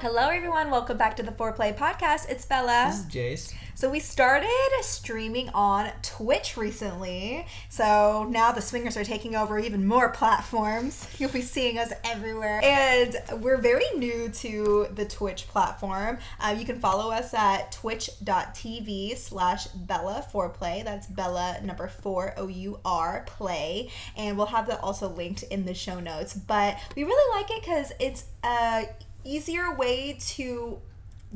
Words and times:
Hello, 0.00 0.28
everyone. 0.28 0.70
Welcome 0.70 0.96
back 0.96 1.16
to 1.16 1.24
the 1.24 1.32
Foreplay 1.32 1.76
Podcast. 1.76 2.30
It's 2.30 2.44
Bella. 2.44 2.86
This 2.86 3.00
is 3.00 3.06
Jace. 3.06 3.54
So, 3.74 3.90
we 3.90 3.98
started 3.98 4.48
streaming 4.82 5.48
on 5.48 5.90
Twitch 6.02 6.56
recently. 6.56 7.44
So, 7.68 8.24
now 8.30 8.52
the 8.52 8.62
swingers 8.62 8.96
are 8.96 9.02
taking 9.02 9.34
over 9.34 9.58
even 9.58 9.84
more 9.84 10.10
platforms. 10.10 11.04
You'll 11.18 11.32
be 11.32 11.42
seeing 11.42 11.78
us 11.78 11.92
everywhere. 12.04 12.60
And 12.62 13.16
we're 13.42 13.56
very 13.56 13.86
new 13.96 14.28
to 14.28 14.86
the 14.94 15.04
Twitch 15.04 15.48
platform. 15.48 16.18
Uh, 16.38 16.54
you 16.56 16.64
can 16.64 16.78
follow 16.78 17.10
us 17.10 17.34
at 17.34 17.72
twitch.tv 17.72 19.16
slash 19.16 19.66
Bella 19.66 20.24
Foreplay. 20.32 20.84
That's 20.84 21.08
Bella 21.08 21.58
number 21.64 21.88
four, 21.88 22.34
O 22.36 22.46
U 22.46 22.78
R, 22.84 23.24
play. 23.26 23.90
And 24.16 24.36
we'll 24.36 24.46
have 24.46 24.68
that 24.68 24.78
also 24.80 25.08
linked 25.08 25.42
in 25.42 25.64
the 25.64 25.74
show 25.74 25.98
notes. 25.98 26.34
But 26.34 26.78
we 26.94 27.02
really 27.02 27.40
like 27.40 27.50
it 27.50 27.62
because 27.62 27.92
it's 27.98 28.26
uh, 28.44 28.84
easier 29.28 29.74
way 29.74 30.16
to 30.18 30.80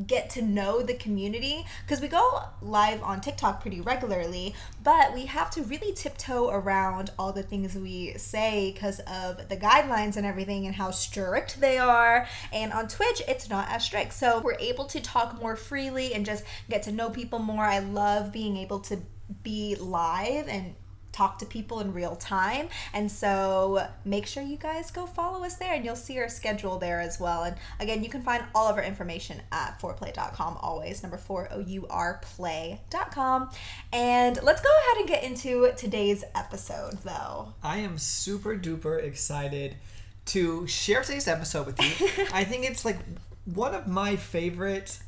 get 0.07 0.31
to 0.31 0.41
know 0.41 0.83
the 0.83 0.95
community 0.95 1.67
because 1.85 2.01
we 2.01 2.09
go 2.09 2.43
live 2.63 3.03
on 3.03 3.21
TikTok 3.21 3.61
pretty 3.61 3.81
regularly, 3.81 4.55
but 4.83 5.13
we 5.13 5.27
have 5.27 5.51
to 5.51 5.63
really 5.63 5.93
tiptoe 5.93 6.49
around 6.49 7.11
all 7.19 7.33
the 7.33 7.43
things 7.43 7.75
we 7.75 8.15
say 8.17 8.73
because 8.73 9.01
of 9.01 9.49
the 9.49 9.57
guidelines 9.57 10.17
and 10.17 10.25
everything 10.25 10.67
and 10.67 10.75
how 10.75 10.91
strict 10.91 11.61
they 11.61 11.77
are. 11.77 12.27
And 12.53 12.73
on 12.73 12.89
Twitch, 12.89 13.23
it's 13.29 13.51
not 13.51 13.69
as 13.69 13.85
strict. 13.85 14.15
So 14.15 14.41
we're 14.41 14.59
able 14.59 14.87
to 14.87 15.01
talk 15.01 15.41
more 15.41 15.57
freely 15.57 16.15
and 16.15 16.25
just 16.25 16.45
get 16.71 16.83
to 16.85 16.93
know 16.93 17.11
people 17.11 17.39
more. 17.39 17.65
I 17.65 17.81
love 17.81 18.33
being 18.33 18.57
able 18.57 18.81
to 18.81 18.99
be 19.43 19.77
live 19.77 20.49
and 20.49 20.75
talk 21.13 21.39
to 21.39 21.47
people 21.47 21.81
in 21.81 21.93
real 21.93 22.17
time. 22.17 22.69
And 22.93 23.11
so 23.11 23.87
make 24.05 24.27
sure 24.27 24.43
you 24.43 24.57
guys 24.57 24.91
go 24.91 25.07
follow 25.07 25.45
us 25.45 25.57
there 25.57 25.75
and 25.75 25.85
you'll 25.85 25.97
see 25.97 26.19
our 26.19 26.29
schedule 26.29 26.79
there 26.79 27.01
as 27.01 27.21
well. 27.21 27.45
And 27.45 27.57
again, 27.79 28.03
you 28.03 28.11
can 28.11 28.23
find 28.23 28.45
all 28.55 28.69
of 28.69 28.77
our 28.77 28.83
information 28.83 29.43
at 29.53 29.79
fourplay.com 29.81 30.57
always. 30.61 31.03
Number 31.03 31.19
four, 31.19 31.49
O 31.53 31.61
U 31.61 31.87
R 31.89 32.21
play.com. 32.23 33.51
And 33.93 34.43
let's 34.43 34.61
go 34.61 34.71
ahead 34.81 34.97
and 34.99 35.09
get 35.09 35.23
into 35.23 35.73
today's 35.77 36.25
episode 36.35 36.99
though. 37.05 37.55
I 37.63 37.79
am 37.79 37.99
super 37.99 38.57
duper 38.57 39.03
excited 39.03 39.77
to 40.25 40.67
share 40.67 41.03
today's 41.03 41.29
episode 41.29 41.67
with 41.67 41.81
you. 41.81 42.27
I 42.33 42.45
think 42.45 42.65
it's 42.65 42.85
like 42.85 42.99
one 43.45 43.75
of 43.75 43.87
my 43.87 44.17
favorite 44.17 45.01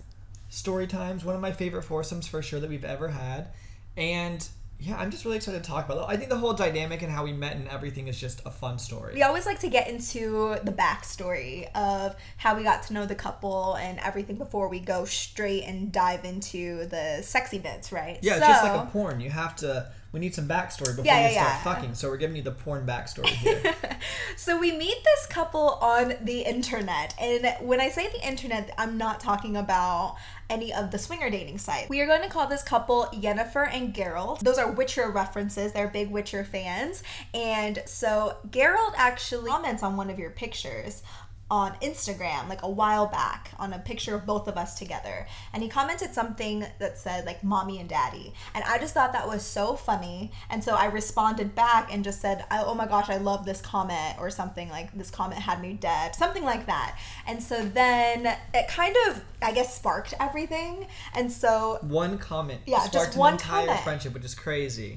story 0.49 0.87
times, 0.87 1.25
one 1.25 1.35
of 1.35 1.41
my 1.41 1.53
favorite 1.53 1.83
foursomes 1.83 2.27
for 2.27 2.43
sure 2.43 2.61
that 2.61 2.69
we've 2.69 2.85
ever 2.85 3.09
had. 3.09 3.49
And 3.97 4.47
yeah, 4.85 4.99
I'm 4.99 5.11
just 5.11 5.25
really 5.25 5.39
excited 5.39 5.63
to 5.63 5.69
talk 5.69 5.87
about 5.87 5.99
it. 5.99 6.13
I 6.13 6.17
think 6.17 6.29
the 6.29 6.37
whole 6.37 6.53
dynamic 6.53 7.01
and 7.01 7.11
how 7.11 7.25
we 7.25 7.33
met 7.33 7.57
and 7.57 7.67
everything 7.69 8.07
is 8.09 8.21
just 8.21 8.43
a 8.45 8.51
fun 8.51 8.79
story. 8.79 9.15
We 9.15 9.23
always 9.23 9.47
like 9.47 9.59
to 9.61 9.69
get 9.69 9.89
into 9.89 10.57
the 10.63 10.73
backstory 10.73 11.73
of 11.75 12.15
how 12.37 12.55
we 12.55 12.65
got 12.65 12.83
to 12.85 12.93
know 12.93 13.07
the 13.07 13.15
couple 13.15 13.75
and 13.77 13.99
everything 14.01 14.37
before 14.37 14.69
we 14.69 14.81
go 14.81 15.07
straight 15.07 15.65
and 15.65 15.91
dive 15.91 16.25
into 16.27 16.87
the 16.87 17.23
sexy 17.23 17.59
bits, 17.59 17.93
right? 17.93 18.19
Yeah, 18.21 18.37
it's 18.37 18.47
just 18.47 18.63
like 18.63 18.87
a 18.87 18.91
porn. 18.91 19.21
You 19.21 19.31
have 19.31 19.57
to 19.57 19.91
we 20.15 20.21
need 20.21 20.33
some 20.33 20.47
backstory 20.47 20.95
before 20.95 21.07
Yeah, 21.07 21.27
we 21.29 21.35
yeah, 21.35 21.43
start 21.43 21.49
yeah. 21.67 21.75
fucking. 21.75 21.95
So 21.95 22.09
we're 22.09 22.19
giving 22.19 22.37
you 22.37 22.43
the 22.43 22.53
porn 22.53 22.87
backstory 22.87 23.27
here. 23.27 23.75
so 24.37 24.57
we 24.57 24.71
meet 24.71 25.03
this 25.03 25.27
couple 25.27 25.71
on 25.83 26.15
the 26.23 26.43
internet. 26.43 27.15
And 27.21 27.53
when 27.61 27.81
I 27.81 27.89
say 27.89 28.09
the 28.09 28.25
internet, 28.25 28.73
I'm 28.79 28.97
not 28.97 29.19
talking 29.19 29.57
about 29.57 30.15
any 30.49 30.73
of 30.73 30.93
the 30.93 30.99
swinger 30.99 31.31
dating 31.31 31.59
sites. 31.59 31.89
We 31.89 32.01
are 32.01 32.07
going 32.07 32.23
to 32.23 32.29
call 32.29 32.47
this 32.47 32.63
couple 32.63 33.07
Yennefer 33.13 33.69
and 33.73 33.93
Geralt. 33.93 34.39
Those 34.39 34.57
are 34.59 34.71
Witcher 34.71 35.11
references. 35.11 35.73
They're 35.73 35.89
big 35.89 36.11
Witcher 36.11 36.45
fans. 36.45 37.03
And 37.35 37.83
so 37.85 38.37
Geralt 38.51 38.95
actually 38.97 39.51
comments 39.51 39.83
on 39.83 39.97
one 39.97 40.11
of 40.11 40.19
your 40.21 40.31
pictures 40.31 41.03
on 41.51 41.73
Instagram 41.83 42.49
like 42.49 42.63
a 42.63 42.69
while 42.71 43.07
back 43.07 43.51
on 43.59 43.73
a 43.73 43.79
picture 43.79 44.15
of 44.15 44.25
both 44.25 44.49
of 44.49 44.57
us 44.57 44.79
together. 44.79 45.27
And 45.53 45.63
he 45.63 45.69
commented 45.69 46.15
something 46.15 46.65
that 46.79 46.97
said 46.99 47.27
like 47.27 47.45
mommy 47.45 47.79
and 47.81 47.89
daddy. 47.89 48.33
And 48.55 48.65
I 48.65 48.79
just 48.79 48.95
thought 48.95 49.13
that 49.13 49.29
was 49.29 49.43
so 49.43 49.77
funny. 49.77 50.33
And 50.49 50.65
so 50.65 50.75
I 50.75 50.87
responded 50.87 51.55
back 51.55 51.93
and 51.93 52.03
just 52.03 52.21
said, 52.21 52.45
"Oh, 52.51 52.65
oh 52.69 52.75
my 52.75 52.87
gosh, 52.87 53.09
I 53.11 53.19
love 53.19 53.45
this 53.45 53.61
comment" 53.61 54.17
or 54.19 54.31
something 54.31 54.69
like 54.71 54.97
this 54.97 55.11
comment 55.11 55.41
had 55.43 55.61
me 55.61 55.75
dead. 55.75 56.15
Something 56.15 56.45
like 56.45 56.67
that. 56.67 56.99
And 57.27 57.43
so 57.43 57.63
then 57.65 58.27
it 58.55 58.69
kind 58.69 58.97
of 59.09 59.23
I 59.43 59.53
guess 59.53 59.77
sparked 59.77 60.15
everything. 60.19 60.87
And 61.15 61.31
so 61.31 61.79
one 61.83 62.17
comment 62.19 62.63
Yeah, 62.67 62.79
just 62.79 62.93
sparked 62.93 63.17
one 63.17 63.35
an 63.35 63.41
entire 63.41 63.67
comment. 63.67 63.85
friendship, 63.85 64.15
which 64.15 64.25
is 64.25 64.35
crazy. 64.35 64.97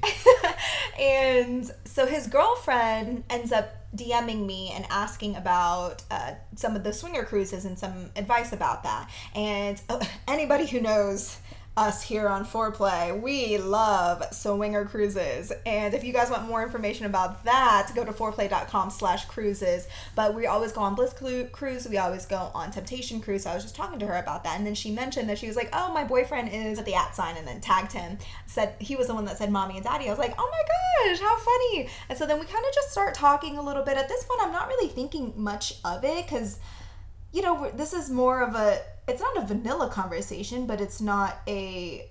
and 0.98 1.70
so 1.84 2.06
his 2.06 2.26
girlfriend 2.26 3.24
ends 3.28 3.52
up 3.52 3.74
DMing 3.94 4.46
me 4.46 4.70
and 4.74 4.84
asking 4.90 5.36
about 5.36 6.02
uh, 6.10 6.32
some 6.54 6.76
of 6.76 6.84
the 6.84 6.92
swinger 6.92 7.24
cruises 7.24 7.64
and 7.64 7.78
some 7.78 8.10
advice 8.16 8.52
about 8.52 8.82
that. 8.82 9.10
And 9.34 9.80
uh, 9.88 10.04
anybody 10.28 10.66
who 10.66 10.80
knows 10.80 11.38
us 11.78 12.02
here 12.02 12.28
on 12.28 12.44
Foreplay, 12.44 13.18
we 13.20 13.56
love 13.56 14.24
swinger 14.32 14.84
cruises. 14.84 15.52
And 15.64 15.94
if 15.94 16.02
you 16.02 16.12
guys 16.12 16.28
want 16.28 16.48
more 16.48 16.60
information 16.60 17.06
about 17.06 17.44
that, 17.44 17.92
go 17.94 18.04
to 18.04 18.12
foreplay.com 18.12 18.90
slash 18.90 19.26
cruises. 19.26 19.86
But 20.16 20.34
we 20.34 20.46
always 20.46 20.72
go 20.72 20.80
on 20.80 20.96
Bliss 20.96 21.14
Cruise. 21.52 21.86
We 21.88 21.96
always 21.96 22.26
go 22.26 22.50
on 22.52 22.72
Temptation 22.72 23.20
Cruise. 23.20 23.44
So 23.44 23.50
I 23.50 23.54
was 23.54 23.62
just 23.62 23.76
talking 23.76 24.00
to 24.00 24.06
her 24.06 24.16
about 24.16 24.42
that. 24.42 24.58
And 24.58 24.66
then 24.66 24.74
she 24.74 24.90
mentioned 24.90 25.28
that 25.28 25.38
she 25.38 25.46
was 25.46 25.54
like, 25.54 25.68
oh, 25.72 25.92
my 25.92 26.02
boyfriend 26.02 26.48
is 26.52 26.80
at 26.80 26.84
the 26.84 26.94
at 26.94 27.14
sign 27.14 27.36
and 27.36 27.46
then 27.46 27.60
tagged 27.60 27.92
him. 27.92 28.18
Said 28.46 28.74
he 28.80 28.96
was 28.96 29.06
the 29.06 29.14
one 29.14 29.24
that 29.26 29.38
said 29.38 29.52
mommy 29.52 29.76
and 29.76 29.84
daddy. 29.84 30.08
I 30.08 30.10
was 30.10 30.18
like, 30.18 30.34
oh 30.36 30.50
my 30.50 31.12
gosh, 31.14 31.20
how 31.20 31.38
funny. 31.38 31.88
And 32.08 32.18
so 32.18 32.26
then 32.26 32.40
we 32.40 32.46
kind 32.46 32.64
of 32.66 32.74
just 32.74 32.90
start 32.90 33.14
talking 33.14 33.56
a 33.56 33.62
little 33.62 33.84
bit. 33.84 33.96
At 33.96 34.08
this 34.08 34.24
point, 34.24 34.40
I'm 34.42 34.52
not 34.52 34.66
really 34.66 34.88
thinking 34.88 35.32
much 35.36 35.74
of 35.84 36.02
it 36.02 36.26
because 36.26 36.58
you 37.32 37.42
know, 37.42 37.70
this 37.74 37.92
is 37.92 38.10
more 38.10 38.42
of 38.42 38.54
a, 38.54 38.80
it's 39.06 39.20
not 39.20 39.36
a 39.36 39.46
vanilla 39.46 39.88
conversation, 39.88 40.66
but 40.66 40.80
it's 40.80 41.00
not 41.00 41.38
a 41.46 42.10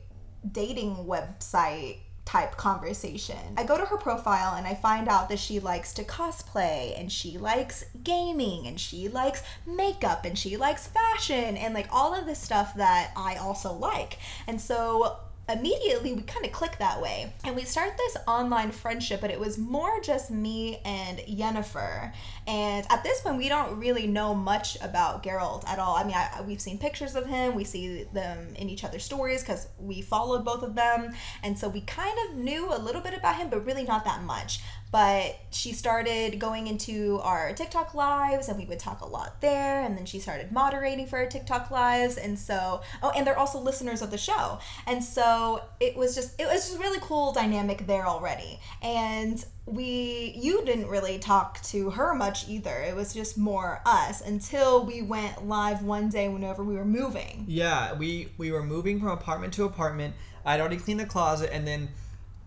dating 0.52 0.96
website 0.96 1.98
type 2.28 2.58
conversation. 2.58 3.38
I 3.56 3.64
go 3.64 3.78
to 3.78 3.86
her 3.86 3.96
profile 3.96 4.56
and 4.56 4.68
I 4.68 4.76
find 4.76 5.08
out 5.08 5.30
that 5.30 5.40
she 5.40 5.62
likes 5.62 5.94
to 5.94 6.04
cosplay 6.04 7.00
and 7.00 7.10
she 7.10 7.38
likes 7.38 7.86
gaming 8.04 8.68
and 8.68 8.78
she 8.78 9.08
likes 9.08 9.44
makeup 9.66 10.26
and 10.26 10.38
she 10.38 10.58
likes 10.58 10.88
fashion 10.88 11.56
and 11.56 11.74
like 11.74 11.88
all 11.90 12.14
of 12.14 12.26
this 12.26 12.40
stuff 12.40 12.76
that 12.76 13.12
I 13.16 13.36
also 13.36 13.72
like. 13.72 14.18
And 14.46 14.60
so 14.60 15.20
immediately 15.50 16.14
we 16.14 16.22
kind 16.24 16.46
of 16.46 16.52
click 16.52 16.78
that 16.80 17.02
way. 17.02 17.34
And 17.44 17.56
we 17.56 17.64
start 17.64 17.98
this 17.98 18.18
online 18.28 18.72
friendship 18.72 19.22
but 19.22 19.32
it 19.32 19.40
was 19.40 19.58
more 19.58 20.02
just 20.02 20.30
me 20.32 20.82
and 20.86 21.20
Yennefer. 21.20 22.12
And 22.48 22.86
at 22.90 23.04
this 23.04 23.22
point 23.22 23.38
we 23.38 23.50
don't 23.50 23.80
really 23.80 24.08
know 24.08 24.34
much 24.34 24.78
about 24.82 25.24
Geralt 25.24 25.68
at 25.68 25.80
all. 25.80 25.96
I 25.96 26.04
mean 26.04 26.16
I, 26.16 26.42
we've 26.42 26.62
seen 26.62 26.78
pictures 26.78 27.16
of 27.16 27.26
him. 27.26 27.56
We 27.56 27.64
see 27.64 28.04
them 28.14 28.54
in 28.56 28.70
each 28.70 28.84
other's 28.84 29.04
stories 29.04 29.42
because 29.42 29.68
we 29.80 30.02
followed 30.02 30.44
both 30.44 30.64
of 30.64 30.76
them. 30.76 31.14
And 31.44 31.58
so 31.58 31.70
we 31.70 31.82
kind 31.82 32.18
of 32.28 32.36
knew 32.36 32.74
a 32.74 32.78
little 32.78 33.02
bit 33.02 33.14
about 33.14 33.38
him 33.38 33.50
but 33.50 33.66
really 33.66 33.84
not 33.84 34.06
that 34.06 34.24
much 34.24 34.62
but 34.92 35.38
she 35.52 35.74
started 35.74 36.40
going 36.40 36.68
into 36.68 37.20
our 37.24 37.54
TikTok 37.54 37.94
lives 37.94 38.48
and 38.48 38.58
we 38.58 38.66
would 38.66 38.80
talk 38.80 39.02
a 39.02 39.06
lot 39.06 39.42
there 39.42 39.84
and 39.84 39.98
then 39.98 40.06
she 40.06 40.20
started 40.20 40.52
moderating 40.52 41.06
for 41.06 41.20
our 41.20 41.26
TikTok 41.26 41.70
lives 41.72 42.18
and 42.18 42.40
so 42.40 42.82
oh 43.04 43.12
and 43.16 43.28
they're 43.28 43.38
also 43.38 43.60
listeners 43.60 44.02
of 44.02 44.12
the 44.12 44.18
show. 44.18 44.60
And 44.86 45.04
so 45.04 45.62
it 45.80 45.98
was 45.98 46.16
just 46.16 46.40
it 46.40 46.48
was 46.48 46.68
just 46.68 46.80
really 46.80 47.00
cool 47.02 47.34
dynamic 47.34 47.86
there 47.86 48.06
already. 48.06 48.60
And 48.82 49.44
we 49.66 50.34
you 50.38 50.64
didn't 50.66 50.88
really 50.88 51.20
talk 51.20 51.62
to 51.64 51.90
her 51.92 52.14
much 52.14 52.48
either. 52.48 52.76
It 52.82 52.96
was 52.96 53.14
just 53.14 53.38
more 53.38 53.82
us 53.86 54.22
until 54.22 54.86
we 54.86 55.02
went 55.02 55.48
live 55.48 55.84
one 55.84 56.10
day 56.10 56.30
whenever 56.30 56.64
we 56.64 56.76
were 56.76 56.86
moving. 56.86 57.44
Yeah, 57.48 57.94
we 57.94 58.30
we 58.38 58.52
were 58.52 58.64
moving 58.64 59.00
from 59.00 59.10
apartment 59.10 59.54
to 59.56 59.66
apartment. 59.66 60.16
I'd 60.46 60.62
already 60.62 60.78
cleaned 60.78 61.02
the 61.02 61.06
closet, 61.06 61.50
and 61.52 61.68
then 61.68 61.90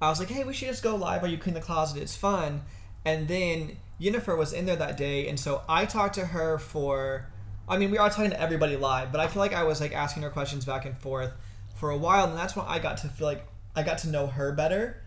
I 0.00 0.08
was 0.08 0.18
like, 0.18 0.30
"Hey, 0.30 0.44
we 0.44 0.52
should 0.52 0.68
just 0.68 0.82
go 0.82 0.96
live 0.96 1.22
while 1.22 1.30
you 1.30 1.38
clean 1.38 1.54
the 1.54 1.60
closet. 1.60 2.02
It's 2.02 2.16
fun." 2.16 2.62
And 3.04 3.28
then 3.28 3.76
Yennefer 4.00 4.36
was 4.36 4.52
in 4.52 4.66
there 4.66 4.76
that 4.76 4.96
day, 4.96 5.28
and 5.28 5.38
so 5.38 5.62
I 5.68 5.84
talked 5.84 6.14
to 6.14 6.26
her 6.26 6.58
for. 6.58 7.26
I 7.68 7.78
mean, 7.78 7.90
we 7.92 7.98
are 7.98 8.10
talking 8.10 8.30
to 8.30 8.40
everybody 8.40 8.76
live, 8.76 9.12
but 9.12 9.20
I 9.20 9.28
feel 9.28 9.40
like 9.40 9.52
I 9.52 9.62
was 9.62 9.80
like 9.80 9.94
asking 9.94 10.24
her 10.24 10.30
questions 10.30 10.64
back 10.64 10.84
and 10.84 10.98
forth 10.98 11.32
for 11.76 11.90
a 11.90 11.96
while, 11.96 12.28
and 12.28 12.36
that's 12.36 12.56
when 12.56 12.66
I 12.66 12.78
got 12.78 12.98
to 12.98 13.08
feel 13.08 13.26
like 13.26 13.46
I 13.76 13.82
got 13.82 13.98
to 13.98 14.08
know 14.08 14.26
her 14.26 14.52
better. 14.52 15.02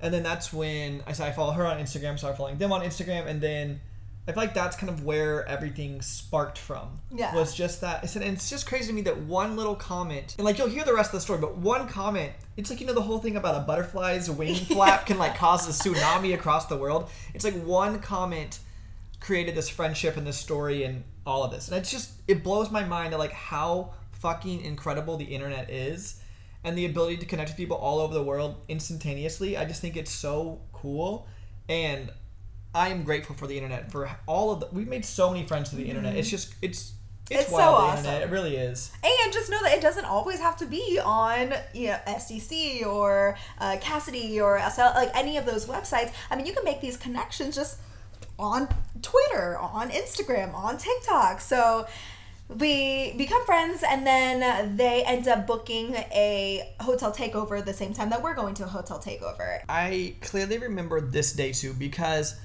And 0.00 0.12
then 0.12 0.22
that's 0.22 0.52
when 0.52 1.02
I 1.06 1.12
said 1.12 1.28
I 1.28 1.32
follow 1.32 1.52
her 1.52 1.66
on 1.66 1.78
Instagram, 1.78 2.18
started 2.18 2.36
following 2.36 2.58
them 2.58 2.72
on 2.72 2.82
Instagram, 2.82 3.26
and 3.26 3.40
then 3.40 3.80
I 4.28 4.32
feel 4.32 4.42
like 4.42 4.54
that's 4.54 4.76
kind 4.76 4.90
of 4.90 5.04
where 5.04 5.46
everything 5.46 6.02
sparked 6.02 6.58
from. 6.58 7.00
Yeah. 7.14 7.32
Was 7.34 7.54
just 7.54 7.80
that. 7.82 8.00
I 8.02 8.06
said, 8.06 8.22
and 8.22 8.34
it's 8.34 8.50
just 8.50 8.66
crazy 8.66 8.88
to 8.88 8.92
me 8.92 9.02
that 9.02 9.18
one 9.18 9.56
little 9.56 9.76
comment, 9.76 10.34
and 10.36 10.44
like 10.44 10.58
you'll 10.58 10.68
hear 10.68 10.84
the 10.84 10.94
rest 10.94 11.10
of 11.10 11.12
the 11.12 11.20
story, 11.20 11.38
but 11.38 11.56
one 11.58 11.86
comment, 11.86 12.32
it's 12.56 12.68
like 12.68 12.80
you 12.80 12.86
know 12.86 12.92
the 12.92 13.02
whole 13.02 13.20
thing 13.20 13.36
about 13.36 13.54
a 13.54 13.60
butterfly's 13.60 14.28
wing 14.28 14.54
flap 14.66 15.06
can 15.06 15.18
like 15.18 15.36
cause 15.36 15.68
a 15.68 15.88
tsunami 15.88 16.34
across 16.34 16.66
the 16.66 16.76
world. 16.76 17.08
It's 17.34 17.44
like 17.44 17.54
one 17.54 18.00
comment 18.00 18.58
created 19.20 19.54
this 19.54 19.68
friendship 19.68 20.16
and 20.16 20.26
this 20.26 20.36
story 20.36 20.82
and 20.82 21.04
all 21.24 21.44
of 21.44 21.52
this, 21.52 21.68
and 21.68 21.76
it's 21.76 21.90
just 21.90 22.10
it 22.26 22.42
blows 22.42 22.70
my 22.70 22.82
mind 22.82 23.12
at 23.12 23.20
like 23.20 23.32
how 23.32 23.92
fucking 24.10 24.62
incredible 24.62 25.16
the 25.16 25.24
internet 25.24 25.70
is, 25.70 26.20
and 26.64 26.76
the 26.76 26.84
ability 26.84 27.18
to 27.18 27.26
connect 27.26 27.50
with 27.50 27.56
people 27.56 27.76
all 27.76 28.00
over 28.00 28.12
the 28.12 28.24
world 28.24 28.56
instantaneously. 28.68 29.56
I 29.56 29.66
just 29.66 29.80
think 29.80 29.96
it's 29.96 30.10
so 30.10 30.62
cool, 30.72 31.28
and 31.68 32.10
I 32.76 32.88
am 32.88 33.04
grateful 33.04 33.34
for 33.34 33.46
the 33.46 33.56
internet 33.56 33.90
for 33.90 34.10
all 34.26 34.52
of 34.52 34.60
the. 34.60 34.68
We've 34.70 34.86
made 34.86 35.04
so 35.04 35.30
many 35.30 35.46
friends 35.46 35.70
through 35.70 35.82
the 35.82 35.88
internet. 35.88 36.14
It's 36.14 36.28
just 36.28 36.54
it's 36.60 36.92
it's, 37.30 37.40
It's 37.42 37.50
so 37.50 37.56
wild. 37.56 37.74
the 37.74 37.78
awesome. 37.78 37.98
internet. 38.04 38.22
It 38.28 38.30
really 38.30 38.56
is. 38.56 38.92
And 39.02 39.32
just 39.32 39.50
know 39.50 39.60
that 39.62 39.76
it 39.76 39.80
doesn't 39.80 40.04
always 40.04 40.38
have 40.38 40.56
to 40.58 40.66
be 40.66 41.00
on 41.04 41.54
you 41.74 41.88
know, 41.88 41.98
SDC 42.06 42.86
or 42.86 43.36
uh, 43.58 43.76
Kasidie 43.80 44.40
or 44.40 44.60
SL, 44.70 44.94
like 44.94 45.10
any 45.16 45.36
of 45.36 45.46
those 45.46 45.66
websites. 45.66 46.12
I 46.30 46.36
mean, 46.36 46.46
you 46.46 46.52
can 46.52 46.64
make 46.64 46.80
these 46.80 46.96
connections 46.96 47.56
just 47.56 47.80
on 48.38 48.68
Twitter, 49.02 49.58
on 49.58 49.90
Instagram, 49.90 50.54
on 50.54 50.76
TikTok. 50.76 51.40
So 51.40 51.86
we 52.48 53.12
become 53.16 53.44
friends, 53.44 53.82
and 53.82 54.06
then 54.06 54.76
they 54.76 55.02
end 55.02 55.26
up 55.26 55.46
booking 55.48 55.94
a 55.94 56.72
hotel 56.80 57.10
takeover 57.12 57.64
the 57.64 57.72
same 57.72 57.92
time 57.92 58.10
that 58.10 58.22
we're 58.22 58.34
going 58.34 58.54
to 58.54 58.64
a 58.64 58.68
hotel 58.68 59.00
takeover. 59.00 59.60
I 59.68 60.14
clearly 60.20 60.58
remember 60.58 61.00
this 61.00 61.32
day 61.32 61.50
too 61.52 61.72
because 61.72 62.36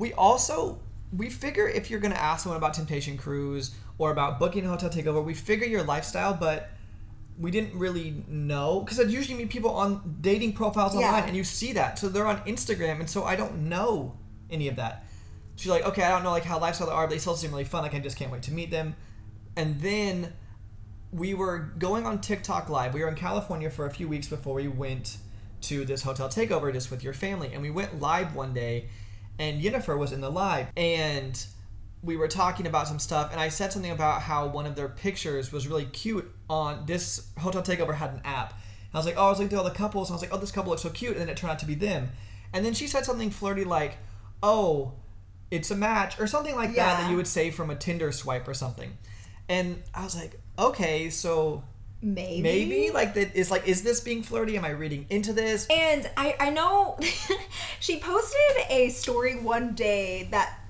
we 0.00 0.14
also 0.14 0.80
we 1.14 1.28
figure 1.28 1.68
if 1.68 1.90
you're 1.90 2.00
gonna 2.00 2.14
ask 2.14 2.44
someone 2.44 2.56
about 2.56 2.72
Temptation 2.72 3.18
Cruise 3.18 3.72
or 3.98 4.10
about 4.10 4.40
booking 4.40 4.64
a 4.64 4.68
hotel 4.68 4.88
takeover, 4.88 5.22
we 5.22 5.34
figure 5.34 5.66
your 5.66 5.82
lifestyle, 5.82 6.32
but 6.32 6.70
we 7.38 7.50
didn't 7.50 7.78
really 7.78 8.24
know 8.26 8.80
because 8.80 8.98
I'd 8.98 9.10
usually 9.10 9.36
meet 9.36 9.50
people 9.50 9.70
on 9.72 10.16
dating 10.20 10.54
profiles 10.54 10.94
Yeah. 10.94 11.06
online 11.08 11.24
and 11.24 11.36
you 11.36 11.44
see 11.44 11.74
that. 11.74 11.98
So 11.98 12.08
they're 12.08 12.26
on 12.26 12.38
Instagram, 12.44 13.00
and 13.00 13.10
so 13.10 13.24
I 13.24 13.36
don't 13.36 13.68
know 13.68 14.16
any 14.50 14.68
of 14.68 14.76
that. 14.76 15.04
She's 15.56 15.70
like, 15.70 15.84
okay, 15.84 16.02
I 16.02 16.08
don't 16.08 16.22
know 16.22 16.30
like 16.30 16.44
how 16.44 16.58
lifestyle 16.58 16.86
they 16.86 16.94
are, 16.94 17.06
but 17.06 17.10
they 17.10 17.18
still 17.18 17.36
seem 17.36 17.50
really 17.50 17.64
fun. 17.64 17.82
Like 17.82 17.94
I 17.94 17.98
just 17.98 18.16
can't 18.16 18.32
wait 18.32 18.42
to 18.44 18.52
meet 18.52 18.70
them. 18.70 18.96
And 19.56 19.80
then 19.80 20.32
we 21.12 21.34
were 21.34 21.58
going 21.78 22.06
on 22.06 22.22
TikTok 22.22 22.70
live. 22.70 22.94
We 22.94 23.02
were 23.02 23.08
in 23.08 23.16
California 23.16 23.68
for 23.68 23.84
a 23.84 23.90
few 23.90 24.08
weeks 24.08 24.28
before 24.28 24.54
we 24.54 24.68
went 24.68 25.18
to 25.62 25.84
this 25.84 26.02
hotel 26.04 26.28
takeover 26.30 26.72
just 26.72 26.90
with 26.90 27.04
your 27.04 27.12
family. 27.12 27.50
And 27.52 27.60
we 27.60 27.70
went 27.70 28.00
live 28.00 28.34
one 28.34 28.54
day 28.54 28.88
and 29.40 29.60
Yennefer 29.62 29.98
was 29.98 30.12
in 30.12 30.20
the 30.20 30.30
live 30.30 30.68
and 30.76 31.44
we 32.02 32.16
were 32.16 32.28
talking 32.28 32.66
about 32.66 32.86
some 32.86 32.98
stuff 32.98 33.32
and 33.32 33.40
I 33.40 33.48
said 33.48 33.72
something 33.72 33.90
about 33.90 34.20
how 34.22 34.46
one 34.46 34.66
of 34.66 34.76
their 34.76 34.88
pictures 34.88 35.50
was 35.50 35.66
really 35.66 35.86
cute 35.86 36.30
on 36.48 36.84
this 36.86 37.26
hotel 37.38 37.62
takeover 37.62 37.94
had 37.94 38.10
an 38.10 38.20
app. 38.24 38.50
And 38.52 38.94
I 38.94 38.98
was 38.98 39.06
like, 39.06 39.16
oh, 39.16 39.26
I 39.26 39.28
was 39.30 39.38
looking 39.38 39.48
through 39.48 39.58
all 39.58 39.64
the 39.64 39.70
couples 39.70 40.08
and 40.08 40.14
I 40.14 40.16
was 40.16 40.22
like, 40.22 40.32
oh, 40.32 40.38
this 40.38 40.52
couple 40.52 40.70
looks 40.70 40.82
so 40.82 40.90
cute. 40.90 41.12
And 41.12 41.22
then 41.22 41.28
it 41.30 41.36
turned 41.36 41.50
out 41.50 41.58
to 41.60 41.66
be 41.66 41.74
them. 41.74 42.10
And 42.52 42.64
then 42.64 42.74
she 42.74 42.86
said 42.86 43.04
something 43.06 43.30
flirty 43.30 43.64
like, 43.64 43.96
oh, 44.42 44.92
it's 45.50 45.70
a 45.70 45.76
match 45.76 46.20
or 46.20 46.26
something 46.26 46.54
like 46.54 46.74
that 46.76 47.00
that 47.00 47.10
you 47.10 47.16
would 47.16 47.26
say 47.26 47.50
from 47.50 47.70
a 47.70 47.76
Tinder 47.76 48.12
swipe 48.12 48.46
or 48.46 48.54
something. 48.54 48.96
And 49.48 49.82
I 49.94 50.04
was 50.04 50.14
like, 50.14 50.38
okay, 50.58 51.10
so 51.10 51.64
Maybe. 52.02 52.40
maybe 52.40 52.90
like 52.90 53.12
that 53.14 53.36
is 53.36 53.50
like 53.50 53.68
is 53.68 53.82
this 53.82 54.00
being 54.00 54.22
flirty? 54.22 54.56
Am 54.56 54.64
I 54.64 54.70
reading 54.70 55.06
into 55.10 55.32
this? 55.34 55.66
And 55.70 56.08
I, 56.16 56.34
I 56.40 56.50
know 56.50 56.98
she 57.80 57.98
posted 57.98 58.40
a 58.70 58.88
story 58.88 59.38
one 59.38 59.74
day 59.74 60.28
that 60.30 60.60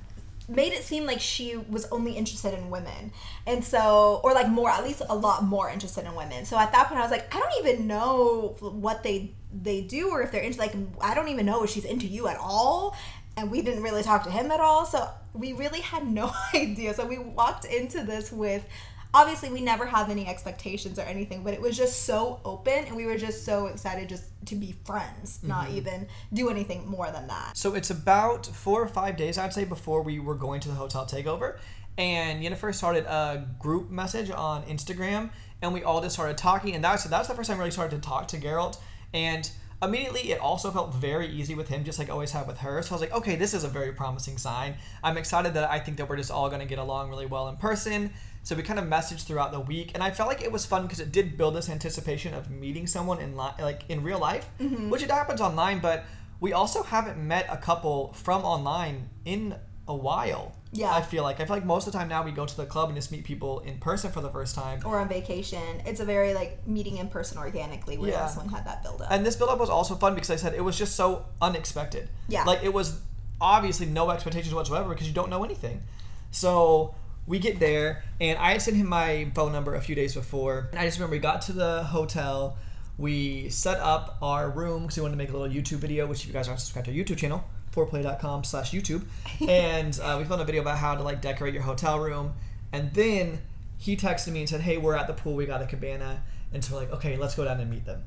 made 0.51 0.73
it 0.73 0.83
seem 0.83 1.07
like 1.07 1.21
she 1.21 1.57
was 1.57 1.87
only 1.93 2.13
interested 2.13 2.55
in 2.55 2.71
women. 2.71 3.13
And 3.47 3.65
so, 3.65 4.21
or 4.25 4.35
like 4.35 4.49
more, 4.49 4.69
at 4.71 4.83
least 4.83 5.03
a 5.09 5.15
lot 5.15 5.45
more 5.45 5.71
interested 5.71 6.05
in 6.05 6.15
women. 6.15 6.45
So 6.45 6.59
at 6.59 6.73
that 6.73 6.89
point, 6.89 6.99
I 6.99 7.03
was 7.03 7.13
like, 7.13 7.33
I 7.35 7.39
don't 7.39 7.67
even 7.67 7.87
know 7.87 8.57
what 8.61 9.03
they 9.03 9.33
they 9.53 9.81
do 9.81 10.11
or 10.11 10.23
if 10.23 10.31
they're 10.31 10.43
into 10.43 10.61
like 10.61 10.75
I 11.01 11.13
don't 11.15 11.27
even 11.29 11.45
know 11.45 11.65
if 11.65 11.71
she's 11.71 11.85
into 11.85 12.07
you 12.07 12.29
at 12.29 12.37
all. 12.39 12.97
And 13.37 13.51
we 13.51 13.63
didn't 13.63 13.83
really 13.83 14.03
talk 14.03 14.25
to 14.25 14.31
him 14.31 14.51
at 14.51 14.61
all. 14.61 14.85
So 14.85 15.09
we 15.33 15.53
really 15.53 15.81
had 15.81 16.07
no 16.07 16.33
idea. 16.55 16.93
So 16.95 17.07
we 17.07 17.19
walked 17.19 17.65
into 17.65 18.03
this 18.03 18.33
with 18.33 18.65
obviously 19.13 19.51
we 19.51 19.61
never 19.61 19.87
have 19.87 20.11
any 20.11 20.27
expectations 20.27 20.99
or 20.99 21.03
anything 21.03 21.43
but 21.43 21.55
it 21.55 21.61
was 21.61 21.77
just 21.77 22.05
so 22.05 22.41
open 22.45 22.85
and 22.87 22.97
we 22.97 23.07
were 23.07 23.17
just 23.17 23.45
so 23.45 23.67
excited 23.67 24.09
just 24.09 24.25
to 24.47 24.55
be 24.55 24.75
friends 24.85 25.41
not 25.43 25.67
mm-hmm. 25.67 25.77
even 25.77 26.07
do 26.33 26.49
anything 26.49 26.87
more 26.89 27.11
than 27.11 27.27
that 27.27 27.57
So 27.57 27.75
it's 27.75 27.91
about 27.91 28.47
four 28.47 28.83
or 28.83 28.89
five 28.89 29.17
days, 29.17 29.39
I'd 29.39 29.53
say, 29.53 29.65
before 29.65 30.03
we 30.03 30.19
were 30.19 30.35
going 30.35 30.61
to 30.61 30.69
the 30.69 30.75
hotel 30.75 31.05
takeover. 31.05 31.59
And 31.99 32.43
Yennefer 32.43 32.75
started 32.75 33.05
a 33.05 33.47
group 33.59 33.91
message 33.91 34.31
on 34.31 34.63
Instagram, 34.65 35.31
and 35.61 35.75
we 35.75 35.83
all 35.83 36.01
just 36.01 36.15
started 36.15 36.39
talking. 36.39 36.75
And 36.75 36.83
that's 36.83 37.05
that's 37.05 37.29
the 37.29 37.35
first 37.35 37.51
time 37.51 37.57
I 37.57 37.61
really 37.61 37.71
started 37.71 38.01
to 38.01 38.09
talk 38.09 38.29
to 38.29 38.39
Geralt. 38.39 38.79
And 39.13 39.51
immediately, 39.83 40.33
it 40.33 40.41
also 40.41 40.71
felt 40.71 40.95
very 40.95 41.29
easy 41.29 41.55
with 41.55 41.69
him, 41.69 41.85
just 41.85 41.99
like 41.99 42.09
I 42.09 42.13
always 42.13 42.31
have 42.31 42.47
with 42.47 42.59
her. 42.59 42.81
So 42.83 42.93
I 42.93 42.95
was 42.95 43.01
like, 43.03 43.13
okay, 43.13 43.37
this 43.37 43.53
is 43.53 43.65
a 43.65 43.69
very 43.69 43.93
promising 43.93 44.39
sign. 44.39 44.77
I'm 45.03 45.19
excited 45.19 45.53
that 45.55 45.71
I 45.71 45.79
think 45.79 45.99
that 45.99 46.09
we're 46.09 46.17
just 46.17 46.31
all 46.31 46.49
going 46.49 46.61
to 46.61 46.67
get 46.67 46.79
along 46.79 47.11
really 47.11 47.27
well 47.27 47.49
in 47.49 47.57
person. 47.57 48.11
So 48.43 48.57
we 48.57 48.63
kind 48.63 48.79
of 48.79 48.87
messaged 48.87 49.27
throughout 49.27 49.53
the 49.53 49.61
week, 49.61 49.91
and 49.95 50.03
I 50.03 50.11
felt 50.11 50.29
like 50.29 50.43
it 50.43 50.51
was 50.51 50.65
fun 50.65 50.83
because 50.83 50.99
it 51.01 51.13
did 51.13 51.37
build 51.37 51.55
this 51.55 51.69
anticipation 51.69 52.33
of 52.35 52.51
meeting 52.51 52.87
someone 52.87 53.21
in 53.21 53.37
li- 53.37 53.53
like 53.61 53.83
in 53.89 54.03
real 54.03 54.19
life, 54.19 54.49
mm-hmm. 54.59 54.89
which 54.91 55.03
it 55.03 55.11
happens 55.11 55.41
online, 55.41 55.79
but 55.81 56.05
we 56.41 56.53
also 56.55 56.83
haven't 56.83 57.19
met 57.19 57.47
a 57.51 57.59
couple 57.59 58.13
from 58.15 58.43
online 58.45 59.11
in 59.25 59.55
a 59.87 59.95
while. 59.95 60.57
Yeah. 60.73 60.91
I 60.93 61.03
feel 61.03 61.23
like 61.25 61.41
I 61.41 61.45
feel 61.47 61.57
like 61.57 61.65
most 61.65 61.87
of 61.87 61.93
the 61.93 61.99
time 61.99 62.09
now 62.09 62.23
we 62.23 62.31
go 62.31 62.47
to 62.47 62.57
the 62.57 62.65
club 62.65 62.89
and 62.89 62.97
just 62.97 63.11
meet 63.11 63.25
people 63.25 63.59
in 63.61 63.79
person 63.79 64.13
for 64.13 64.21
the 64.21 64.31
first 64.31 64.55
time. 64.55 64.81
or 64.85 65.01
on 65.01 65.09
vacation 65.09 65.83
it's 65.85 65.99
a 65.99 66.05
very 66.05 66.33
like 66.33 66.65
meeting 66.67 66.99
in 66.99 67.09
person 67.09 67.39
organically 67.39 67.99
where 67.99 68.11
Yeah. 68.11 68.25
this 68.27 68.37
one 68.37 68.49
had 68.49 68.65
that 68.67 68.83
build 68.85 69.03
up 69.03 69.11
And 69.11 69.27
this 69.27 69.35
build 69.35 69.51
up 69.51 69.59
was 69.59 69.69
also 69.69 69.97
fun 69.97 70.15
because 70.15 70.31
I 70.31 70.37
said 70.37 70.55
it 70.55 70.63
was 70.63 70.79
just 70.79 70.95
so 70.95 71.27
unexpected. 71.43 72.09
Yeah. 72.29 72.45
Like 72.45 72.63
it 72.63 72.73
was 72.73 73.01
obviously 73.41 73.87
no 73.87 74.11
expectations 74.11 74.55
whatsoever 74.55 74.89
because 74.91 75.09
you 75.09 75.13
don't 75.15 75.29
know 75.29 75.43
anything. 75.43 75.83
So 76.31 76.95
we 77.27 77.39
get 77.39 77.61
there 77.61 78.03
and 78.21 78.39
I 78.39 78.53
had 78.53 78.63
sent 78.63 78.77
him 78.77 78.89
my 78.89 79.31
phone 79.35 79.53
number 79.53 79.75
a 79.75 79.81
few 79.81 79.95
days 79.95 80.15
before. 80.15 80.69
And 80.73 80.81
I 80.81 80.85
just 80.85 80.99
remember 80.99 81.17
we 81.17 81.21
got 81.21 81.43
to 81.43 81.53
the 81.53 81.85
hotel. 81.85 82.57
We 82.99 83.49
set 83.49 83.79
up 83.79 84.19
our 84.21 84.51
room 84.51 84.83
because 84.83 84.97
we 84.97 85.03
wanted 85.03 85.13
to 85.13 85.19
make 85.19 85.31
a 85.31 85.37
little 85.37 85.49
YouTube 85.49 85.79
video, 85.79 86.07
which 86.07 86.23
if 86.23 86.27
you 86.27 86.33
guys 86.33 86.49
aren't 86.49 86.61
subscribed 86.61 86.87
to 86.87 86.93
our 86.93 86.99
YouTube 86.99 87.19
channel, 87.19 87.45
foreplay.com 87.75 88.45
slash 88.45 88.73
YouTube. 88.73 89.05
and 89.49 89.99
uh, 90.01 90.17
we 90.19 90.25
filmed 90.25 90.43
a 90.43 90.45
video 90.45 90.61
about 90.61 90.79
how 90.79 90.95
to 90.95 91.03
like 91.03 91.21
decorate 91.21 91.55
your 91.55 91.63
hotel 91.63 91.99
room. 91.99 92.35
And 92.73 92.93
then 92.95 93.41
he 93.79 93.97
texted 93.97 94.33
me 94.33 94.41
and 94.41 94.49
said, 94.49 94.61
hey, 94.61 94.77
we're 94.77 94.95
at 94.95 95.07
the 95.07 95.15
pool. 95.15 95.35
We 95.35 95.47
got 95.47 95.63
a 95.63 95.67
cabana. 95.67 96.23
And 96.53 96.65
so 96.65 96.75
we're 96.75 96.81
like, 96.81 96.93
okay, 96.93 97.17
let's 97.17 97.35
go 97.35 97.45
down 97.45 97.61
and 97.61 97.71
meet 97.71 97.87
them. 97.87 98.03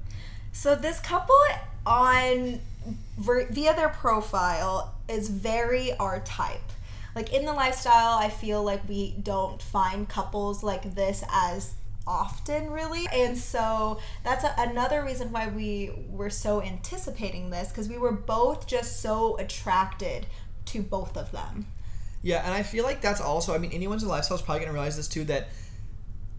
So 0.51 0.75
this 0.75 0.99
couple 0.99 1.35
on 1.85 2.59
via 3.18 3.76
their 3.76 3.90
profile 3.90 4.95
is 5.09 5.30
very 5.30 5.94
our 5.94 6.19
type. 6.19 6.61
Like 7.16 7.34
in 7.34 7.46
the 7.46 7.54
lifestyle, 7.54 8.18
I 8.18 8.30
feel 8.30 8.64
like 8.64 8.88
we 8.88 9.16
don't 9.22 9.62
find 9.62 10.10
couples 10.10 10.64
like 10.64 10.96
this 10.96 11.24
as 11.32 11.76
often 12.06 12.70
really 12.70 13.08
and 13.14 13.38
so 13.38 13.98
that's 14.26 14.44
a, 14.44 14.54
another 14.58 15.06
reason 15.06 15.32
why 15.32 15.48
we 15.48 15.90
were 16.10 16.30
so 16.30 16.62
anticipating 16.62 17.50
this 17.50 17.70
because 17.70 17.88
we 17.88 17.98
were 17.98 18.12
both 18.12 18.68
just 18.68 19.00
so 19.02 19.38
attracted 19.38 20.28
to 20.66 20.82
both 20.82 21.16
of 21.16 21.32
them 21.32 21.66
Yeah, 22.24 22.42
and 22.46 22.54
I 22.54 22.64
feel 22.64 22.86
like 22.86 23.02
that's 23.02 23.20
also. 23.22 23.54
I 23.54 23.58
mean, 23.58 23.72
anyone's 23.74 24.04
lifestyle 24.04 24.38
is 24.38 24.42
probably 24.42 24.62
gonna 24.62 24.74
realize 24.74 24.96
this 24.96 25.10
too. 25.10 25.26
That 25.26 25.50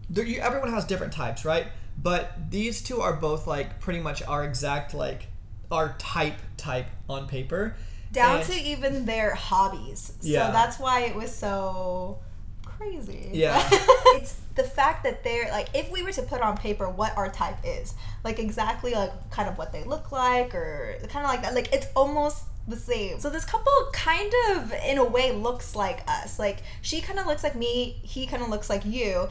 there, 0.09 0.25
you, 0.25 0.39
everyone 0.39 0.73
has 0.73 0.83
different 0.83 1.13
types, 1.13 1.45
right? 1.45 1.67
But 1.97 2.49
these 2.49 2.81
two 2.81 3.01
are 3.01 3.13
both 3.13 3.47
like 3.47 3.79
pretty 3.79 3.99
much 3.99 4.23
our 4.23 4.43
exact 4.43 4.93
like 4.93 5.27
our 5.71 5.95
type 5.99 6.39
type 6.57 6.87
on 7.07 7.27
paper. 7.27 7.75
Down 8.15 8.37
And- 8.37 8.45
to 8.45 8.53
even 8.53 9.05
their 9.05 9.35
hobbies. 9.35 10.13
Yeah. 10.21 10.47
So 10.47 10.53
that's 10.53 10.79
why 10.79 11.01
it 11.01 11.15
was 11.15 11.33
so 11.33 12.19
crazy. 12.65 13.29
Yeah. 13.33 13.61
it's 13.71 14.37
the 14.55 14.63
fact 14.63 15.03
that 15.03 15.23
they're 15.23 15.49
like 15.51 15.67
if 15.73 15.91
we 15.91 16.01
were 16.01 16.11
to 16.13 16.21
put 16.21 16.41
on 16.41 16.57
paper 16.57 16.89
what 16.89 17.15
our 17.17 17.29
type 17.29 17.57
is, 17.63 17.93
like 18.23 18.39
exactly 18.39 18.93
like 18.93 19.11
kind 19.29 19.49
of 19.49 19.57
what 19.57 19.71
they 19.71 19.83
look 19.83 20.11
like 20.11 20.55
or 20.55 20.95
kind 21.09 21.25
of 21.25 21.29
like 21.31 21.41
that, 21.43 21.53
like 21.53 21.71
it's 21.73 21.87
almost 21.95 22.43
the 22.67 22.75
same. 22.77 23.19
So 23.19 23.29
this 23.29 23.45
couple 23.45 23.71
kind 23.93 24.33
of 24.51 24.73
in 24.87 24.97
a 24.97 25.03
way 25.05 25.31
looks 25.31 25.75
like 25.75 25.99
us. 26.07 26.39
Like 26.39 26.59
she 26.81 27.01
kind 27.01 27.19
of 27.19 27.27
looks 27.27 27.43
like 27.43 27.55
me, 27.55 27.99
he 28.01 28.25
kind 28.25 28.41
of 28.41 28.49
looks 28.49 28.69
like 28.69 28.85
you. 28.85 29.27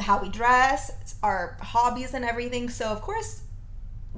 How 0.00 0.20
we 0.22 0.30
dress, 0.30 0.92
our 1.22 1.58
hobbies 1.60 2.14
and 2.14 2.24
everything. 2.24 2.70
So 2.70 2.86
of 2.86 3.00
course 3.02 3.42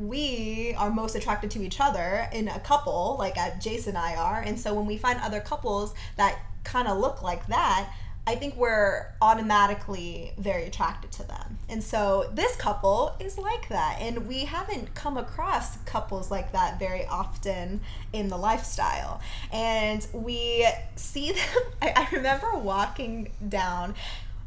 we 0.00 0.75
are 0.78 0.90
most 0.90 1.14
attracted 1.14 1.50
to 1.52 1.62
each 1.62 1.80
other 1.80 2.28
in 2.33 2.49
a 2.49 2.59
couple, 2.61 3.16
like 3.19 3.37
Jason 3.61 3.97
and 3.97 3.99
I 3.99 4.16
are. 4.16 4.40
And 4.40 4.59
so 4.59 4.75
when 4.75 4.87
we 4.87 4.97
find 4.97 5.21
other 5.21 5.40
couples 5.40 5.95
that 6.16 6.38
kind 6.64 6.88
of 6.88 6.99
look 6.99 7.23
like 7.23 7.47
that, 7.49 7.92
I 8.26 8.37
think 8.37 8.57
we're 8.57 9.07
automatically 9.21 10.33
very 10.38 10.64
attracted 10.64 11.11
to 11.12 11.25
them. 11.26 11.59
And 11.69 11.83
so 11.83 12.30
this 12.33 12.54
couple 12.57 13.14
is 13.19 13.38
like 13.38 13.69
that. 13.71 13.99
And 14.00 14.28
we 14.28 14.45
haven't 14.45 14.95
come 14.95 15.16
across 15.16 15.78
couples 15.78 16.30
like 16.30 16.52
that 16.52 16.78
very 16.78 17.07
often 17.07 17.80
in 18.12 18.28
the 18.28 18.37
lifestyle. 18.37 19.21
And 19.52 20.07
we 20.12 20.66
see 20.97 21.33
them. 21.33 21.62
I, 21.83 21.92
I 21.97 22.14
remember 22.14 22.54
walking 22.54 23.33
down 23.49 23.95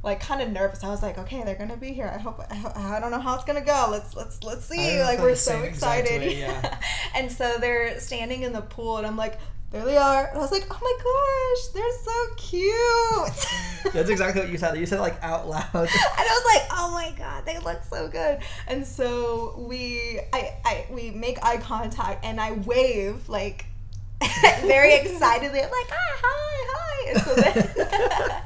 like 0.03 0.19
kind 0.19 0.41
of 0.41 0.49
nervous. 0.51 0.83
I 0.83 0.89
was 0.89 1.01
like, 1.01 1.17
okay, 1.17 1.43
they're 1.43 1.55
gonna 1.55 1.77
be 1.77 1.93
here. 1.93 2.11
I 2.13 2.17
hope. 2.17 2.39
I, 2.39 2.95
I 2.95 2.99
don't 2.99 3.11
know 3.11 3.21
how 3.21 3.35
it's 3.35 3.45
gonna 3.45 3.61
go. 3.61 3.87
Let's 3.89 4.15
let's 4.15 4.43
let's 4.43 4.65
see. 4.65 5.01
Like 5.01 5.19
we're 5.19 5.35
so 5.35 5.61
excited. 5.61 6.21
Way, 6.21 6.39
yeah. 6.39 6.77
and 7.15 7.31
so 7.31 7.57
they're 7.59 7.99
standing 7.99 8.43
in 8.43 8.51
the 8.51 8.61
pool, 8.61 8.97
and 8.97 9.07
I'm 9.07 9.15
like, 9.15 9.39
there 9.71 9.85
they 9.85 9.95
are. 9.95 10.27
And 10.27 10.37
I 10.37 10.41
was 10.41 10.51
like, 10.51 10.67
oh 10.69 10.77
my 10.81 10.97
gosh, 11.03 11.73
they're 11.73 12.03
so 12.03 12.35
cute. 12.35 13.93
That's 13.93 14.09
exactly 14.09 14.41
what 14.41 14.51
you 14.51 14.57
said. 14.57 14.77
You 14.77 14.85
said 14.85 14.99
like 14.99 15.21
out 15.23 15.47
loud. 15.47 15.63
and 15.73 15.87
I 15.87 15.87
was 15.87 16.53
like, 16.53 16.67
oh 16.71 16.91
my 16.91 17.13
god, 17.17 17.45
they 17.45 17.57
look 17.59 17.81
so 17.83 18.09
good. 18.09 18.39
And 18.67 18.85
so 18.85 19.55
we, 19.57 20.19
I, 20.33 20.53
I, 20.65 20.85
we 20.91 21.11
make 21.11 21.43
eye 21.43 21.57
contact, 21.57 22.25
and 22.25 22.41
I 22.41 22.51
wave 22.51 23.29
like 23.29 23.67
very 24.61 24.95
excitedly. 24.95 25.61
I'm 25.61 25.71
like, 25.71 25.91
ah, 25.91 26.19
hi, 26.23 26.65
hi. 26.69 27.09
And 27.09 27.21
so 27.21 27.35
then 27.35 28.43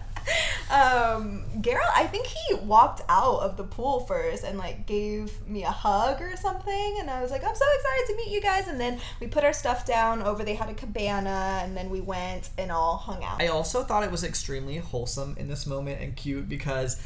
um, 0.69 1.45
Geralt, 1.61 1.91
I 1.95 2.07
think 2.07 2.27
he 2.27 2.55
walked 2.55 3.01
out 3.07 3.39
of 3.39 3.55
the 3.55 3.63
pool 3.63 4.01
first 4.01 4.43
and 4.43 4.57
like 4.57 4.85
gave 4.85 5.47
me 5.47 5.63
a 5.63 5.71
hug 5.71 6.21
or 6.21 6.35
something, 6.35 6.97
and 6.99 7.09
I 7.09 7.21
was 7.21 7.31
like, 7.31 7.43
I'm 7.43 7.55
so 7.55 7.65
excited 7.75 8.05
to 8.07 8.15
meet 8.17 8.31
you 8.31 8.41
guys. 8.41 8.67
And 8.67 8.79
then 8.79 8.99
we 9.21 9.27
put 9.27 9.45
our 9.45 9.53
stuff 9.53 9.85
down 9.85 10.21
over. 10.21 10.43
They 10.43 10.55
had 10.55 10.69
a 10.69 10.73
cabana, 10.73 11.61
and 11.63 11.75
then 11.75 11.89
we 11.89 12.01
went 12.01 12.49
and 12.57 12.71
all 12.71 12.97
hung 12.97 13.23
out. 13.23 13.41
I 13.41 13.47
also 13.47 13.83
thought 13.83 14.03
it 14.03 14.11
was 14.11 14.25
extremely 14.25 14.77
wholesome 14.77 15.35
in 15.39 15.47
this 15.47 15.65
moment 15.65 16.01
and 16.01 16.15
cute 16.15 16.49
because 16.49 17.01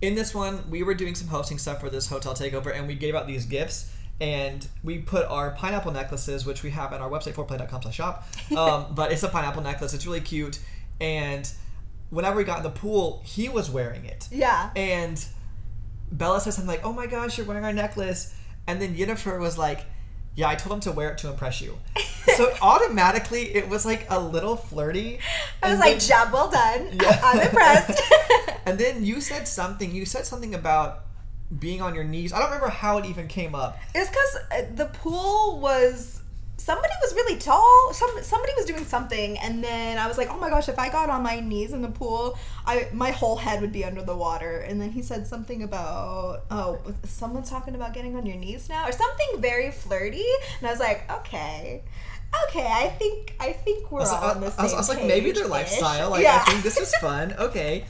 in 0.00 0.14
this 0.14 0.34
one 0.34 0.70
we 0.70 0.82
were 0.82 0.94
doing 0.94 1.14
some 1.14 1.28
hosting 1.28 1.58
stuff 1.58 1.80
for 1.80 1.90
this 1.90 2.08
hotel 2.08 2.34
takeover, 2.34 2.76
and 2.76 2.86
we 2.86 2.94
gave 2.94 3.14
out 3.16 3.26
these 3.26 3.44
gifts 3.44 3.90
and 4.20 4.68
we 4.84 4.98
put 4.98 5.26
our 5.26 5.50
pineapple 5.50 5.90
necklaces, 5.90 6.46
which 6.46 6.62
we 6.62 6.70
have 6.70 6.92
at 6.92 7.00
our 7.00 7.10
website, 7.10 7.34
foreplay.com/shop. 7.34 8.28
Um, 8.56 8.94
but 8.94 9.10
it's 9.10 9.24
a 9.24 9.28
pineapple 9.28 9.62
necklace. 9.62 9.94
It's 9.94 10.06
really 10.06 10.20
cute, 10.20 10.60
and 11.00 11.50
whenever 12.14 12.36
we 12.36 12.44
got 12.44 12.58
in 12.58 12.62
the 12.62 12.70
pool, 12.70 13.22
he 13.24 13.48
was 13.48 13.68
wearing 13.68 14.04
it. 14.04 14.28
Yeah. 14.30 14.70
And 14.76 15.22
Bella 16.10 16.40
said 16.40 16.54
something 16.54 16.68
like, 16.68 16.84
"Oh 16.84 16.92
my 16.92 17.06
gosh, 17.06 17.36
you're 17.36 17.46
wearing 17.46 17.64
our 17.64 17.72
necklace," 17.72 18.32
and 18.66 18.80
then 18.80 18.94
Yennefer 18.94 19.38
was 19.38 19.58
like, 19.58 19.84
"Yeah, 20.34 20.48
I 20.48 20.54
told 20.54 20.74
him 20.74 20.80
to 20.80 20.92
wear 20.92 21.10
it 21.10 21.18
to 21.18 21.28
impress 21.28 21.60
you." 21.60 21.78
so 22.36 22.54
automatically, 22.62 23.54
it 23.54 23.68
was 23.68 23.84
like 23.84 24.06
a 24.08 24.20
little 24.20 24.56
flirty. 24.56 25.18
I 25.62 25.70
was 25.70 25.80
like, 25.80 25.98
"Job 25.98 26.32
well 26.32 26.50
done. 26.50 26.88
Yeah. 27.02 27.20
I'm 27.22 27.40
impressed." 27.40 28.00
and 28.66 28.78
then 28.78 29.04
you 29.04 29.20
said 29.20 29.48
something. 29.48 29.92
You 29.92 30.06
said 30.06 30.24
something 30.24 30.54
about 30.54 31.02
being 31.58 31.82
on 31.82 31.94
your 31.94 32.04
knees. 32.04 32.32
I 32.32 32.38
don't 32.38 32.46
remember 32.46 32.68
how 32.68 32.98
it 32.98 33.06
even 33.06 33.28
came 33.28 33.54
up. 33.54 33.78
It's 33.94 34.08
because 34.08 34.36
uh, 34.50 34.62
the 34.74 34.86
pool 34.86 35.60
was 35.60 36.22
somebody 36.64 36.94
was 37.02 37.14
really 37.14 37.38
tall. 37.38 37.92
Some 37.92 38.10
somebody 38.22 38.52
was 38.56 38.64
doing 38.64 38.84
something, 38.86 39.38
and 39.38 39.62
then 39.62 39.98
I 39.98 40.06
was 40.06 40.16
like, 40.16 40.30
"Oh 40.30 40.38
my 40.38 40.48
gosh! 40.48 40.68
If 40.68 40.78
I 40.78 40.88
got 40.88 41.10
on 41.10 41.22
my 41.22 41.40
knees 41.40 41.72
in 41.72 41.82
the 41.82 41.90
pool, 41.90 42.38
I 42.66 42.88
my 42.92 43.10
whole 43.10 43.36
head 43.36 43.60
would 43.60 43.72
be 43.72 43.84
under 43.84 44.02
the 44.02 44.16
water." 44.16 44.60
And 44.60 44.80
then 44.80 44.90
he 44.90 45.02
said 45.02 45.26
something 45.26 45.62
about, 45.62 46.44
"Oh, 46.50 46.80
someone's 47.04 47.50
talking 47.50 47.74
about 47.74 47.92
getting 47.92 48.16
on 48.16 48.24
your 48.24 48.36
knees 48.36 48.68
now," 48.70 48.88
or 48.88 48.92
something 48.92 49.40
very 49.40 49.70
flirty, 49.70 50.26
and 50.58 50.66
I 50.66 50.70
was 50.70 50.80
like, 50.80 51.10
"Okay." 51.18 51.82
Okay, 52.48 52.66
I 52.66 52.88
think 52.88 53.36
I 53.38 53.52
think 53.52 53.92
we're 53.92 54.00
all 54.00 54.30
on 54.30 54.40
the 54.40 54.50
same 54.50 54.58
I 54.58 54.62
was, 54.64 54.72
I 54.72 54.76
was 54.76 54.88
like, 54.88 55.04
maybe 55.04 55.30
their 55.30 55.46
lifestyle. 55.46 56.10
Like, 56.10 56.24
yeah. 56.24 56.42
I 56.44 56.50
think 56.50 56.64
this 56.64 56.78
is 56.78 56.92
fun. 57.00 57.32
Okay, 57.38 57.84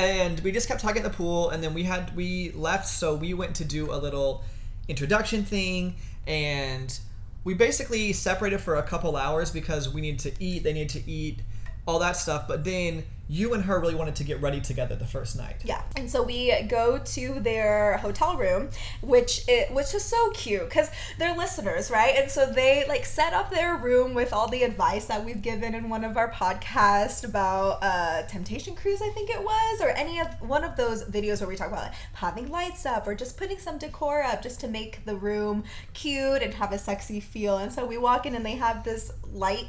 and 0.00 0.40
we 0.40 0.50
just 0.50 0.66
kept 0.66 0.80
talking 0.80 1.04
at 1.04 1.12
the 1.12 1.16
pool, 1.16 1.50
and 1.50 1.62
then 1.62 1.72
we 1.72 1.84
had 1.84 2.16
we 2.16 2.50
left, 2.52 2.88
so 2.88 3.14
we 3.14 3.32
went 3.34 3.54
to 3.56 3.64
do 3.64 3.92
a 3.92 3.98
little 4.06 4.42
introduction 4.88 5.44
thing, 5.44 5.94
and 6.26 6.98
we 7.46 7.54
basically 7.54 8.12
separated 8.12 8.60
for 8.60 8.74
a 8.74 8.82
couple 8.82 9.16
hours 9.16 9.52
because 9.52 9.88
we 9.88 10.00
needed 10.00 10.18
to 10.18 10.32
eat. 10.44 10.64
They 10.64 10.72
needed 10.72 11.04
to 11.04 11.08
eat 11.08 11.42
all 11.86 12.00
that 12.00 12.16
stuff. 12.16 12.48
But 12.48 12.64
then 12.64 13.04
you 13.28 13.54
and 13.54 13.64
her 13.64 13.80
really 13.80 13.94
wanted 13.94 14.14
to 14.16 14.24
get 14.24 14.40
ready 14.40 14.60
together 14.60 14.94
the 14.94 15.06
first 15.06 15.36
night. 15.36 15.56
Yeah, 15.64 15.82
and 15.96 16.10
so 16.10 16.22
we 16.22 16.62
go 16.68 16.98
to 16.98 17.40
their 17.40 17.96
hotel 17.98 18.36
room, 18.36 18.70
which 19.02 19.42
it 19.48 19.72
which 19.72 19.94
is 19.94 20.04
so 20.04 20.30
cute 20.30 20.64
because 20.64 20.90
they're 21.18 21.36
listeners, 21.36 21.90
right? 21.90 22.14
And 22.16 22.30
so 22.30 22.46
they 22.46 22.84
like 22.88 23.04
set 23.04 23.32
up 23.32 23.50
their 23.50 23.76
room 23.76 24.14
with 24.14 24.32
all 24.32 24.48
the 24.48 24.62
advice 24.62 25.06
that 25.06 25.24
we've 25.24 25.42
given 25.42 25.74
in 25.74 25.88
one 25.88 26.04
of 26.04 26.16
our 26.16 26.30
podcasts 26.30 27.24
about 27.24 27.78
uh, 27.82 28.22
Temptation 28.22 28.74
Cruise, 28.76 29.02
I 29.02 29.10
think 29.10 29.30
it 29.30 29.42
was, 29.42 29.80
or 29.80 29.88
any 29.90 30.20
of 30.20 30.28
one 30.40 30.64
of 30.64 30.76
those 30.76 31.04
videos 31.04 31.40
where 31.40 31.48
we 31.48 31.56
talk 31.56 31.68
about 31.68 31.82
like, 31.82 31.94
having 32.14 32.50
lights 32.50 32.86
up 32.86 33.06
or 33.06 33.14
just 33.14 33.36
putting 33.36 33.58
some 33.58 33.78
decor 33.78 34.22
up 34.22 34.42
just 34.42 34.60
to 34.60 34.68
make 34.68 35.04
the 35.04 35.16
room 35.16 35.64
cute 35.94 36.42
and 36.42 36.54
have 36.54 36.72
a 36.72 36.78
sexy 36.78 37.20
feel. 37.20 37.58
And 37.58 37.72
so 37.72 37.84
we 37.84 37.98
walk 37.98 38.26
in 38.26 38.34
and 38.34 38.46
they 38.46 38.56
have 38.56 38.84
this 38.84 39.12
light 39.32 39.66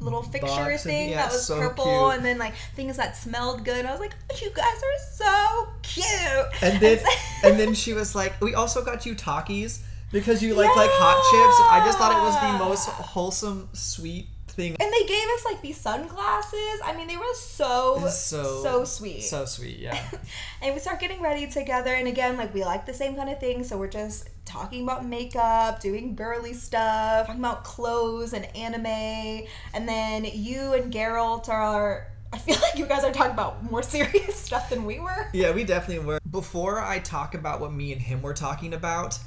little 0.00 0.22
fixture 0.22 0.78
thing 0.78 1.10
yeah, 1.10 1.16
that 1.16 1.32
was 1.32 1.46
so 1.46 1.58
purple 1.58 1.84
cute. 1.84 2.14
and 2.14 2.24
then 2.24 2.38
like 2.38 2.54
things 2.74 2.96
that 2.96 3.16
smelled 3.16 3.64
good. 3.64 3.84
I 3.84 3.90
was 3.90 4.00
like, 4.00 4.14
you 4.40 4.50
guys 4.50 4.66
are 4.66 5.12
so 5.12 5.68
cute. 5.82 6.62
And 6.62 6.80
then 6.80 6.98
and 7.44 7.58
then 7.58 7.74
she 7.82 7.92
was 7.92 8.14
like, 8.14 8.40
we 8.40 8.54
also 8.54 8.84
got 8.84 9.06
you 9.06 9.14
Takis 9.14 9.80
because 10.12 10.42
you 10.42 10.54
like 10.54 10.70
yeah. 10.74 10.82
like 10.82 10.90
hot 10.92 11.16
chips. 11.30 11.70
I 11.70 11.84
just 11.84 11.98
thought 11.98 12.12
it 12.12 12.22
was 12.22 12.58
the 12.58 12.64
most 12.64 12.88
wholesome, 12.88 13.68
sweet 13.72 14.28
thing. 14.58 14.76
And 14.78 14.92
they 14.92 15.06
gave 15.06 15.28
us 15.36 15.44
like 15.44 15.62
these 15.62 15.78
sunglasses. 15.78 16.80
I 16.84 16.94
mean, 16.96 17.06
they 17.06 17.16
were 17.16 17.34
so 17.34 18.06
so 18.08 18.62
so 18.62 18.84
sweet. 18.84 19.22
So 19.22 19.44
sweet, 19.46 19.78
yeah. 19.78 19.98
and 20.62 20.74
we 20.74 20.80
start 20.80 21.00
getting 21.00 21.22
ready 21.22 21.46
together, 21.46 21.94
and 21.94 22.08
again, 22.08 22.36
like 22.36 22.52
we 22.52 22.64
like 22.64 22.84
the 22.84 22.92
same 22.92 23.14
kind 23.16 23.30
of 23.30 23.40
thing, 23.40 23.64
so 23.64 23.78
we're 23.78 23.88
just 23.88 24.28
talking 24.44 24.82
about 24.82 25.06
makeup, 25.06 25.80
doing 25.80 26.14
girly 26.14 26.52
stuff, 26.52 27.26
talking 27.26 27.40
about 27.40 27.64
clothes 27.64 28.32
and 28.32 28.44
anime, 28.56 29.46
and 29.74 29.88
then 29.88 30.24
you 30.24 30.74
and 30.74 30.92
Geralt 30.92 31.48
are. 31.48 32.08
I 32.30 32.36
feel 32.36 32.56
like 32.62 32.76
you 32.76 32.84
guys 32.84 33.04
are 33.04 33.12
talking 33.12 33.32
about 33.32 33.70
more 33.70 33.82
serious 33.82 34.36
stuff 34.46 34.68
than 34.68 34.84
we 34.84 35.00
were. 35.00 35.28
Yeah, 35.32 35.52
we 35.52 35.64
definitely 35.64 36.04
were. 36.04 36.18
Before 36.30 36.80
I 36.80 36.98
talk 36.98 37.34
about 37.34 37.60
what 37.60 37.72
me 37.72 37.92
and 37.92 38.02
him 38.02 38.20
were 38.20 38.34
talking 38.34 38.74
about, 38.74 39.18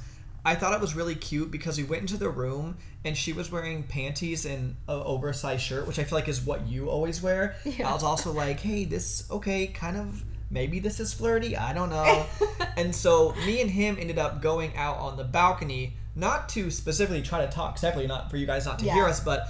I 0.44 0.56
thought 0.56 0.72
it 0.72 0.80
was 0.80 0.96
really 0.96 1.14
cute 1.14 1.50
because 1.50 1.78
we 1.78 1.84
went 1.84 2.02
into 2.02 2.16
the 2.16 2.28
room 2.28 2.76
and 3.04 3.16
she 3.16 3.32
was 3.32 3.52
wearing 3.52 3.84
panties 3.84 4.44
and 4.44 4.76
an 4.88 5.02
oversized 5.04 5.62
shirt, 5.62 5.86
which 5.86 6.00
I 6.00 6.04
feel 6.04 6.18
like 6.18 6.28
is 6.28 6.40
what 6.40 6.66
you 6.66 6.88
always 6.88 7.22
wear. 7.22 7.56
Yeah. 7.64 7.88
I 7.88 7.94
was 7.94 8.02
also 8.02 8.32
like, 8.32 8.60
hey, 8.60 8.84
this 8.84 9.30
okay, 9.30 9.68
kind 9.68 9.96
of 9.96 10.24
maybe 10.50 10.78
this 10.78 11.00
is 11.00 11.14
flirty. 11.14 11.56
I 11.56 11.72
don't 11.72 11.90
know. 11.90 12.26
and 12.76 12.94
so 12.94 13.34
me 13.46 13.60
and 13.62 13.70
him 13.70 13.96
ended 13.98 14.18
up 14.18 14.42
going 14.42 14.76
out 14.76 14.98
on 14.98 15.16
the 15.16 15.24
balcony, 15.24 15.94
not 16.14 16.48
to 16.50 16.70
specifically 16.70 17.22
try 17.22 17.44
to 17.44 17.50
talk, 17.50 17.78
separately, 17.78 18.08
not 18.08 18.30
for 18.30 18.36
you 18.36 18.46
guys 18.46 18.66
not 18.66 18.78
to 18.80 18.84
yeah. 18.84 18.94
hear 18.94 19.04
us, 19.06 19.20
but 19.20 19.48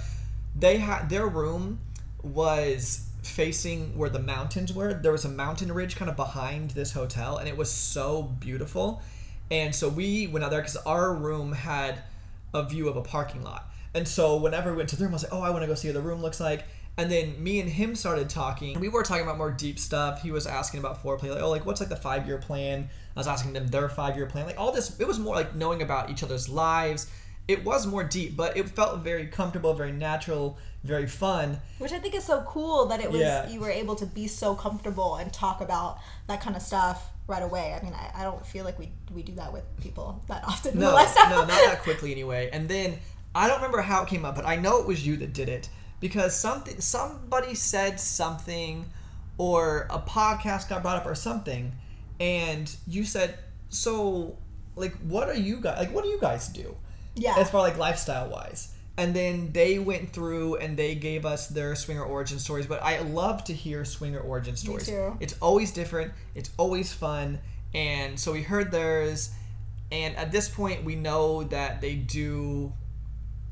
they 0.55 0.77
had 0.77 1.09
their 1.09 1.27
room 1.27 1.79
was 2.21 3.09
facing 3.23 3.97
where 3.97 4.09
the 4.09 4.19
mountains 4.19 4.71
were. 4.71 4.93
There 4.93 5.11
was 5.11 5.25
a 5.25 5.29
mountain 5.29 5.71
ridge 5.71 5.95
kind 5.95 6.09
of 6.09 6.15
behind 6.15 6.71
this 6.71 6.93
hotel, 6.93 7.37
and 7.37 7.49
it 7.49 7.57
was 7.57 7.71
so 7.71 8.23
beautiful 8.23 9.01
and 9.51 9.73
so 9.73 9.89
we 9.89 10.27
went 10.27 10.43
out 10.43 10.51
there 10.51 10.61
because 10.61 10.77
our 10.77 11.13
room 11.13 11.51
had 11.51 12.03
a 12.53 12.63
view 12.63 12.87
of 12.87 12.95
a 12.95 13.01
parking 13.01 13.43
lot. 13.43 13.69
And 13.93 14.07
so 14.07 14.37
whenever 14.37 14.71
we 14.71 14.77
went 14.77 14.89
to 14.89 14.95
the 14.95 15.03
room, 15.03 15.13
I 15.13 15.15
was 15.15 15.23
like, 15.23 15.33
oh, 15.33 15.41
I 15.41 15.49
want 15.51 15.63
to 15.63 15.67
go 15.67 15.75
see 15.75 15.87
what 15.87 15.93
the 15.93 16.01
room 16.01 16.21
looks 16.21 16.39
like. 16.39 16.65
And 16.97 17.11
then 17.11 17.41
me 17.43 17.59
and 17.59 17.69
him 17.69 17.95
started 17.95 18.29
talking. 18.29 18.79
We 18.79 18.87
were 18.87 19.03
talking 19.03 19.23
about 19.23 19.37
more 19.37 19.51
deep 19.51 19.79
stuff. 19.79 20.21
He 20.21 20.31
was 20.31 20.45
asking 20.45 20.79
about 20.79 21.03
foreplay, 21.03 21.29
like, 21.29 21.41
oh, 21.41 21.49
like 21.49 21.65
what's 21.65 21.79
like 21.79 21.89
the 21.89 21.95
five 21.95 22.27
year 22.27 22.37
plan? 22.37 22.89
I 23.15 23.19
was 23.19 23.27
asking 23.27 23.53
them 23.53 23.67
their 23.67 23.89
five 23.89 24.15
year 24.15 24.27
plan. 24.27 24.45
Like 24.45 24.59
all 24.59 24.71
this, 24.71 24.99
it 24.99 25.07
was 25.07 25.19
more 25.19 25.35
like 25.35 25.55
knowing 25.55 25.81
about 25.81 26.09
each 26.09 26.23
other's 26.23 26.49
lives. 26.49 27.09
It 27.47 27.65
was 27.65 27.85
more 27.85 28.03
deep, 28.03 28.37
but 28.37 28.55
it 28.55 28.69
felt 28.69 28.99
very 28.99 29.27
comfortable, 29.27 29.73
very 29.73 29.91
natural, 29.91 30.57
very 30.83 31.07
fun. 31.07 31.59
Which 31.77 31.91
I 31.91 31.99
think 31.99 32.15
is 32.15 32.23
so 32.23 32.41
cool 32.47 32.85
that 32.85 33.01
it 33.01 33.11
was 33.11 33.21
yeah. 33.21 33.49
you 33.49 33.59
were 33.59 33.69
able 33.69 33.95
to 33.95 34.05
be 34.05 34.27
so 34.27 34.55
comfortable 34.55 35.15
and 35.15 35.33
talk 35.33 35.61
about 35.61 35.99
that 36.27 36.41
kind 36.41 36.55
of 36.55 36.61
stuff 36.61 37.09
right 37.27 37.43
away. 37.43 37.77
I 37.79 37.83
mean, 37.83 37.93
I, 37.93 38.21
I 38.21 38.23
don't 38.23 38.45
feel 38.45 38.65
like 38.65 38.77
we 38.77 38.91
we 39.13 39.23
do 39.23 39.33
that 39.35 39.53
with 39.53 39.63
people 39.81 40.21
that 40.27 40.43
often. 40.43 40.79
No, 40.79 40.91
no, 40.91 40.95
not 40.95 41.47
that 41.47 41.81
quickly 41.83 42.11
anyway. 42.11 42.49
And 42.51 42.67
then 42.67 42.99
I 43.33 43.47
don't 43.47 43.57
remember 43.57 43.81
how 43.81 44.03
it 44.03 44.09
came 44.09 44.25
up, 44.25 44.35
but 44.35 44.45
I 44.45 44.55
know 44.55 44.79
it 44.79 44.87
was 44.87 45.05
you 45.05 45.17
that 45.17 45.33
did 45.33 45.49
it 45.49 45.69
because 45.99 46.35
something 46.35 46.79
somebody 46.81 47.55
said 47.55 47.99
something, 47.99 48.85
or 49.37 49.87
a 49.89 49.99
podcast 49.99 50.69
got 50.69 50.81
brought 50.81 50.97
up 50.97 51.05
or 51.05 51.15
something, 51.15 51.73
and 52.19 52.75
you 52.87 53.05
said, 53.05 53.37
"So, 53.69 54.37
like, 54.75 54.95
what 54.97 55.29
are 55.29 55.35
you 55.35 55.61
guys 55.61 55.79
like? 55.79 55.93
What 55.93 56.03
do 56.03 56.09
you 56.09 56.19
guys 56.19 56.47
do?" 56.49 56.75
Yeah. 57.15 57.35
As 57.37 57.49
far 57.49 57.61
like 57.61 57.77
lifestyle 57.77 58.29
wise 58.29 58.72
and 58.97 59.15
then 59.15 59.51
they 59.53 59.79
went 59.79 60.13
through 60.13 60.55
and 60.57 60.77
they 60.77 60.93
gave 60.95 61.25
us 61.25 61.47
their 61.47 61.73
swinger 61.75 62.03
origin 62.03 62.37
stories 62.39 62.67
but 62.67 62.81
i 62.83 62.99
love 62.99 63.43
to 63.43 63.53
hear 63.53 63.83
swinger 63.85 64.19
origin 64.19 64.55
stories. 64.55 64.87
Me 64.87 64.93
too. 64.95 65.17
it's 65.19 65.35
always 65.41 65.71
different. 65.71 66.13
It's 66.35 66.51
always 66.57 66.93
fun. 66.93 67.39
And 67.73 68.19
so 68.19 68.31
we 68.33 68.43
heard 68.43 68.71
theirs 68.71 69.31
and 69.91 70.15
at 70.15 70.31
this 70.31 70.47
point 70.47 70.83
we 70.83 70.95
know 70.95 71.43
that 71.45 71.81
they 71.81 71.95
do 71.95 72.71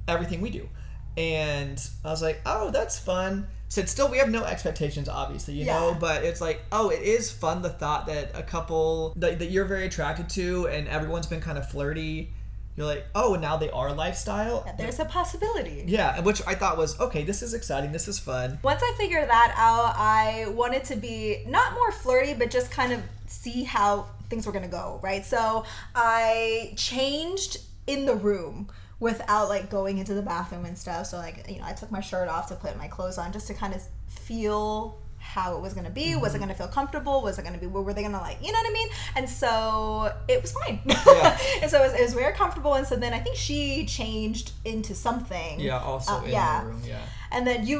everything 0.08 0.42
we 0.42 0.50
do. 0.50 0.70
And 1.18 1.82
i 2.06 2.10
was 2.10 2.22
like 2.22 2.42
oh 2.46 2.72
that's 2.72 3.00
fun. 3.00 3.48
Said 3.70 3.88
still 3.90 4.10
we 4.10 4.18
have 4.18 4.30
no 4.30 4.44
expectations 4.44 5.08
obviously 5.10 5.54
you 5.56 5.66
Yeah. 5.66 5.80
know 5.80 5.98
but 6.00 6.24
it's 6.24 6.42
like 6.42 6.62
oh 6.72 6.90
it 6.90 7.02
is 7.02 7.32
fun 7.32 7.62
the 7.62 7.70
thought 7.70 8.06
that 8.08 8.32
a 8.38 8.44
couple 8.44 9.14
that, 9.18 9.40
that 9.40 9.46
you're 9.50 9.66
very 9.66 9.86
attracted 9.86 10.30
to 10.32 10.68
and 10.68 10.88
everyone's 10.88 11.28
been 11.28 11.42
kind 11.42 11.58
of 11.58 11.68
flirty 11.70 12.32
you're 12.76 12.86
like 12.86 13.06
oh 13.16 13.36
now 13.36 13.58
they 13.58 13.70
are 13.72 13.94
lifestyle 13.94 14.66
There's 14.78 15.00
a 15.00 15.06
possibility. 15.06 15.84
yeah 15.88 16.20
which 16.22 16.42
i 16.48 16.56
thought 16.56 16.78
was 16.78 17.00
okay 17.00 17.24
this 17.24 17.42
is 17.42 17.54
exciting 17.54 17.92
this 17.92 18.08
is 18.08 18.18
fun 18.20 18.60
Once 18.64 18.82
I 18.84 18.94
figured 18.98 19.30
that 19.30 19.54
out, 19.58 19.94
I 19.98 20.48
wanted 20.50 20.84
to 20.86 20.96
be 20.96 21.44
not 21.48 21.74
more 21.74 21.92
flirty, 21.92 22.34
but 22.34 22.50
just 22.50 22.72
kind 22.72 22.92
of 22.94 23.02
see 23.28 23.64
how 23.64 24.08
things 24.30 24.46
were 24.46 24.52
gonna 24.52 24.68
go, 24.68 25.00
right? 25.04 25.26
So 25.26 25.66
I 25.96 26.74
changed 26.78 27.58
in 27.88 28.06
the 28.06 28.16
room 28.16 28.68
without 29.00 29.50
like 29.50 29.70
going 29.70 29.98
into 29.98 30.14
the 30.14 30.22
bathroom 30.22 30.66
and 30.66 30.78
stuff. 30.78 31.08
So 31.08 31.18
like 31.18 31.46
you 31.50 31.60
know, 31.60 31.66
I 31.66 31.74
took 31.74 31.92
my 31.92 32.02
shirt 32.02 32.28
off 32.30 32.48
to 32.50 32.56
put 32.56 32.78
my 32.78 32.88
clothes 32.88 33.18
on 33.18 33.32
just 33.32 33.48
to 33.48 33.54
kind 33.54 33.74
of 33.74 33.82
feel 34.08 35.00
how 35.22 35.56
it 35.56 35.62
was 35.62 35.74
gonna 35.74 35.90
be. 35.90 36.16
Was 36.16 36.36
it 36.36 36.40
gonna 36.40 36.54
feel 36.56 36.68
comfortable? 36.68 37.22
Was 37.22 37.40
it 37.40 37.44
gonna 37.44 37.58
be? 37.58 37.68
Were 37.68 37.94
they 37.94 38.02
gonna 38.04 38.20
like? 38.20 38.38
You 38.42 38.52
know 38.52 38.60
what 38.60 38.70
I 38.70 38.74
mean? 38.74 38.88
And 39.16 39.30
so 39.30 40.12
it 40.28 40.42
was 40.42 40.52
fine. 40.52 40.82
Yeah. 40.86 41.38
and 41.62 41.72
so 41.72 41.82
it 41.82 41.92
was, 41.92 41.94
it 42.00 42.02
was 42.04 42.14
very 42.14 42.34
comfortable. 42.34 42.74
And 42.74 42.86
so 42.86 42.96
then 42.96 43.14
I 43.14 43.20
think 43.20 43.36
she 43.38 43.86
changed 43.86 44.52
into 44.66 44.94
something. 44.96 45.60
yeah 45.60 45.80
also 45.80 46.16
Uh, 46.16 46.24
in 46.24 46.32
yeah. 46.32 46.62
the 46.62 46.68
room 46.68 46.82
yeah 46.86 47.00
And 47.32 47.48
then 47.48 47.66
you, 47.66 47.80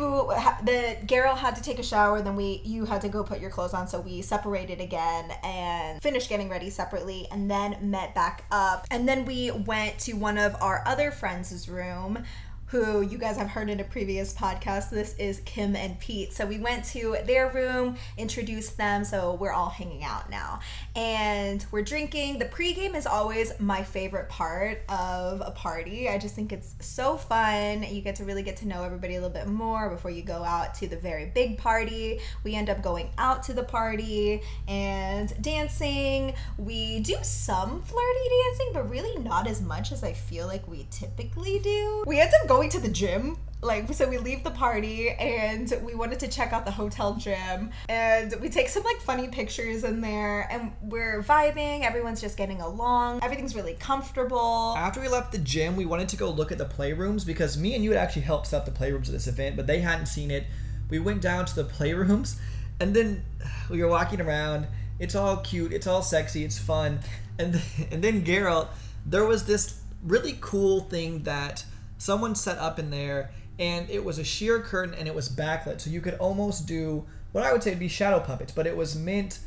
the 0.64 0.98
Geralt 1.06 1.38
had 1.40 1.56
to 1.58 1.62
take 1.62 1.78
a 1.80 1.84
shower. 1.84 2.22
Then 2.22 2.36
we, 2.38 2.62
you 2.64 2.86
had 2.86 3.02
to 3.02 3.10
go 3.10 3.22
put 3.24 3.40
your 3.42 3.50
clothes 3.50 3.74
on. 3.74 3.88
So 3.88 4.00
we 4.00 4.22
separated 4.22 4.80
again 4.80 5.26
and 5.44 6.02
finished 6.02 6.30
getting 6.30 6.48
ready 6.50 6.70
separately, 6.70 7.28
and 7.32 7.52
then 7.52 7.76
met 7.82 8.16
back 8.16 8.46
up. 8.52 8.86
And 8.92 9.08
then 9.10 9.26
we 9.26 9.52
went 9.52 10.00
to 10.06 10.14
one 10.14 10.38
of 10.38 10.56
our 10.62 10.84
other 10.86 11.12
friends' 11.12 11.68
room. 11.68 12.24
Who 12.72 13.02
you 13.02 13.18
guys 13.18 13.36
have 13.36 13.50
heard 13.50 13.70
in 13.70 13.82
a 13.82 13.84
previous 13.84 14.34
podcast. 14.34 14.92
This 14.92 15.14
is 15.18 15.42
Kim 15.42 15.76
and 15.76 16.00
Pete. 16.00 16.32
So 16.32 16.46
we 16.46 16.58
went 16.58 16.86
to 16.86 17.18
their 17.26 17.50
room, 17.50 17.98
introduced 18.18 18.78
them. 18.78 19.04
So 19.04 19.34
we're 19.34 19.52
all 19.52 19.68
hanging 19.68 20.06
out 20.06 20.30
now. 20.30 20.62
And 20.96 21.66
we're 21.72 21.82
drinking. 21.82 22.40
The 22.40 22.46
pregame 22.46 22.96
is 22.96 23.06
always 23.06 23.52
my 23.60 23.84
favorite 23.84 24.30
part 24.30 24.84
of 24.88 25.42
a 25.46 25.52
party. 25.52 26.08
I 26.08 26.18
just 26.18 26.34
think 26.34 26.54
it's 26.54 26.76
so 26.80 27.18
fun. 27.18 27.84
You 27.84 28.02
get 28.02 28.16
to 28.16 28.24
really 28.24 28.42
get 28.42 28.56
to 28.58 28.68
know 28.70 28.84
everybody 28.84 29.16
a 29.16 29.22
little 29.22 29.36
bit 29.36 29.50
more 29.50 29.90
before 29.90 30.12
you 30.12 30.22
go 30.22 30.42
out 30.42 30.74
to 30.76 30.88
the 30.88 30.96
very 30.96 31.26
big 31.26 31.58
party. 31.58 32.22
We 32.46 32.56
end 32.56 32.70
up 32.70 32.82
going 32.82 33.10
out 33.18 33.44
to 33.44 33.54
the 33.54 33.64
party 33.64 34.44
and 34.70 35.34
dancing. 35.42 36.36
We 36.58 37.02
do 37.02 37.18
some 37.22 37.82
flirty 37.82 38.30
dancing, 38.46 38.70
but 38.72 38.90
really 38.90 39.22
not 39.22 39.46
as 39.46 39.62
much 39.62 39.92
as 39.92 40.06
I 40.06 40.14
feel 40.14 40.48
like 40.48 40.66
we 40.70 40.88
typically 40.90 41.60
do. 41.60 42.06
We 42.08 42.22
end 42.22 42.32
up 42.42 42.48
going 42.48 42.61
to 42.70 42.80
the 42.80 42.90
gym. 42.90 43.38
Like 43.64 43.94
so 43.94 44.10
we 44.10 44.18
leave 44.18 44.44
the 44.44 44.52
party 44.52 45.10
and 45.12 45.72
we 45.84 45.94
wanted 45.94 46.20
to 46.22 46.28
check 46.28 46.52
out 46.52 46.66
the 46.66 46.72
hotel 46.72 47.14
gym. 47.14 47.70
And 47.88 48.36
we 48.42 48.50
take 48.50 48.70
some 48.70 48.84
like 48.84 49.00
funny 49.02 49.28
pictures 49.28 49.84
in 49.84 50.02
there 50.02 50.48
and 50.52 50.72
we're 50.82 51.22
vibing. 51.22 51.84
Everyone's 51.84 52.22
just 52.22 52.38
getting 52.38 52.60
along. 52.62 53.20
Everything's 53.24 53.56
really 53.56 53.76
comfortable. 53.76 54.74
After 54.76 55.00
we 55.00 55.08
left 55.08 55.32
the 55.32 55.38
gym, 55.38 55.76
we 55.76 55.86
wanted 55.86 56.10
to 56.10 56.18
go 56.18 56.30
look 56.32 56.52
at 56.52 56.58
the 56.58 56.66
playrooms 56.66 57.26
because 57.26 57.56
me 57.58 57.76
and 57.76 57.84
you 57.84 57.92
had 57.92 58.00
actually 58.00 58.24
helped 58.24 58.48
set 58.48 58.58
up 58.58 58.66
the 58.66 58.72
playrooms 58.72 59.06
at 59.06 59.12
this 59.12 59.28
event, 59.28 59.56
but 59.56 59.68
they 59.68 59.82
hadn't 59.82 60.08
seen 60.08 60.32
it. 60.32 60.46
We 60.90 61.00
went 61.00 61.22
down 61.22 61.46
to 61.46 61.56
the 61.56 61.64
playrooms, 61.64 62.38
and 62.80 62.94
then 62.94 63.24
we 63.70 63.82
were 63.82 63.88
walking 63.88 64.20
around. 64.20 64.68
It's 65.00 65.16
all 65.16 65.38
cute, 65.38 65.72
it's 65.72 65.88
all 65.88 66.02
sexy, 66.02 66.44
it's 66.44 66.60
fun, 66.60 67.00
and 67.40 67.62
and 67.92 68.04
then 68.04 68.24
Geralt, 68.24 68.68
there 69.06 69.26
was 69.26 69.46
this 69.46 69.82
really 70.04 70.38
cool 70.42 70.82
thing 70.82 71.24
that 71.24 71.64
someone 72.02 72.34
set 72.34 72.58
up 72.58 72.80
in 72.80 72.90
there, 72.90 73.32
and 73.60 73.88
it 73.90 74.04
was 74.04 74.18
a 74.18 74.24
sheer 74.24 74.60
curtain 74.60 74.96
and 74.96 75.08
it 75.08 75.14
was 75.14 75.30
backlit, 75.30 75.80
so 75.80 75.90
you 75.90 76.02
could 76.02 76.16
almost 76.16 76.66
do 76.68 77.06
what 77.32 77.44
I 77.44 77.54
would 77.54 77.62
say 77.62 77.70
would 77.70 77.80
be 77.80 77.88
shadow 77.88 78.20
puppets, 78.20 78.52
but 78.52 78.66
it 78.66 78.76
was 78.76 78.96
meant 78.96 79.40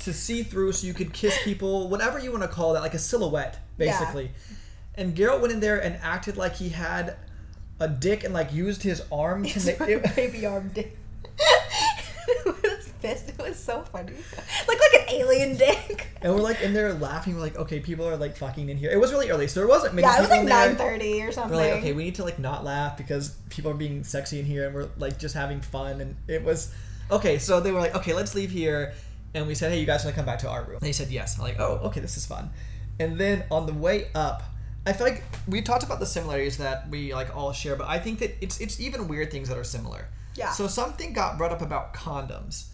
to 0.00 0.12
see 0.12 0.42
through, 0.44 0.72
so 0.72 0.86
you 0.86 0.94
could 0.94 1.12
kiss 1.12 1.36
people, 1.42 1.88
whatever 1.88 2.18
you 2.20 2.30
want 2.30 2.42
to 2.44 2.48
call 2.48 2.72
that, 2.74 2.80
like 2.80 2.94
a 2.94 2.98
silhouette, 2.98 3.58
Yeah. 3.76 3.86
basically. 3.98 4.30
And 4.94 5.14
Geralt 5.16 5.40
went 5.40 5.52
in 5.52 5.60
there 5.60 5.78
and 5.82 5.98
acted 6.00 6.36
like 6.36 6.54
he 6.54 6.68
had 6.70 7.16
a 7.80 7.88
dick 7.88 8.24
and 8.24 8.32
like 8.32 8.52
used 8.54 8.82
his 8.84 9.02
arm 9.12 9.44
to 9.44 9.66
make 9.66 9.80
it. 9.80 10.16
baby 10.16 10.46
arm 10.46 10.70
dick 10.72 10.96
fist 13.00 13.28
it 13.38 13.38
was 13.38 13.58
so 13.58 13.82
funny 13.82 14.12
like 14.68 14.78
like 14.78 15.02
an 15.02 15.14
alien 15.14 15.56
dick 15.56 16.06
And 16.26 16.34
we're 16.34 16.40
like 16.40 16.60
in 16.60 16.74
there 16.74 16.92
laughing. 16.92 17.34
We're 17.34 17.40
like, 17.40 17.56
okay, 17.56 17.78
people 17.78 18.08
are 18.08 18.16
like 18.16 18.36
fucking 18.36 18.68
in 18.68 18.76
here. 18.76 18.90
It 18.90 18.98
was 18.98 19.12
really 19.12 19.30
early, 19.30 19.46
so 19.46 19.60
there 19.60 19.68
wasn't 19.68 19.94
many 19.94 20.08
yeah 20.08 20.18
it 20.18 20.20
was 20.22 20.30
like 20.30 20.40
9.30 20.40 21.28
or 21.28 21.30
something 21.30 21.56
We're 21.56 21.70
like, 21.70 21.72
okay, 21.74 21.92
we 21.92 22.02
need 22.02 22.16
to 22.16 22.24
like 22.24 22.38
not 22.40 22.64
laugh 22.64 22.96
because 22.96 23.36
people 23.48 23.70
are 23.70 23.74
being 23.74 24.02
sexy 24.02 24.40
in 24.40 24.44
here, 24.44 24.66
and 24.66 24.74
we're 24.74 24.88
like 24.98 25.18
just 25.18 25.34
having 25.34 25.60
fun. 25.60 26.00
And 26.00 26.16
it 26.26 26.42
was 26.42 26.72
okay. 27.10 27.38
So 27.38 27.60
they 27.60 27.70
were 27.70 27.78
like, 27.78 27.94
okay, 27.94 28.12
let's 28.12 28.34
leave 28.34 28.50
here. 28.50 28.94
And 29.34 29.46
we 29.46 29.54
said, 29.54 29.70
hey, 29.70 29.78
you 29.78 29.86
guys 29.86 30.04
want 30.04 30.16
to 30.16 30.18
come 30.18 30.26
back 30.26 30.40
to 30.40 30.48
our 30.48 30.62
room? 30.64 30.78
And 30.78 30.80
they 30.80 30.92
said 30.92 31.10
yes. 31.10 31.38
I'm 31.38 31.44
like, 31.44 31.60
oh, 31.60 31.80
okay, 31.84 32.00
this 32.00 32.16
is 32.16 32.26
fun. 32.26 32.50
And 32.98 33.18
then 33.18 33.44
on 33.50 33.66
the 33.66 33.74
way 33.74 34.08
up, 34.14 34.42
I 34.86 34.94
feel 34.94 35.06
like 35.06 35.22
we 35.46 35.62
talked 35.62 35.84
about 35.84 36.00
the 36.00 36.06
similarities 36.06 36.56
that 36.56 36.88
we 36.88 37.14
like 37.14 37.36
all 37.36 37.52
share, 37.52 37.76
but 37.76 37.86
I 37.86 37.98
think 37.98 38.18
that 38.20 38.34
it's 38.40 38.60
it's 38.60 38.80
even 38.80 39.06
weird 39.06 39.30
things 39.30 39.48
that 39.48 39.58
are 39.58 39.64
similar. 39.64 40.08
Yeah. 40.34 40.50
So 40.50 40.66
something 40.66 41.12
got 41.12 41.38
brought 41.38 41.52
up 41.52 41.62
about 41.62 41.94
condoms. 41.94 42.68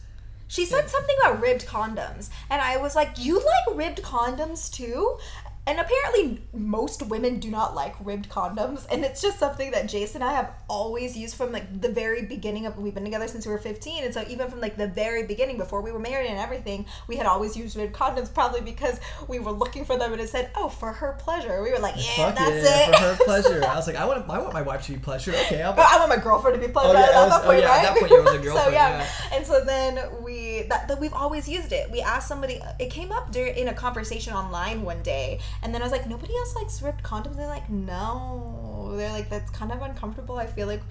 She 0.53 0.67
said 0.67 0.91
something 0.91 1.17
about 1.19 1.41
ribbed 1.41 1.65
condoms, 1.65 2.29
and 2.51 2.61
I 2.61 2.77
was 2.77 2.95
like, 2.95 3.13
"You 3.17 3.37
like 3.37 3.75
ribbed 3.75 4.03
condoms 4.03 4.71
too?" 4.71 5.19
And 5.65 5.79
apparently, 5.79 6.43
most 6.53 7.03
women 7.07 7.39
do 7.39 7.49
not 7.49 7.77
like 7.77 7.95
ribbed 8.05 8.29
condoms, 8.29 8.85
and 8.91 9.05
it's 9.05 9.23
just 9.23 9.39
something 9.39 9.71
that 9.71 9.89
Jason 9.89 10.21
and 10.21 10.29
I 10.29 10.35
have 10.35 10.51
always 10.69 11.17
used 11.17 11.37
from 11.37 11.53
like 11.53 11.81
the 11.81 11.89
very 11.89 12.23
beginning 12.23 12.67
of. 12.67 12.77
We've 12.77 12.93
been 12.93 13.05
together 13.05 13.29
since 13.29 13.47
we 13.47 13.53
were 13.53 13.59
fifteen, 13.59 14.03
and 14.03 14.13
so 14.13 14.25
even 14.29 14.51
from 14.51 14.61
like 14.61 14.77
the 14.77 14.89
very 14.89 15.23
beginning, 15.25 15.59
before 15.59 15.81
we 15.81 15.93
were 15.93 16.01
married 16.01 16.27
and 16.31 16.39
everything, 16.39 16.87
we 17.07 17.15
had 17.15 17.27
always 17.27 17.57
used 17.57 17.77
ribbed 17.77 17.93
condoms, 17.95 18.35
probably 18.35 18.61
because 18.61 18.99
we 19.29 19.39
were 19.39 19.53
looking 19.53 19.85
for 19.85 19.97
them, 19.97 20.13
and 20.13 20.21
it 20.21 20.29
said, 20.31 20.51
"Oh, 20.57 20.69
for 20.69 20.93
her 20.95 21.13
pleasure." 21.21 21.63
We 21.63 21.71
were 21.71 21.79
like, 21.79 21.95
"Yeah, 21.97 22.27
Fuck 22.27 22.35
that's 22.39 22.65
yeah, 22.69 22.89
it." 22.89 22.97
for 22.97 23.01
her 23.03 23.25
pleasure. 23.25 23.65
I 23.69 23.77
was 23.77 23.87
like, 23.87 23.95
I 23.97 24.05
want 24.05 24.29
I 24.29 24.39
want 24.41 24.53
my 24.55 24.63
wife 24.63 24.85
to 24.87 24.93
be 24.95 24.99
pleasure. 24.99 25.31
Okay, 25.31 25.63
I'll. 25.63 25.75
But 25.77 25.87
I 25.87 25.97
want 25.99 26.09
my 26.09 26.17
girlfriend 26.17 26.61
to 26.61 26.67
be 26.67 26.73
pleasure 26.73 26.89
Oh, 26.89 26.93
yeah, 26.99 27.07
at 27.07 27.15
was- 27.15 27.31
that 27.31 27.43
oh, 27.43 27.47
point, 27.47 27.61
yeah, 27.61 27.69
right? 27.69 27.85
at 27.85 27.95
that 27.95 27.99
point 28.01 28.11
you 28.11 28.17
were 28.19 28.25
the 28.25 28.39
so 28.39 28.43
girlfriend, 28.43 28.73
yeah. 28.73 28.99
yeah. 28.99 29.37
and 29.37 29.47
so 29.47 29.65
then 29.65 30.23
we 30.25 30.63
that, 30.71 30.89
that 30.89 30.99
we've 30.99 31.15
always 31.15 31.49
used 31.49 31.71
it. 31.73 31.89
We 31.93 32.01
asked 32.01 32.27
somebody. 32.27 32.61
It 32.81 32.91
came 32.91 33.13
up 33.13 33.31
during 33.31 33.55
in 33.55 33.69
a 33.69 33.75
conversation 33.75 34.33
online 34.35 34.83
one 34.83 35.03
day, 35.05 35.39
and 35.63 35.75
then 35.75 35.83
I 35.83 35.85
was 35.85 35.93
like, 35.93 36.09
nobody 36.09 36.37
else 36.37 36.55
likes 36.57 36.83
ripped 36.83 37.03
condoms. 37.03 37.37
They're 37.37 37.47
like, 37.47 37.69
no. 37.71 38.95
They're 38.97 39.13
like, 39.13 39.29
that's 39.29 39.51
kind 39.51 39.73
of 39.73 39.83
uncomfortable. 39.83 40.37
I 40.39 40.47
feel 40.47 40.67
like 40.67 40.83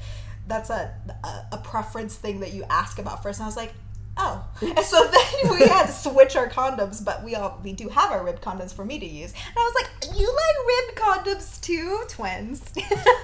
that's 0.47 0.69
a 0.69 0.93
a, 1.23 1.47
a 1.53 1.57
preference 1.57 2.15
thing 2.15 2.41
that 2.41 2.53
you 2.53 2.63
ask 2.69 2.99
about 2.99 3.23
first. 3.23 3.39
And 3.39 3.45
I 3.45 3.47
was 3.47 3.57
like. 3.57 3.73
Oh, 4.17 4.45
and 4.61 4.79
so 4.85 5.07
then 5.07 5.51
we 5.57 5.67
had 5.67 5.87
to 5.87 5.91
switch 5.91 6.35
our 6.35 6.49
condoms, 6.49 7.03
but 7.03 7.23
we 7.23 7.35
all 7.35 7.59
we 7.63 7.73
do 7.73 7.87
have 7.89 8.11
our 8.11 8.23
ribbed 8.23 8.41
condoms 8.41 8.73
for 8.73 8.83
me 8.85 8.99
to 8.99 9.05
use. 9.05 9.31
And 9.31 9.55
I 9.57 9.71
was 9.73 9.73
like, 9.83 10.19
"You 10.19 10.27
like 10.27 10.67
ribbed 10.67 10.99
condoms 11.37 11.61
too, 11.61 12.03
twins?" 12.09 12.61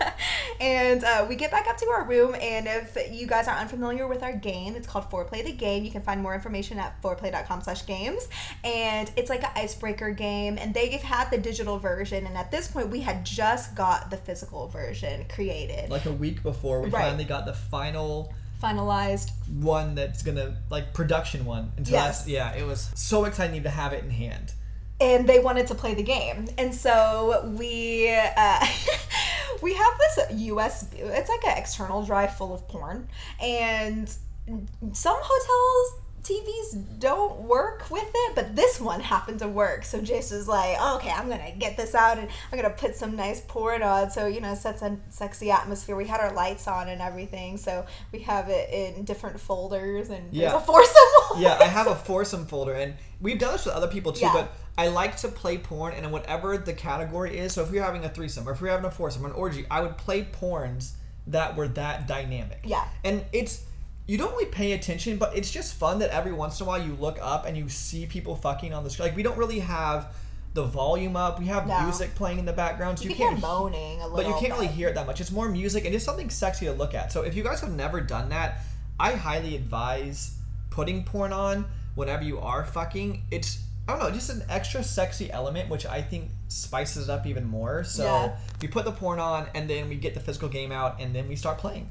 and 0.61 1.03
uh, 1.03 1.25
we 1.27 1.35
get 1.35 1.51
back 1.51 1.67
up 1.67 1.77
to 1.77 1.85
our 1.87 2.05
room, 2.05 2.35
and 2.41 2.67
if 2.67 2.97
you 3.11 3.27
guys 3.27 3.47
are 3.47 3.55
unfamiliar 3.57 4.07
with 4.07 4.23
our 4.23 4.33
game, 4.33 4.75
it's 4.75 4.87
called 4.87 5.09
Foreplay 5.11 5.43
the 5.43 5.51
Game. 5.51 5.83
You 5.83 5.91
can 5.91 6.01
find 6.01 6.21
more 6.21 6.33
information 6.33 6.79
at 6.79 7.01
foreplay.com/games, 7.01 8.27
and 8.63 9.11
it's 9.15 9.29
like 9.29 9.43
an 9.43 9.51
icebreaker 9.55 10.11
game. 10.11 10.57
And 10.59 10.73
they've 10.73 11.01
had 11.01 11.29
the 11.31 11.37
digital 11.37 11.77
version, 11.79 12.25
and 12.25 12.37
at 12.37 12.49
this 12.51 12.67
point, 12.69 12.89
we 12.89 13.01
had 13.01 13.25
just 13.25 13.75
got 13.75 14.09
the 14.09 14.17
physical 14.17 14.67
version 14.67 15.25
created, 15.29 15.89
like 15.89 16.05
a 16.05 16.13
week 16.13 16.41
before 16.43 16.81
we 16.81 16.89
Right. 16.89 17.03
finally 17.03 17.25
got 17.25 17.45
the 17.45 17.53
final 17.53 18.33
finalized. 18.61 19.31
one 19.61 19.95
that's 19.95 20.23
gonna 20.23 20.57
like 20.69 20.93
production 20.93 21.45
one 21.45 21.71
and 21.77 21.85
so 21.87 21.93
Yes. 21.93 22.17
that's 22.19 22.27
yeah 22.29 22.53
it 22.55 22.65
was 22.65 22.89
so 22.95 23.25
exciting 23.25 23.63
to 23.63 23.69
have 23.69 23.93
it 23.93 24.03
in 24.03 24.09
hand 24.09 24.53
and 24.99 25.27
they 25.29 25.39
wanted 25.39 25.67
to 25.67 25.75
play 25.75 25.93
the 25.93 26.03
game 26.03 26.47
and 26.57 26.73
so 26.73 27.53
we 27.57 28.09
uh, 28.09 28.65
we 29.61 29.73
have 29.75 29.93
this 29.99 30.19
usb 30.49 30.93
it's 30.93 31.29
like 31.29 31.43
an 31.45 31.57
external 31.57 32.03
drive 32.03 32.35
full 32.35 32.53
of 32.53 32.67
porn 32.67 33.07
and 33.41 34.09
some 34.93 35.17
hotels 35.21 36.03
tvs 36.23 36.99
don't 36.99 37.39
work 37.41 37.89
with 37.89 38.09
it 38.13 38.35
but 38.35 38.55
this 38.55 38.81
one 38.81 38.99
happened 38.99 39.39
to 39.39 39.47
work 39.47 39.85
so 39.85 40.01
jason's 40.01 40.47
like 40.47 40.75
oh, 40.79 40.97
okay 40.97 41.09
i'm 41.11 41.29
gonna 41.29 41.51
get 41.57 41.77
this 41.77 41.95
out 41.95 42.17
and 42.17 42.27
i'm 42.51 42.57
gonna 42.59 42.73
put 42.73 42.95
some 42.95 43.15
nice 43.15 43.39
porn 43.47 43.81
on 43.81 44.09
so 44.09 44.27
you 44.27 44.41
know 44.41 44.51
it 44.51 44.57
sets 44.57 44.81
a 44.81 44.97
sexy 45.09 45.51
atmosphere 45.51 45.95
we 45.95 46.05
had 46.05 46.19
our 46.19 46.33
lights 46.33 46.67
on 46.67 46.89
and 46.89 47.01
everything 47.01 47.55
so 47.55 47.85
we 48.11 48.19
have 48.19 48.49
it 48.49 48.69
in 48.71 49.03
different 49.05 49.39
folders 49.39 50.09
and 50.09 50.33
Yeah. 50.33 50.49
there's 50.49 50.63
a 50.63 50.65
foursome 50.65 51.37
yeah 51.41 51.57
i 51.61 51.65
have 51.65 51.87
a 51.87 51.95
foursome 51.95 52.45
folder 52.45 52.73
and 52.73 52.95
we've 53.21 53.39
done 53.39 53.53
this 53.53 53.65
with 53.65 53.75
other 53.75 53.87
people 53.87 54.11
too 54.11 54.25
Yeah. 54.25 54.33
but 54.33 54.51
i 54.77 54.87
like 54.89 55.15
to 55.17 55.29
play 55.29 55.57
porn 55.57 55.93
and 55.93 56.11
whatever 56.11 56.57
the 56.57 56.73
category 56.73 57.37
is 57.37 57.53
so 57.53 57.63
if 57.63 57.71
you're 57.71 57.83
having 57.85 58.03
a 58.03 58.09
threesome 58.09 58.47
or 58.47 58.51
if 58.51 58.59
you're 58.59 58.69
having 58.71 58.85
a 58.85 58.91
foursome 58.91 59.23
or 59.25 59.29
an 59.29 59.35
orgy 59.35 59.65
i 59.71 59.79
would 59.81 59.97
play 59.97 60.23
porns 60.23 60.93
that 61.27 61.55
were 61.55 61.67
that 61.69 62.07
dynamic 62.07 62.59
Yeah. 62.65 62.85
and 63.05 63.23
it's 63.31 63.63
you 64.07 64.17
don't 64.17 64.31
really 64.31 64.45
pay 64.45 64.71
attention 64.71 65.17
but 65.17 65.35
it's 65.37 65.51
just 65.51 65.75
fun 65.75 65.99
that 65.99 66.09
every 66.11 66.31
once 66.33 66.59
in 66.59 66.65
a 66.65 66.67
while 66.67 66.81
you 66.81 66.93
look 66.95 67.17
up 67.21 67.45
and 67.45 67.57
you 67.57 67.67
see 67.69 68.05
people 68.05 68.35
fucking 68.35 68.73
on 68.73 68.83
the 68.83 68.89
screen 68.89 69.09
like 69.09 69.15
we 69.17 69.23
don't 69.23 69.37
really 69.37 69.59
have 69.59 70.07
the 70.53 70.63
volume 70.63 71.15
up 71.15 71.39
we 71.39 71.45
have 71.45 71.67
No. 71.67 71.81
music 71.83 72.15
playing 72.15 72.39
in 72.39 72.45
the 72.45 72.53
background 72.53 72.97
so 72.97 73.03
you, 73.03 73.09
you 73.11 73.15
can 73.15 73.27
can't 73.27 73.39
hear 73.39 73.47
moaning 73.47 73.99
a 74.01 74.07
little 74.07 74.15
but 74.15 74.27
you 74.27 74.33
can't 74.39 74.53
really 74.53 74.67
hear 74.73 74.87
it 74.87 74.95
that 74.95 75.05
much. 75.05 75.21
It's 75.21 75.29
more 75.31 75.47
music 75.49 75.83
and 75.85 75.93
just 75.93 76.05
something 76.05 76.29
sexy 76.31 76.65
to 76.65 76.71
look 76.73 76.95
at. 76.95 77.11
So 77.11 77.21
if 77.21 77.35
you 77.35 77.43
guys 77.43 77.59
have 77.61 77.71
never 77.71 78.01
done 78.01 78.29
that, 78.29 78.59
I 78.99 79.11
highly 79.13 79.55
advise 79.55 80.35
putting 80.71 81.03
porn 81.03 81.31
on 81.31 81.65
whenever 81.93 82.23
you 82.23 82.39
are 82.39 82.63
fucking. 82.65 83.23
It's 83.29 83.59
I 83.87 83.91
don't 83.93 83.99
know, 83.99 84.11
just 84.11 84.29
an 84.31 84.43
extra 84.49 84.83
sexy 84.83 85.31
element, 85.31 85.69
which 85.69 85.85
I 85.85 86.01
think 86.01 86.29
spices 86.49 87.07
it 87.07 87.11
up 87.11 87.25
even 87.27 87.45
more. 87.45 87.83
So 87.83 88.03
Yeah. 88.03 88.35
we 88.61 88.67
put 88.67 88.83
the 88.83 88.91
porn 88.91 89.19
on, 89.19 89.47
and 89.55 89.69
then 89.69 89.87
we 89.89 89.95
get 89.95 90.13
the 90.15 90.19
physical 90.19 90.49
game 90.49 90.71
out, 90.73 90.99
and 90.99 91.13
then 91.15 91.27
we 91.29 91.35
start 91.37 91.57
playing. 91.59 91.89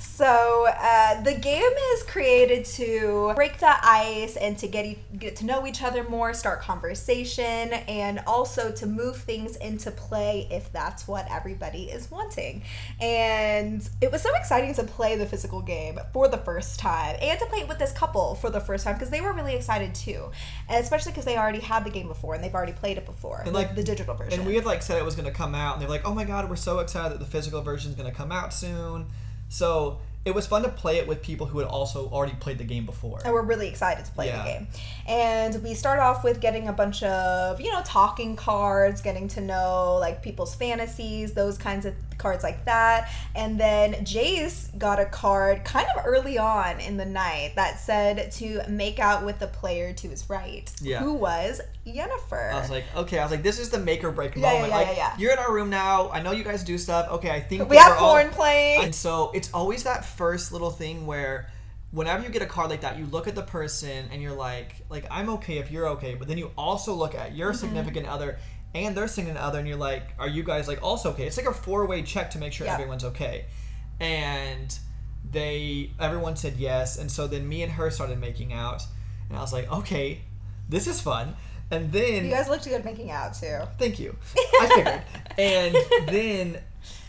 So 0.00 0.66
uh, 0.68 1.20
the 1.22 1.34
game 1.34 1.72
is 1.94 2.02
created 2.04 2.64
to 2.66 3.32
break 3.34 3.58
the 3.58 3.74
ice 3.84 4.36
and 4.36 4.56
to 4.58 4.68
get 4.68 4.86
e- 4.86 4.98
get 5.18 5.34
to 5.36 5.44
know 5.44 5.66
each 5.66 5.82
other 5.82 6.08
more, 6.08 6.32
start 6.34 6.60
conversation, 6.60 7.42
and 7.42 8.20
also 8.26 8.70
to 8.70 8.86
move 8.86 9.16
things 9.16 9.56
into 9.56 9.90
play 9.90 10.46
if 10.52 10.72
that's 10.72 11.08
what 11.08 11.26
everybody 11.30 11.84
is 11.84 12.12
wanting. 12.12 12.62
And 13.00 13.88
it 14.00 14.12
was 14.12 14.22
so 14.22 14.32
exciting 14.36 14.72
to 14.74 14.84
play 14.84 15.16
the 15.16 15.26
physical 15.26 15.62
game 15.62 15.98
for 16.12 16.28
the 16.28 16.38
first 16.38 16.78
time 16.78 17.16
and 17.20 17.38
to 17.40 17.46
play 17.46 17.60
it 17.60 17.68
with 17.68 17.80
this 17.80 17.90
couple 17.90 18.36
for 18.36 18.50
the 18.50 18.60
first 18.60 18.84
time 18.84 18.94
because 18.94 19.10
they 19.10 19.20
were 19.20 19.32
really 19.32 19.56
excited 19.56 19.96
too, 19.96 20.30
and 20.68 20.82
especially 20.82 21.10
because 21.10 21.24
they 21.24 21.36
already 21.36 21.60
had 21.60 21.84
the 21.84 21.90
game 21.90 22.06
before 22.06 22.34
and 22.34 22.44
they've 22.44 22.54
already 22.54 22.72
played 22.72 22.98
it 22.98 23.06
before, 23.06 23.42
And, 23.44 23.52
like 23.52 23.74
the 23.74 23.82
digital 23.82 24.14
version. 24.14 24.38
And 24.38 24.48
we 24.48 24.54
had 24.54 24.64
like 24.64 24.82
said 24.82 24.98
it 24.98 25.04
was 25.04 25.16
gonna 25.16 25.32
come 25.32 25.56
out, 25.56 25.74
and 25.74 25.82
they're 25.82 25.88
like, 25.88 26.06
"Oh 26.06 26.14
my 26.14 26.24
god, 26.24 26.48
we're 26.48 26.54
so 26.54 26.78
excited 26.78 27.12
that 27.12 27.18
the 27.18 27.26
physical 27.30 27.62
version 27.62 27.90
is 27.90 27.96
gonna 27.96 28.12
come 28.12 28.30
out 28.30 28.54
soon." 28.54 29.06
So 29.48 29.98
it 30.24 30.34
was 30.34 30.46
fun 30.46 30.62
to 30.62 30.68
play 30.68 30.98
it 30.98 31.06
with 31.08 31.22
people 31.22 31.46
who 31.46 31.58
had 31.58 31.68
also 31.68 32.08
already 32.10 32.34
played 32.34 32.58
the 32.58 32.64
game 32.64 32.84
before. 32.84 33.20
and 33.24 33.32
we're 33.32 33.42
really 33.42 33.68
excited 33.68 34.04
to 34.04 34.12
play 34.12 34.26
Yeah. 34.26 34.42
the 34.42 34.48
game. 34.50 34.68
And 35.08 35.62
we 35.62 35.72
start 35.72 36.00
off 36.00 36.22
with 36.22 36.38
getting 36.38 36.68
a 36.68 36.72
bunch 36.72 37.02
of, 37.02 37.60
you 37.62 37.72
know, 37.72 37.80
talking 37.84 38.36
cards, 38.36 39.00
getting 39.00 39.26
to 39.28 39.40
know 39.40 39.96
like 39.98 40.22
people's 40.22 40.54
fantasies, 40.54 41.32
those 41.32 41.56
kinds 41.56 41.86
of 41.86 41.94
cards 42.18 42.42
like 42.44 42.64
that. 42.66 43.10
And 43.34 43.58
then 43.58 43.94
Jace 44.04 44.76
got 44.76 45.00
a 45.00 45.06
card 45.06 45.64
kind 45.64 45.86
of 45.96 46.04
early 46.04 46.36
on 46.36 46.78
in 46.80 46.98
the 46.98 47.06
night 47.06 47.52
that 47.56 47.78
said 47.80 48.30
to 48.32 48.60
make 48.68 48.98
out 48.98 49.24
with 49.24 49.38
the 49.38 49.46
player 49.46 49.94
to 49.94 50.08
his 50.08 50.28
right, 50.28 50.70
Yeah. 50.82 50.98
who 50.98 51.14
was 51.14 51.62
Yennefer. 51.86 52.52
I 52.52 52.60
was 52.60 52.68
like, 52.70 52.84
okay, 52.94 53.18
I 53.18 53.22
was 53.22 53.30
like, 53.30 53.42
this 53.42 53.58
is 53.58 53.70
the 53.70 53.78
make 53.78 54.04
or 54.04 54.10
break 54.10 54.36
Yeah, 54.36 54.42
yeah, 54.42 54.52
moment. 54.52 54.68
yeah, 54.72 54.76
like, 54.76 54.86
yeah, 54.88 54.94
yeah. 54.96 55.14
you're 55.16 55.32
in 55.32 55.38
our 55.38 55.52
room 55.54 55.70
now. 55.70 56.10
I 56.10 56.20
know 56.20 56.32
you 56.32 56.44
guys 56.44 56.62
do 56.64 56.76
stuff. 56.76 57.08
Okay, 57.12 57.30
I 57.30 57.40
think 57.40 57.70
we 57.70 57.76
have 57.76 57.92
we're 57.92 57.96
all- 57.98 58.10
porn 58.14 58.28
playing. 58.30 58.84
And 58.84 58.94
so 58.94 59.30
it's 59.34 59.50
always 59.54 59.84
that 59.84 60.04
first 60.04 60.52
little 60.52 60.70
thing 60.70 61.06
where 61.06 61.48
whenever 61.90 62.22
you 62.22 62.28
get 62.28 62.42
a 62.42 62.46
card 62.46 62.70
like 62.70 62.82
that, 62.82 62.98
you 62.98 63.06
look 63.06 63.26
at 63.28 63.34
the 63.34 63.42
person 63.42 64.06
and 64.12 64.20
you're 64.22 64.34
like, 64.36 64.76
like 64.90 65.06
I'm 65.10 65.28
okay 65.30 65.58
if 65.58 65.70
you're 65.70 65.88
okay, 65.90 66.14
but 66.14 66.28
then 66.28 66.38
you 66.38 66.50
also 66.56 66.94
look 66.94 67.14
at 67.14 67.34
your 67.34 67.50
Mm-hmm. 67.52 67.58
significant 67.60 68.06
other 68.06 68.38
and 68.74 68.94
their 68.96 69.08
significant 69.08 69.42
other, 69.44 69.58
and 69.60 69.66
you're 69.68 69.78
like, 69.78 70.02
are 70.18 70.28
you 70.28 70.42
guys 70.42 70.68
like 70.68 70.82
also 70.82 71.10
okay? 71.12 71.26
It's 71.26 71.36
like 71.38 71.46
a 71.46 71.54
four 71.54 71.86
way 71.86 72.02
check 72.02 72.30
to 72.32 72.38
make 72.38 72.52
sure 72.52 72.66
Yeah. 72.66 72.74
everyone's 72.74 73.04
okay. 73.04 73.46
And 74.00 74.78
they 75.30 75.90
everyone 75.98 76.36
said 76.36 76.56
yes, 76.56 76.98
and 76.98 77.10
so 77.10 77.26
then 77.26 77.48
me 77.48 77.62
and 77.62 77.72
her 77.72 77.90
started 77.90 78.18
making 78.20 78.52
out, 78.52 78.82
and 79.28 79.38
I 79.38 79.40
was 79.40 79.52
like, 79.52 79.70
okay, 79.72 80.20
this 80.68 80.86
is 80.86 81.00
fun. 81.00 81.34
And 81.70 81.92
then 81.92 82.24
you 82.24 82.30
guys 82.30 82.48
looked 82.48 82.64
good 82.64 82.84
making 82.84 83.10
out 83.10 83.34
too. 83.34 83.58
Thank 83.78 83.98
you. 83.98 84.16
I 84.60 84.66
figured. 84.74 85.02
and 85.38 85.76
then 86.08 86.58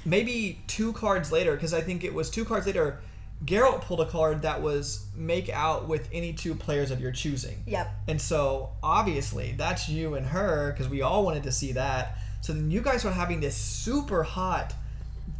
maybe 0.05 0.59
two 0.67 0.91
cards 0.93 1.31
later, 1.31 1.53
because 1.53 1.73
I 1.73 1.81
think 1.81 2.03
it 2.03 2.13
was 2.13 2.29
two 2.29 2.43
cards 2.45 2.65
later, 2.65 2.99
Geralt 3.45 3.81
pulled 3.81 4.01
a 4.01 4.05
card 4.05 4.41
that 4.41 4.61
was 4.61 5.05
make 5.15 5.49
out 5.49 5.87
with 5.87 6.09
any 6.11 6.33
two 6.33 6.55
players 6.55 6.91
of 6.91 6.99
your 6.99 7.11
choosing. 7.11 7.63
Yep. 7.67 7.89
And 8.07 8.21
so 8.21 8.71
obviously 8.83 9.53
that's 9.57 9.87
you 9.87 10.15
and 10.15 10.25
her, 10.27 10.71
because 10.71 10.89
we 10.89 11.01
all 11.01 11.23
wanted 11.23 11.43
to 11.43 11.51
see 11.51 11.71
that. 11.71 12.17
So 12.41 12.53
then 12.53 12.69
you 12.69 12.81
guys 12.81 13.03
were 13.03 13.11
having 13.11 13.39
this 13.39 13.55
super 13.55 14.23
hot 14.23 14.73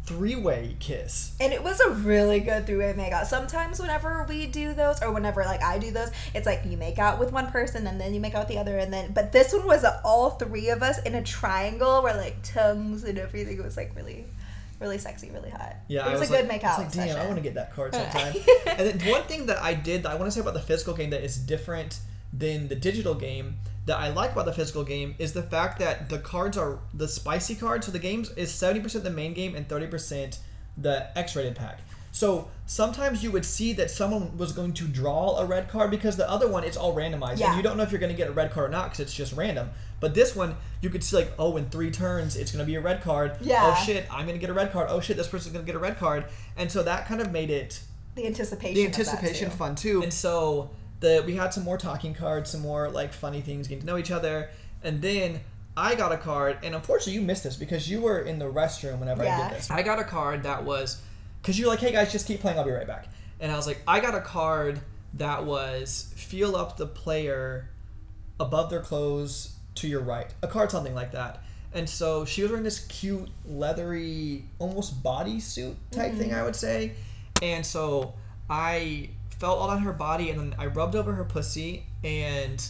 three 0.04 0.34
way 0.34 0.76
kiss. 0.80 1.36
And 1.40 1.52
it 1.52 1.62
was 1.62 1.78
a 1.78 1.90
really 1.90 2.40
good 2.40 2.66
three-way 2.66 2.94
makeout. 2.94 3.26
Sometimes 3.26 3.78
whenever 3.78 4.26
we 4.28 4.46
do 4.46 4.74
those, 4.74 5.00
or 5.02 5.12
whenever 5.12 5.44
like 5.44 5.62
I 5.62 5.78
do 5.78 5.92
those, 5.92 6.10
it's 6.34 6.46
like 6.46 6.62
you 6.66 6.76
make 6.76 6.98
out 6.98 7.20
with 7.20 7.32
one 7.32 7.50
person 7.50 7.86
and 7.86 8.00
then 8.00 8.12
you 8.12 8.20
make 8.20 8.34
out 8.34 8.40
with 8.40 8.48
the 8.48 8.58
other, 8.58 8.78
and 8.78 8.92
then. 8.92 9.12
But 9.12 9.30
this 9.30 9.52
one 9.52 9.66
was 9.66 9.84
all 10.04 10.30
three 10.30 10.70
of 10.70 10.82
us 10.82 11.00
in 11.02 11.14
a 11.14 11.22
triangle, 11.22 12.02
where 12.02 12.16
like 12.16 12.36
tongues 12.42 13.04
and 13.04 13.18
everything. 13.18 13.58
It 13.58 13.64
was 13.64 13.76
like 13.76 13.94
really, 13.94 14.26
really 14.80 14.98
sexy, 14.98 15.30
really 15.30 15.50
hot. 15.50 15.76
Yeah, 15.88 16.08
it 16.08 16.18
was, 16.18 16.22
I 16.22 16.24
a 16.24 16.42
good 16.42 16.48
like, 16.48 16.62
makeout 16.62 16.78
I 16.78 16.84
was 16.84 16.96
like, 16.96 17.06
damn, 17.06 17.20
I 17.20 17.24
want 17.26 17.36
to 17.36 17.42
get 17.42 17.54
that 17.54 17.74
card 17.74 17.94
sometime. 17.94 18.34
and 18.66 19.00
then 19.00 19.10
one 19.10 19.22
thing 19.24 19.46
that 19.46 19.58
I 19.62 19.74
did, 19.74 20.02
that 20.02 20.10
I 20.10 20.14
want 20.14 20.26
to 20.26 20.30
say 20.32 20.40
about 20.40 20.54
the 20.54 20.60
physical 20.60 20.94
game 20.94 21.10
that 21.10 21.22
is 21.22 21.36
different 21.36 22.00
than 22.32 22.68
the 22.68 22.76
digital 22.76 23.14
game 23.14 23.56
that 23.86 23.98
I 23.98 24.10
like 24.10 24.32
about 24.32 24.44
the 24.46 24.52
physical 24.52 24.84
game 24.84 25.14
is 25.18 25.32
the 25.32 25.42
fact 25.42 25.78
that 25.80 26.08
the 26.08 26.18
cards 26.18 26.56
are 26.56 26.78
the 26.94 27.08
spicy 27.08 27.54
cards. 27.54 27.86
So 27.86 27.92
the 27.92 27.98
games 27.98 28.30
is 28.32 28.52
seventy 28.52 28.80
percent 28.80 29.04
the 29.04 29.10
main 29.10 29.34
game 29.34 29.54
and 29.54 29.68
thirty 29.68 29.86
percent 29.86 30.38
the 30.76 31.16
X-rated 31.18 31.56
pack. 31.56 31.80
So 32.12 32.48
sometimes 32.66 33.22
you 33.22 33.30
would 33.30 33.44
see 33.44 33.72
that 33.74 33.90
someone 33.90 34.36
was 34.36 34.52
going 34.52 34.72
to 34.74 34.84
draw 34.84 35.38
a 35.38 35.44
red 35.44 35.68
card 35.68 35.90
because 35.90 36.16
the 36.16 36.28
other 36.28 36.48
one 36.48 36.64
it's 36.64 36.76
all 36.76 36.94
randomized 36.94 37.38
Yeah. 37.38 37.48
and 37.48 37.56
you 37.56 37.62
don't 37.62 37.76
know 37.76 37.82
if 37.82 37.90
you're 37.92 38.00
going 38.00 38.12
to 38.12 38.16
get 38.16 38.28
a 38.28 38.32
red 38.32 38.50
card 38.50 38.68
or 38.68 38.72
not 38.72 38.86
because 38.86 39.00
it's 39.00 39.14
just 39.14 39.32
random. 39.34 39.70
But 40.00 40.14
this 40.14 40.34
one 40.34 40.56
you 40.80 40.90
could 40.90 41.04
see 41.04 41.16
like 41.16 41.32
oh 41.38 41.56
in 41.56 41.68
three 41.68 41.90
turns 41.90 42.36
it's 42.36 42.52
going 42.52 42.64
to 42.64 42.66
be 42.66 42.76
a 42.76 42.80
red 42.80 43.02
card. 43.02 43.32
Oh, 43.34 43.38
yeah. 43.42 43.76
Oh 43.76 43.84
shit 43.84 44.06
I'm 44.10 44.26
going 44.26 44.38
to 44.38 44.40
get 44.40 44.50
a 44.50 44.54
red 44.54 44.72
card. 44.72 44.88
Oh 44.90 45.00
shit 45.00 45.16
this 45.16 45.28
person's 45.28 45.52
going 45.52 45.64
to 45.64 45.70
get 45.70 45.76
a 45.76 45.82
red 45.82 45.98
card. 45.98 46.24
And 46.56 46.70
so 46.70 46.82
that 46.82 47.06
kind 47.06 47.20
of 47.20 47.30
made 47.30 47.50
it 47.50 47.80
the 48.14 48.26
anticipation. 48.26 48.74
the 48.74 48.86
anticipation 48.86 49.50
too. 49.50 49.56
fun 49.56 49.74
too. 49.74 50.02
And 50.02 50.12
so 50.12 50.70
the 51.00 51.22
we 51.26 51.34
had 51.34 51.52
some 51.52 51.64
more 51.64 51.78
talking 51.78 52.14
cards, 52.14 52.50
some 52.50 52.60
more 52.60 52.90
like 52.90 53.12
funny 53.12 53.40
things, 53.40 53.68
getting 53.68 53.82
to 53.82 53.86
know 53.86 53.98
each 53.98 54.10
other, 54.10 54.50
and 54.82 55.02
then 55.02 55.40
I 55.76 55.94
got 55.94 56.12
a 56.12 56.16
card, 56.16 56.58
and 56.62 56.74
unfortunately 56.74 57.14
you 57.14 57.22
missed 57.22 57.44
this 57.44 57.56
because 57.56 57.88
you 57.90 58.00
were 58.00 58.20
in 58.20 58.38
the 58.38 58.46
restroom 58.46 58.98
whenever 58.98 59.22
I 59.24 59.48
did 59.48 59.58
this. 59.58 59.70
I 59.70 59.82
got 59.82 59.98
a 59.98 60.04
card 60.04 60.42
that 60.42 60.64
was 60.64 61.00
because 61.40 61.58
you're 61.58 61.68
like, 61.68 61.80
hey 61.80 61.92
guys, 61.92 62.12
just 62.12 62.26
keep 62.26 62.40
playing, 62.40 62.58
I'll 62.58 62.64
be 62.64 62.70
right 62.70 62.86
back. 62.86 63.08
And 63.38 63.50
I 63.50 63.56
was 63.56 63.66
like, 63.66 63.80
I 63.88 64.00
got 64.00 64.14
a 64.14 64.20
card 64.20 64.80
that 65.14 65.44
was 65.44 66.12
feel 66.16 66.54
up 66.56 66.76
the 66.76 66.86
player 66.86 67.70
above 68.38 68.70
their 68.70 68.80
clothes 68.80 69.56
to 69.80 69.88
your 69.88 70.00
right, 70.00 70.32
a 70.42 70.48
card 70.48 70.70
something 70.70 70.94
like 70.94 71.12
that. 71.12 71.42
And 71.72 71.88
so 71.88 72.24
she 72.24 72.42
was 72.42 72.50
wearing 72.50 72.64
this 72.64 72.84
cute 72.86 73.28
leathery, 73.46 74.44
almost 74.58 75.02
bodysuit 75.02 75.76
type 75.92 76.14
thing, 76.14 76.30
mm-hmm. 76.30 76.38
I 76.38 76.42
would 76.42 76.56
say. 76.56 76.92
And 77.42 77.64
so 77.64 78.14
I 78.48 79.10
felt 79.38 79.58
all 79.58 79.70
on 79.70 79.82
her 79.82 79.92
body, 79.92 80.30
and 80.30 80.38
then 80.38 80.54
I 80.58 80.66
rubbed 80.66 80.96
over 80.96 81.12
her 81.12 81.24
pussy, 81.24 81.86
and 82.02 82.62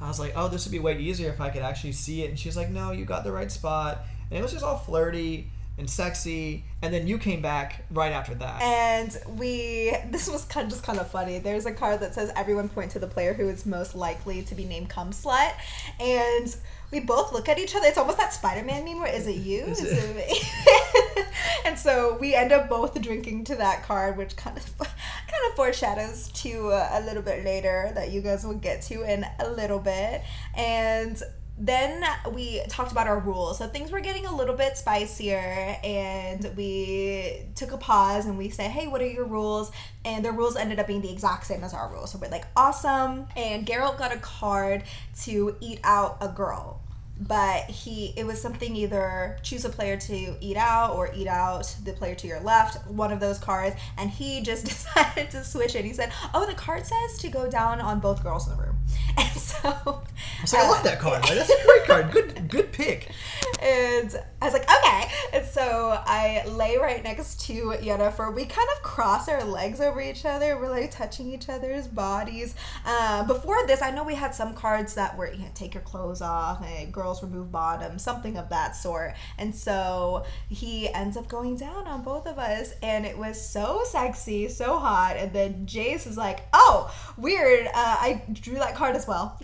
I 0.00 0.08
was 0.08 0.20
like, 0.20 0.34
"Oh, 0.36 0.48
this 0.48 0.64
would 0.64 0.72
be 0.72 0.78
way 0.78 0.98
easier 0.98 1.30
if 1.30 1.40
I 1.40 1.50
could 1.50 1.62
actually 1.62 1.92
see 1.92 2.22
it." 2.22 2.30
And 2.30 2.38
she's 2.38 2.56
like, 2.56 2.70
"No, 2.70 2.92
you 2.92 3.04
got 3.04 3.24
the 3.24 3.32
right 3.32 3.50
spot." 3.50 4.04
And 4.30 4.38
it 4.38 4.42
was 4.42 4.52
just 4.52 4.64
all 4.64 4.76
flirty 4.76 5.50
and 5.78 5.88
sexy. 5.88 6.64
And 6.82 6.92
then 6.92 7.06
you 7.06 7.18
came 7.18 7.40
back 7.40 7.84
right 7.90 8.12
after 8.12 8.34
that. 8.36 8.62
And 8.62 9.16
we, 9.38 9.96
this 10.10 10.28
was 10.28 10.44
kind 10.44 10.66
of 10.66 10.70
just 10.70 10.84
kind 10.84 10.98
of 10.98 11.10
funny. 11.10 11.38
There's 11.38 11.66
a 11.66 11.72
card 11.72 12.00
that 12.00 12.14
says 12.14 12.30
everyone 12.36 12.68
point 12.68 12.90
to 12.92 12.98
the 12.98 13.06
player 13.06 13.32
who 13.32 13.48
is 13.48 13.66
most 13.66 13.94
likely 13.94 14.42
to 14.42 14.54
be 14.54 14.64
named 14.64 14.88
cum 14.88 15.10
slut, 15.10 15.52
and 16.00 16.54
we 16.90 17.00
both 17.00 17.32
look 17.32 17.48
at 17.48 17.58
each 17.58 17.74
other. 17.74 17.86
It's 17.86 17.98
almost 17.98 18.18
that 18.18 18.32
Spider-Man 18.32 18.84
meme 18.84 19.00
where 19.00 19.14
is 19.14 19.26
it 19.26 19.36
you? 19.36 19.64
Is, 19.64 19.80
Is 19.82 20.04
it 20.04 20.16
me? 20.16 21.24
and 21.64 21.78
so 21.78 22.16
we 22.20 22.34
end 22.34 22.52
up 22.52 22.68
both 22.68 23.00
drinking 23.00 23.44
to 23.44 23.56
that 23.56 23.82
card, 23.82 24.16
which 24.16 24.36
kind 24.36 24.56
of 24.56 24.78
kind 24.78 25.50
of 25.50 25.56
foreshadows 25.56 26.28
to 26.28 26.68
uh, 26.70 26.88
a 26.92 27.00
little 27.02 27.22
bit 27.22 27.44
later 27.44 27.92
that 27.94 28.10
you 28.10 28.20
guys 28.20 28.44
will 28.44 28.54
get 28.54 28.82
to 28.82 29.02
in 29.02 29.26
a 29.38 29.50
little 29.50 29.78
bit, 29.78 30.22
and 30.56 31.22
then 31.60 32.04
we 32.32 32.62
talked 32.68 32.92
about 32.92 33.06
our 33.08 33.18
rules. 33.18 33.58
So 33.58 33.66
things 33.66 33.90
were 33.90 34.00
getting 34.00 34.26
a 34.26 34.34
little 34.34 34.54
bit 34.54 34.76
spicier, 34.76 35.76
and 35.82 36.52
we 36.56 37.42
took 37.54 37.72
a 37.72 37.76
pause 37.78 38.26
and 38.26 38.38
we 38.38 38.48
said, 38.48 38.70
"Hey, 38.70 38.86
what 38.86 39.02
are 39.02 39.06
your 39.06 39.24
rules?" 39.24 39.72
And 40.04 40.24
the 40.24 40.32
rules 40.32 40.56
ended 40.56 40.78
up 40.78 40.86
being 40.86 41.00
the 41.00 41.12
exact 41.12 41.46
same 41.46 41.64
as 41.64 41.74
our 41.74 41.88
rules. 41.90 42.12
So 42.12 42.18
we're 42.18 42.30
like, 42.30 42.46
"Awesome!" 42.56 43.26
And 43.36 43.66
Geralt 43.66 43.98
got 43.98 44.12
a 44.12 44.18
card 44.18 44.84
to 45.24 45.56
eat 45.60 45.80
out 45.82 46.18
a 46.20 46.28
girl, 46.28 46.80
but 47.20 47.64
he 47.64 48.12
it 48.16 48.24
was 48.24 48.40
something 48.40 48.76
either 48.76 49.38
choose 49.42 49.64
a 49.64 49.68
player 49.68 49.96
to 49.96 50.36
eat 50.40 50.56
out 50.56 50.94
or 50.94 51.10
eat 51.14 51.26
out 51.26 51.74
the 51.84 51.92
player 51.92 52.14
to 52.14 52.26
your 52.26 52.40
left. 52.40 52.86
One 52.88 53.12
of 53.12 53.20
those 53.20 53.38
cards, 53.38 53.76
and 53.96 54.10
he 54.10 54.40
just 54.42 54.64
decided 54.66 55.30
to 55.30 55.44
switch 55.44 55.74
it. 55.74 55.84
He 55.84 55.92
said, 55.92 56.12
"Oh, 56.34 56.46
the 56.46 56.54
card 56.54 56.86
says 56.86 57.18
to 57.18 57.28
go 57.28 57.50
down 57.50 57.80
on 57.80 58.00
both 58.00 58.22
girls 58.22 58.48
in 58.48 58.56
the 58.56 58.62
room," 58.62 58.78
and 59.16 59.28
so. 59.30 60.02
I 60.38 60.42
was 60.42 60.52
like, 60.52 60.62
I 60.62 60.68
love 60.68 60.84
that 60.84 61.00
card. 61.00 61.22
Like, 61.22 61.34
that's 61.34 61.50
a 61.50 61.64
great 61.64 61.84
card. 61.84 62.12
Good, 62.12 62.48
good 62.48 62.72
pick. 62.72 63.10
And 63.60 64.14
I 64.40 64.44
was 64.44 64.54
like, 64.54 64.70
okay. 64.70 65.10
And 65.32 65.44
so 65.44 66.00
I 66.06 66.44
lay 66.46 66.76
right 66.76 67.02
next 67.02 67.40
to 67.46 67.52
Yennefer. 67.70 68.32
We 68.32 68.44
kind 68.44 68.68
of 68.76 68.82
cross 68.82 69.28
our 69.28 69.42
legs 69.42 69.80
over 69.80 70.00
each 70.00 70.24
other. 70.24 70.56
We're 70.56 70.70
like 70.70 70.92
touching 70.92 71.32
each 71.32 71.48
other's 71.48 71.88
bodies. 71.88 72.54
Uh, 72.86 73.24
before 73.24 73.66
this, 73.66 73.82
I 73.82 73.90
know 73.90 74.04
we 74.04 74.14
had 74.14 74.32
some 74.34 74.54
cards 74.54 74.94
that 74.94 75.16
were, 75.16 75.32
you 75.32 75.40
know, 75.40 75.50
take 75.54 75.74
your 75.74 75.82
clothes 75.82 76.22
off, 76.22 76.64
and 76.64 76.92
girls 77.08 77.22
remove 77.22 77.50
bottoms, 77.50 78.02
something 78.02 78.36
of 78.36 78.50
that 78.50 78.76
sort. 78.76 79.14
And 79.38 79.54
so 79.54 80.24
he 80.48 80.92
ends 80.92 81.16
up 81.16 81.26
going 81.26 81.56
down 81.56 81.86
on 81.86 82.02
both 82.02 82.26
of 82.26 82.38
us. 82.38 82.74
And 82.82 83.06
it 83.06 83.16
was 83.16 83.40
so 83.40 83.82
sexy, 83.84 84.48
so 84.48 84.78
hot. 84.78 85.16
And 85.16 85.32
then 85.32 85.66
Jace 85.66 86.06
is 86.06 86.16
like, 86.18 86.46
oh, 86.52 86.94
weird. 87.16 87.66
Uh, 87.66 87.70
I 87.74 88.22
drew 88.32 88.56
that 88.56 88.74
card 88.74 88.94
as 88.94 89.06
well. 89.06 89.40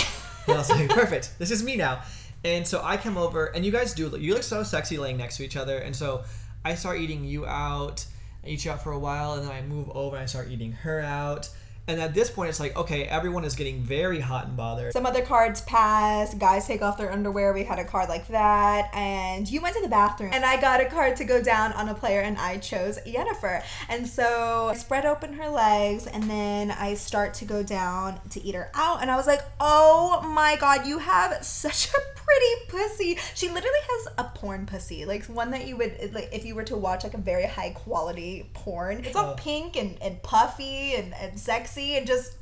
And 0.47 0.57
I 0.57 0.59
was 0.59 0.71
like, 0.71 0.89
perfect. 0.91 1.39
This 1.39 1.51
is 1.51 1.63
me 1.63 1.77
now. 1.77 2.03
And 2.45 2.67
so 2.67 2.83
I 2.85 2.99
come 2.99 3.17
over, 3.17 3.47
and 3.47 3.65
you 3.65 3.73
guys 3.73 3.95
do. 3.95 4.15
You 4.19 4.35
look 4.35 4.43
so 4.43 4.63
sexy 4.63 4.99
laying 4.99 5.17
next 5.17 5.39
to 5.39 5.45
each 5.45 5.57
other. 5.57 5.79
And 5.79 5.97
so 5.97 6.25
I 6.63 6.75
start 6.75 6.99
eating 6.99 7.25
you 7.25 7.47
out. 7.47 8.05
I 8.45 8.49
eat 8.49 8.67
you 8.67 8.71
out 8.71 8.83
for 8.83 8.93
a 8.93 8.99
while, 8.99 9.33
and 9.33 9.49
then 9.49 9.51
I 9.51 9.63
move 9.63 9.89
over 9.95 10.17
and 10.17 10.25
I 10.25 10.27
start 10.27 10.51
eating 10.51 10.73
her 10.73 11.01
out. 11.01 11.49
And 11.87 12.01
at 12.01 12.15
this 12.15 12.31
point, 12.31 12.49
it's 12.49 12.61
like, 12.61 12.75
okay, 12.77 13.05
everyone 13.05 13.45
is 13.45 13.55
getting 13.55 13.83
very 13.83 14.19
hot 14.19 14.47
and 14.47 14.57
bothered. 14.57 14.95
Some 14.95 15.05
other 15.05 15.21
cards 15.21 15.61
pass. 15.63 16.33
Guys 16.33 16.67
take 16.67 16.81
off 16.81 16.97
their 16.97 17.13
underwear. 17.13 17.53
We 17.53 17.65
had 17.65 17.79
a 17.79 17.85
card 17.85 18.09
like 18.09 18.27
that. 18.29 18.89
And 18.95 19.51
you 19.51 19.61
went 19.61 19.77
to 19.77 19.83
the 19.83 19.89
bathroom. 19.89 20.31
And 20.33 20.47
I 20.47 20.59
got 20.59 20.81
a 20.81 20.87
card 20.87 21.17
to 21.17 21.25
go 21.25 21.43
down 21.43 21.75
on 21.75 21.91
a 21.91 21.95
player, 21.95 22.21
and 22.21 22.39
I 22.39 22.57
chose 22.57 22.99
Yennefer. 23.07 23.63
And 23.91 24.09
so 24.09 24.69
I 24.71 24.75
spread 24.77 25.05
open 25.05 25.35
her 25.35 25.49
legs, 25.51 26.07
and 26.07 26.25
then 26.25 26.71
I 26.71 26.95
start 26.95 27.35
to 27.35 27.45
go 27.45 27.63
down 27.63 28.19
to 28.31 28.43
eat 28.43 28.55
her 28.55 28.71
out. 28.75 29.03
And 29.03 29.11
I 29.11 29.17
was 29.17 29.27
like, 29.27 29.43
oh 29.61 30.23
my 30.27 30.57
god, 30.57 30.87
you 30.87 30.99
have 31.01 31.45
such 31.45 31.91
a 31.93 32.14
pretty 32.35 32.55
pussy. 32.69 33.19
She 33.35 33.49
literally 33.49 33.79
has 33.91 34.09
a 34.19 34.25
porn 34.25 34.67
pussy, 34.67 35.05
like 35.05 35.25
one 35.27 35.51
that 35.53 35.67
you 35.67 35.77
would, 35.77 36.11
like, 36.13 36.31
if 36.33 36.45
you 36.45 36.55
were 36.55 36.65
to 36.65 36.77
watch 36.77 37.05
like 37.05 37.15
a 37.15 37.19
very 37.19 37.47
high 37.47 37.71
quality 37.71 38.51
porn. 38.55 39.05
It's 39.05 39.17
all 39.17 39.33
Oh. 39.33 39.35
pink 39.37 39.77
and, 39.77 39.97
and 40.03 40.23
puffy 40.23 40.95
and, 40.95 41.15
and 41.15 41.39
sexy 41.39 41.97
and 41.97 42.07
just 42.07 42.37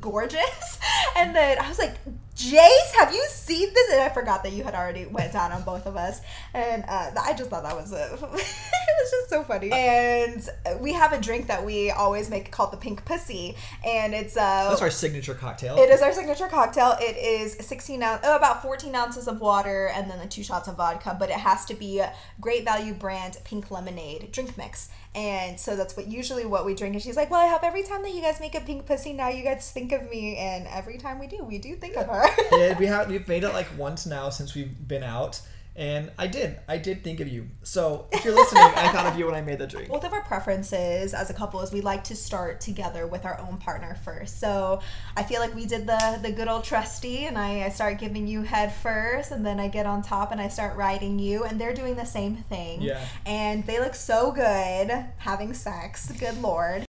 gorgeous. 0.00 0.78
And 1.16 1.36
then 1.36 1.58
I 1.58 1.68
was 1.68 1.78
like, 1.78 1.94
Jace, 2.36 2.92
have 2.98 3.12
you 3.12 3.24
seen 3.28 3.68
this? 3.74 3.92
And 3.92 4.00
I 4.00 4.08
forgot 4.08 4.42
that 4.42 4.52
you 4.52 4.64
had 4.64 4.74
already 4.74 5.04
went 5.06 5.34
down 5.34 5.52
on 5.52 5.62
both 5.64 5.86
of 5.86 5.96
us. 5.96 6.20
And 6.54 6.82
uh, 6.88 7.10
I 7.22 7.34
just 7.34 7.50
thought 7.50 7.62
that 7.62 7.76
was 7.76 7.92
a, 7.92 8.04
it 8.14 8.20
was 8.20 9.10
just 9.10 9.28
so 9.28 9.44
funny. 9.44 9.70
And 9.70 10.48
we 10.80 10.94
have 10.94 11.12
a 11.12 11.20
drink 11.20 11.46
that 11.48 11.64
we 11.64 11.90
always 11.90 12.30
make 12.30 12.50
called 12.50 12.72
the 12.72 12.78
pink 12.78 13.04
pussy. 13.04 13.54
And 13.84 14.14
it's 14.14 14.36
uh, 14.36 14.68
That's 14.70 14.80
our 14.80 14.90
signature 14.90 15.34
cocktail. 15.34 15.76
it 15.76 15.90
is 15.90 16.00
our 16.00 16.12
signature 16.12 16.48
cocktail. 16.48 16.96
It 17.00 17.16
is 17.18 17.52
16 17.66 18.02
ounce, 18.02 18.22
oh, 18.24 18.34
about 18.36 18.62
14 18.62 18.94
ounces 18.94 19.28
of 19.28 19.40
water 19.40 19.90
and 19.94 20.10
then 20.10 20.18
the 20.18 20.26
two 20.26 20.42
shots 20.42 20.68
of 20.68 20.76
vodka, 20.76 21.14
but 21.18 21.28
it 21.28 21.36
has 21.36 21.66
to 21.66 21.74
be 21.74 21.98
a 21.98 22.14
great 22.40 22.64
value 22.64 22.94
brand 22.94 23.36
pink 23.44 23.70
lemonade 23.70 24.32
drink 24.32 24.56
mix. 24.56 24.88
And 25.14 25.60
so 25.60 25.76
that's 25.76 25.94
what 25.94 26.06
usually 26.08 26.46
what 26.46 26.64
we 26.64 26.74
drink. 26.74 26.94
And 26.94 27.02
she's 27.02 27.16
like, 27.16 27.30
Well, 27.30 27.46
I 27.46 27.50
hope 27.50 27.62
every 27.62 27.82
time 27.82 28.02
that 28.02 28.14
you 28.14 28.22
guys 28.22 28.40
make 28.40 28.54
a 28.54 28.60
pink 28.62 28.86
pussy, 28.86 29.12
now 29.12 29.28
you 29.28 29.44
guys 29.44 29.70
think 29.70 29.92
of 29.92 30.08
me. 30.08 30.36
And 30.38 30.66
every 30.68 30.96
time 30.96 31.18
we 31.18 31.26
do, 31.26 31.44
we 31.44 31.58
do 31.58 31.76
think 31.76 31.98
of 31.98 32.06
her. 32.06 32.21
yeah, 32.52 32.78
we 32.78 32.86
have 32.86 33.08
we've 33.08 33.26
made 33.28 33.44
it 33.44 33.52
like 33.52 33.68
once 33.76 34.06
now 34.06 34.30
since 34.30 34.54
we've 34.54 34.86
been 34.86 35.02
out, 35.02 35.40
and 35.74 36.10
I 36.18 36.26
did 36.26 36.58
I 36.68 36.76
did 36.78 37.02
think 37.02 37.20
of 37.20 37.28
you. 37.28 37.48
So 37.62 38.06
if 38.12 38.24
you're 38.24 38.34
listening, 38.34 38.62
I 38.62 38.92
thought 38.92 39.06
of 39.06 39.18
you 39.18 39.26
when 39.26 39.34
I 39.34 39.40
made 39.40 39.58
the 39.58 39.66
drink. 39.66 39.88
Both 39.88 40.04
of 40.04 40.12
our 40.12 40.22
preferences 40.22 41.14
as 41.14 41.30
a 41.30 41.34
couple 41.34 41.60
is 41.60 41.72
we 41.72 41.80
like 41.80 42.04
to 42.04 42.16
start 42.16 42.60
together 42.60 43.06
with 43.06 43.24
our 43.24 43.38
own 43.40 43.56
partner 43.56 43.96
first. 44.04 44.38
So 44.38 44.80
I 45.16 45.22
feel 45.22 45.40
like 45.40 45.54
we 45.54 45.66
did 45.66 45.86
the 45.86 46.18
the 46.22 46.30
good 46.30 46.48
old 46.48 46.64
trusty, 46.64 47.24
and 47.24 47.38
I, 47.38 47.64
I 47.64 47.68
start 47.70 47.98
giving 47.98 48.26
you 48.26 48.42
head 48.42 48.72
first, 48.72 49.32
and 49.32 49.44
then 49.46 49.58
I 49.58 49.68
get 49.68 49.86
on 49.86 50.02
top 50.02 50.32
and 50.32 50.40
I 50.40 50.48
start 50.48 50.76
riding 50.76 51.18
you, 51.18 51.44
and 51.44 51.60
they're 51.60 51.74
doing 51.74 51.96
the 51.96 52.04
same 52.06 52.36
thing. 52.36 52.82
Yeah. 52.82 53.04
And 53.24 53.66
they 53.66 53.80
look 53.80 53.94
so 53.94 54.30
good 54.32 55.06
having 55.18 55.54
sex. 55.54 56.12
Good 56.12 56.40
lord. 56.42 56.84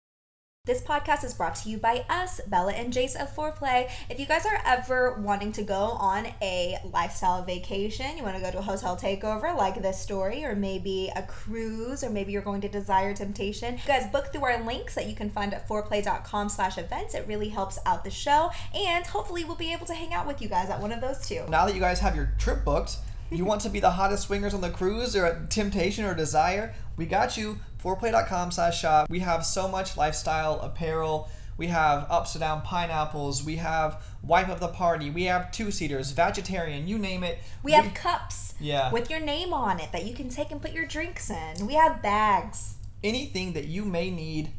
This 0.63 0.83
podcast 0.83 1.23
is 1.23 1.33
brought 1.33 1.55
to 1.55 1.69
you 1.69 1.79
by 1.79 2.05
us, 2.07 2.39
Bella 2.45 2.73
and 2.73 2.93
Jace 2.93 3.15
of 3.15 3.35
Foreplay. 3.35 3.89
If 4.11 4.19
you 4.19 4.27
guys 4.27 4.45
are 4.45 4.61
ever 4.63 5.19
wanting 5.19 5.51
to 5.53 5.63
go 5.63 5.73
on 5.73 6.27
a 6.39 6.77
lifestyle 6.93 7.43
vacation, 7.43 8.15
you 8.15 8.21
want 8.21 8.35
to 8.35 8.43
go 8.43 8.51
to 8.51 8.59
a 8.59 8.61
hotel 8.61 8.95
takeover 8.95 9.57
like 9.57 9.81
this 9.81 9.99
story, 9.99 10.45
or 10.45 10.55
maybe 10.55 11.11
a 11.15 11.23
cruise, 11.23 12.03
or 12.03 12.11
maybe 12.11 12.31
you're 12.31 12.43
going 12.43 12.61
to 12.61 12.69
Desire 12.69 13.15
Temptation, 13.15 13.73
you 13.73 13.87
guys 13.87 14.05
book 14.11 14.31
through 14.31 14.43
our 14.43 14.63
links 14.63 14.93
that 14.93 15.07
you 15.07 15.15
can 15.15 15.31
find 15.31 15.51
at 15.55 15.67
foreplay.com 15.67 16.47
slash 16.47 16.77
events. 16.77 17.15
It 17.15 17.25
really 17.27 17.49
helps 17.49 17.79
out 17.87 18.03
the 18.03 18.11
show, 18.11 18.51
and 18.75 19.03
hopefully 19.03 19.43
we'll 19.43 19.55
be 19.55 19.73
able 19.73 19.87
to 19.87 19.95
hang 19.95 20.13
out 20.13 20.27
with 20.27 20.43
you 20.43 20.47
guys 20.47 20.69
at 20.69 20.79
one 20.79 20.91
of 20.91 21.01
those 21.01 21.27
two. 21.27 21.43
Now 21.49 21.65
that 21.65 21.73
you 21.73 21.81
guys 21.81 22.01
have 22.01 22.15
your 22.15 22.33
trip 22.37 22.63
booked, 22.63 22.97
you 23.31 23.45
want 23.45 23.61
to 23.61 23.69
be 23.69 23.79
the 23.79 23.89
hottest 23.89 24.27
swingers 24.27 24.53
on 24.53 24.61
the 24.61 24.69
cruise 24.69 25.15
or 25.15 25.25
at 25.25 25.49
Temptation 25.49 26.05
or 26.05 26.13
Desire, 26.13 26.75
we 26.97 27.07
got 27.07 27.35
you. 27.35 27.57
Foreplay.com 27.83 28.51
slash 28.51 28.79
shop. 28.79 29.09
We 29.09 29.19
have 29.19 29.45
so 29.45 29.67
much 29.67 29.97
lifestyle 29.97 30.59
apparel. 30.59 31.29
We 31.57 31.67
have 31.67 32.07
upside 32.09 32.39
down 32.39 32.61
pineapples. 32.61 33.43
We 33.43 33.57
have 33.57 34.03
wife 34.23 34.49
of 34.49 34.59
the 34.59 34.67
party. 34.67 35.09
We 35.09 35.23
have 35.25 35.51
two 35.51 35.71
seaters, 35.71 36.11
vegetarian, 36.11 36.87
you 36.87 36.97
name 36.97 37.23
it. 37.23 37.39
We 37.63 37.71
have 37.73 37.93
cups 37.93 38.53
Yeah. 38.59 38.91
with 38.91 39.09
your 39.09 39.19
name 39.19 39.53
on 39.53 39.79
it 39.79 39.91
that 39.91 40.05
you 40.05 40.13
can 40.13 40.29
take 40.29 40.51
and 40.51 40.61
put 40.61 40.71
your 40.73 40.85
drinks 40.85 41.29
in. 41.29 41.65
We 41.67 41.73
have 41.75 42.01
bags. 42.01 42.75
anything 43.03 43.53
that 43.53 43.65
you 43.65 43.83
may 43.83 44.11
need 44.11 44.51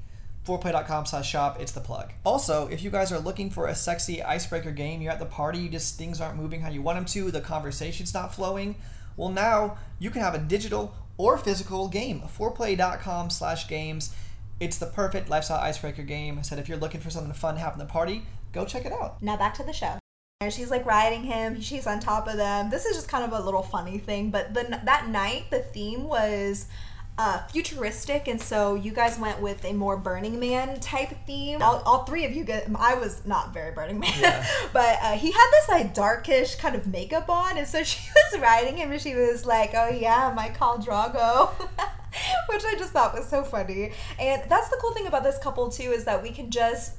foreplay.com 0.44 1.06
slash 1.06 1.30
shop 1.30 1.60
it's 1.60 1.70
the 1.70 1.80
plug 1.80 2.12
also 2.24 2.66
if 2.66 2.82
you 2.82 2.90
guys 2.90 3.12
are 3.12 3.20
looking 3.20 3.48
for 3.48 3.68
a 3.68 3.74
sexy 3.76 4.20
icebreaker 4.20 4.72
game 4.72 5.00
you're 5.00 5.12
at 5.12 5.20
the 5.20 5.24
party 5.24 5.58
you 5.60 5.68
just 5.68 5.96
things 5.96 6.20
aren't 6.20 6.36
moving 6.36 6.60
how 6.60 6.68
you 6.68 6.82
want 6.82 6.96
them 6.96 7.04
to 7.04 7.30
the 7.30 7.40
conversation's 7.40 8.12
not 8.12 8.34
flowing 8.34 8.74
well 9.16 9.28
now 9.28 9.76
you 10.00 10.10
can 10.10 10.20
have 10.20 10.34
a 10.34 10.38
digital 10.38 10.92
or 11.16 11.38
physical 11.38 11.88
game 11.88 12.22
foreplay.com 12.22 13.30
slash 13.30 13.68
games 13.68 14.14
it's 14.60 14.78
the 14.78 14.86
perfect 14.86 15.28
lifestyle 15.28 15.60
icebreaker 15.60 16.02
game 16.02 16.38
i 16.38 16.42
said 16.42 16.58
if 16.58 16.68
you're 16.68 16.78
looking 16.78 17.00
for 17.00 17.10
something 17.10 17.32
fun 17.32 17.54
to 17.54 17.60
have 17.60 17.72
in 17.72 17.78
the 17.78 17.84
party 17.84 18.22
go 18.52 18.64
check 18.64 18.84
it 18.84 18.92
out 18.92 19.20
Now 19.22 19.36
back 19.36 19.54
to 19.54 19.62
the 19.62 19.72
show. 19.72 19.98
She's 20.50 20.70
like 20.72 20.84
riding 20.84 21.22
him. 21.22 21.60
She's 21.60 21.86
on 21.86 22.00
top 22.00 22.26
of 22.26 22.36
them. 22.36 22.68
This 22.68 22.84
is 22.84 22.96
just 22.96 23.08
kind 23.08 23.24
of 23.24 23.38
a 23.38 23.44
little 23.44 23.62
funny 23.62 23.98
thing, 23.98 24.30
but 24.30 24.52
the 24.54 24.80
that 24.84 25.08
night 25.08 25.44
the 25.50 25.60
theme 25.60 26.02
was 26.02 26.66
uh, 27.18 27.46
futuristic, 27.48 28.26
and 28.26 28.40
so 28.40 28.74
you 28.74 28.90
guys 28.90 29.18
went 29.18 29.40
with 29.40 29.64
a 29.64 29.72
more 29.72 29.96
Burning 29.96 30.40
Man 30.40 30.80
type 30.80 31.10
theme. 31.26 31.60
All, 31.62 31.82
all 31.84 32.04
three 32.04 32.24
of 32.24 32.32
you 32.32 32.44
get. 32.44 32.68
I 32.74 32.94
was 32.94 33.26
not 33.26 33.52
very 33.52 33.72
Burning 33.72 34.00
Man, 34.00 34.12
Yeah. 34.18 34.46
but 34.72 34.98
uh, 35.02 35.12
he 35.12 35.30
had 35.30 35.50
this 35.52 35.68
like 35.68 35.94
darkish 35.94 36.54
kind 36.56 36.74
of 36.74 36.86
makeup 36.86 37.28
on, 37.28 37.58
and 37.58 37.66
so 37.66 37.82
she 37.84 38.00
was 38.14 38.40
riding 38.40 38.76
him, 38.76 38.92
and 38.92 39.00
she 39.00 39.14
was 39.14 39.44
like, 39.44 39.72
"Oh 39.74 39.88
yeah, 39.88 40.32
my 40.34 40.48
Khal 40.48 40.82
Drogo." 40.84 41.50
Which 42.48 42.62
I 42.64 42.74
just 42.76 42.92
thought 42.92 43.14
was 43.14 43.26
so 43.26 43.42
funny. 43.42 43.92
And 44.18 44.42
that's 44.48 44.68
the 44.68 44.76
cool 44.80 44.92
thing 44.92 45.06
about 45.06 45.22
this 45.22 45.38
couple, 45.38 45.70
too, 45.70 45.92
is 45.92 46.04
that 46.04 46.22
we 46.22 46.30
can 46.30 46.50
just 46.50 46.96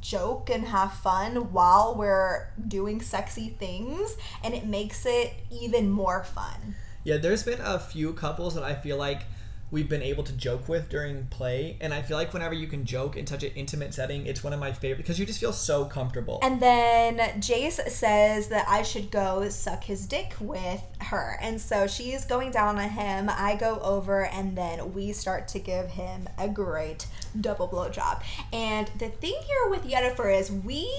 joke 0.00 0.48
and 0.48 0.64
have 0.64 0.92
fun 0.92 1.52
while 1.52 1.94
we're 1.94 2.48
doing 2.66 3.00
sexy 3.02 3.48
things 3.58 4.16
and 4.44 4.54
it 4.54 4.64
makes 4.64 5.04
it 5.04 5.34
even 5.50 5.90
more 5.90 6.22
fun. 6.24 6.76
Yeah, 7.04 7.16
there's 7.16 7.42
been 7.42 7.60
a 7.60 7.78
few 7.78 8.12
couples 8.12 8.54
that 8.54 8.62
I 8.62 8.74
feel 8.74 8.96
like 8.96 9.22
we've 9.70 9.88
been 9.88 10.02
able 10.02 10.24
to 10.24 10.32
joke 10.32 10.68
with 10.68 10.88
during 10.88 11.26
play, 11.26 11.76
and 11.80 11.92
I 11.92 12.02
feel 12.02 12.16
like 12.16 12.32
whenever 12.32 12.54
you 12.54 12.66
can 12.66 12.84
joke 12.84 13.16
in 13.16 13.26
such 13.26 13.42
an 13.42 13.52
intimate 13.54 13.94
setting, 13.94 14.26
it's 14.26 14.42
one 14.42 14.52
of 14.52 14.60
my 14.60 14.72
favorite 14.72 14.98
because 14.98 15.18
you 15.18 15.26
just 15.26 15.40
feel 15.40 15.52
so 15.52 15.84
comfortable. 15.84 16.38
And 16.42 16.60
then 16.60 17.18
Jace 17.40 17.86
says 17.88 18.48
that 18.48 18.66
I 18.68 18.82
should 18.82 19.10
go 19.10 19.48
suck 19.48 19.84
his 19.84 20.06
dick 20.06 20.34
with 20.40 20.82
her. 21.00 21.38
And 21.40 21.60
so 21.60 21.86
she's 21.86 22.24
going 22.24 22.50
down 22.50 22.78
on 22.78 22.88
him. 22.90 23.28
I 23.30 23.56
go 23.56 23.78
over 23.80 24.26
and 24.26 24.56
then 24.56 24.94
we 24.94 25.12
start 25.12 25.48
to 25.48 25.58
give 25.58 25.90
him 25.90 26.28
a 26.38 26.48
great 26.48 27.06
double 27.40 27.68
blowjob. 27.68 28.22
And 28.52 28.90
the 28.98 29.08
thing 29.08 29.36
here 29.46 29.70
with 29.70 29.84
Yennefer 29.84 30.38
is 30.38 30.50
we 30.50 30.90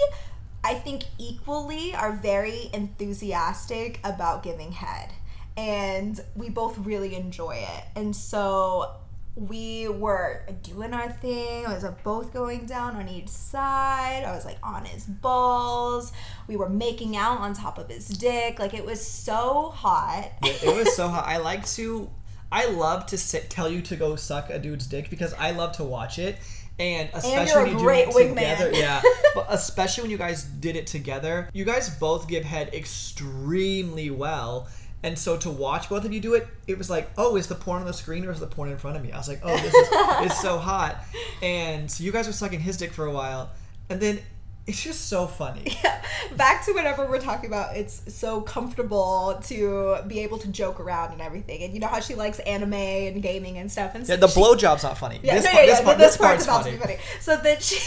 I 0.63 0.73
think 0.73 1.03
equally 1.17 1.95
are 1.95 2.11
very 2.11 2.69
enthusiastic 2.73 3.99
about 4.03 4.43
giving 4.43 4.73
head. 4.73 5.11
And 5.59 6.17
we 6.35 6.49
both 6.49 6.77
really 6.77 7.15
enjoy 7.15 7.57
it. 7.57 7.83
And 7.97 8.15
so 8.15 8.95
we 9.35 9.89
were 9.89 10.45
doing 10.63 10.93
our 10.93 11.11
thing. 11.11 11.65
I 11.65 11.73
was 11.73 11.83
both 12.01 12.31
going 12.33 12.65
down 12.65 12.95
on 12.95 13.09
each 13.09 13.27
side. 13.27 14.23
I 14.25 14.33
was 14.33 14.45
like 14.45 14.57
on 14.63 14.85
his 14.85 15.03
balls. 15.03 16.13
We 16.47 16.55
were 16.55 16.69
making 16.69 17.17
out 17.17 17.39
on 17.39 17.53
top 17.53 17.77
of 17.77 17.89
his 17.89 18.07
dick. 18.07 18.57
Like 18.57 18.73
it 18.73 18.85
was 18.85 19.05
so 19.05 19.69
hot. 19.75 20.31
it 20.43 20.63
it 20.63 20.73
was 20.73 20.95
so 20.95 21.09
hot. 21.09 21.25
I 21.27 21.37
like 21.37 21.67
to, 21.71 22.09
I 22.53 22.67
love 22.67 23.05
to 23.07 23.17
sit, 23.17 23.49
tell 23.49 23.69
you 23.69 23.81
to 23.81 23.97
go 23.97 24.15
suck 24.15 24.49
a 24.49 24.59
dude's 24.59 24.87
dick 24.87 25.09
because 25.09 25.33
I 25.33 25.51
love 25.51 25.73
to 25.73 25.83
watch 25.83 26.19
it. 26.19 26.37
And 26.79 27.09
especially 27.13 27.71
you're 27.71 27.91
a 27.91 28.05
when 28.07 28.29
you 28.29 28.35
do 28.35 28.39
it 28.39 28.57
together, 28.57 28.71
yeah. 28.73 29.01
but 29.35 29.47
especially 29.49 30.03
when 30.03 30.11
you 30.11 30.17
guys 30.17 30.45
did 30.45 30.77
it 30.77 30.87
together, 30.87 31.49
you 31.51 31.65
guys 31.65 31.89
both 31.89 32.29
give 32.29 32.45
head 32.45 32.73
extremely 32.73 34.09
well. 34.09 34.69
And 35.01 35.17
so 35.17 35.37
to 35.37 35.49
watch 35.49 35.87
both 35.89 36.03
of 36.03 36.11
you 36.11 36.19
do 36.19 36.33
it, 36.33 36.45
it 36.67 36.77
was 36.77 36.89
like, 36.89 37.09
oh, 37.17 37.37
is 37.37 37.47
the 37.47 37.55
porn 37.55 37.79
on 37.81 37.87
the 37.87 37.93
screen 37.93 38.25
or 38.25 38.31
is 38.31 38.39
the 38.41 38.47
porn 38.47 38.69
in 38.69 38.77
front 38.77 38.97
of 38.97 39.03
me? 39.03 39.11
I 39.13 39.17
was 39.17 39.27
like, 39.29 39.39
oh, 39.43 39.55
this 39.55 39.73
is 39.73 39.87
it's 40.31 40.41
so 40.41 40.57
hot. 40.57 40.97
And 41.41 41.89
so 41.89 42.03
you 42.03 42.11
guys 42.11 42.27
were 42.27 42.33
sucking 42.33 42.59
his 42.59 42.75
dick 42.75 42.91
for 42.91 43.05
a 43.05 43.11
while, 43.11 43.49
and 43.89 44.01
then 44.01 44.19
it's 44.67 44.83
just 44.83 45.07
so 45.07 45.25
funny. 45.27 45.77
Yeah. 45.83 46.01
Back 46.35 46.65
to 46.65 46.73
whatever 46.73 47.05
we're 47.09 47.19
talking 47.21 47.45
about. 47.47 47.75
It's 47.77 48.13
so 48.13 48.41
comfortable 48.41 49.39
to 49.45 49.97
be 50.07 50.19
able 50.19 50.37
to 50.39 50.47
joke 50.49 50.79
around 50.79 51.13
and 51.13 51.21
everything. 51.21 51.63
And 51.63 51.73
you 51.73 51.79
know 51.79 51.87
how 51.87 52.01
she 52.01 52.13
likes 52.13 52.39
anime 52.39 52.73
and 52.73 53.23
gaming 53.23 53.57
and 53.57 53.71
stuff. 53.71 53.95
And 53.95 54.05
so 54.05 54.13
Yeah, 54.13 54.19
the 54.19 54.27
she- 54.27 54.39
blowjob's 54.39 54.83
not 54.83 54.97
funny. 54.97 55.19
Yeah, 55.23 55.35
this 55.35 55.45
no, 55.45 55.51
part, 55.51 55.65
yeah, 55.65 55.71
this 55.71 55.81
part, 55.81 55.97
this 55.97 56.17
part's 56.17 56.45
part's 56.45 56.65
funny. 56.67 56.77
funny. 56.77 56.97
So 57.21 57.37
that 57.37 57.63
she 57.63 57.79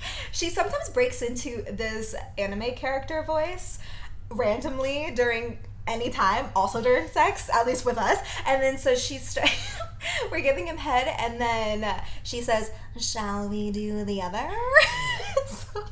she 0.32 0.50
sometimes 0.50 0.90
breaks 0.90 1.22
into 1.22 1.62
this 1.70 2.14
anime 2.36 2.72
character 2.74 3.22
voice 3.22 3.78
randomly 4.30 5.12
during 5.14 5.58
any 5.86 6.10
time, 6.10 6.46
also 6.54 6.82
during 6.82 7.08
sex, 7.08 7.48
at 7.52 7.66
least 7.66 7.84
with 7.84 7.98
us. 7.98 8.18
And 8.46 8.62
then 8.62 8.78
so 8.78 8.94
she's 8.94 9.28
st- 9.28 9.50
we're 10.30 10.40
giving 10.40 10.66
him 10.66 10.76
head, 10.76 11.14
and 11.18 11.40
then 11.40 12.02
she 12.22 12.40
says, 12.40 12.70
"Shall 12.98 13.48
we 13.48 13.70
do 13.70 14.04
the 14.04 14.22
other?" 14.22 14.50
so, 15.46 15.84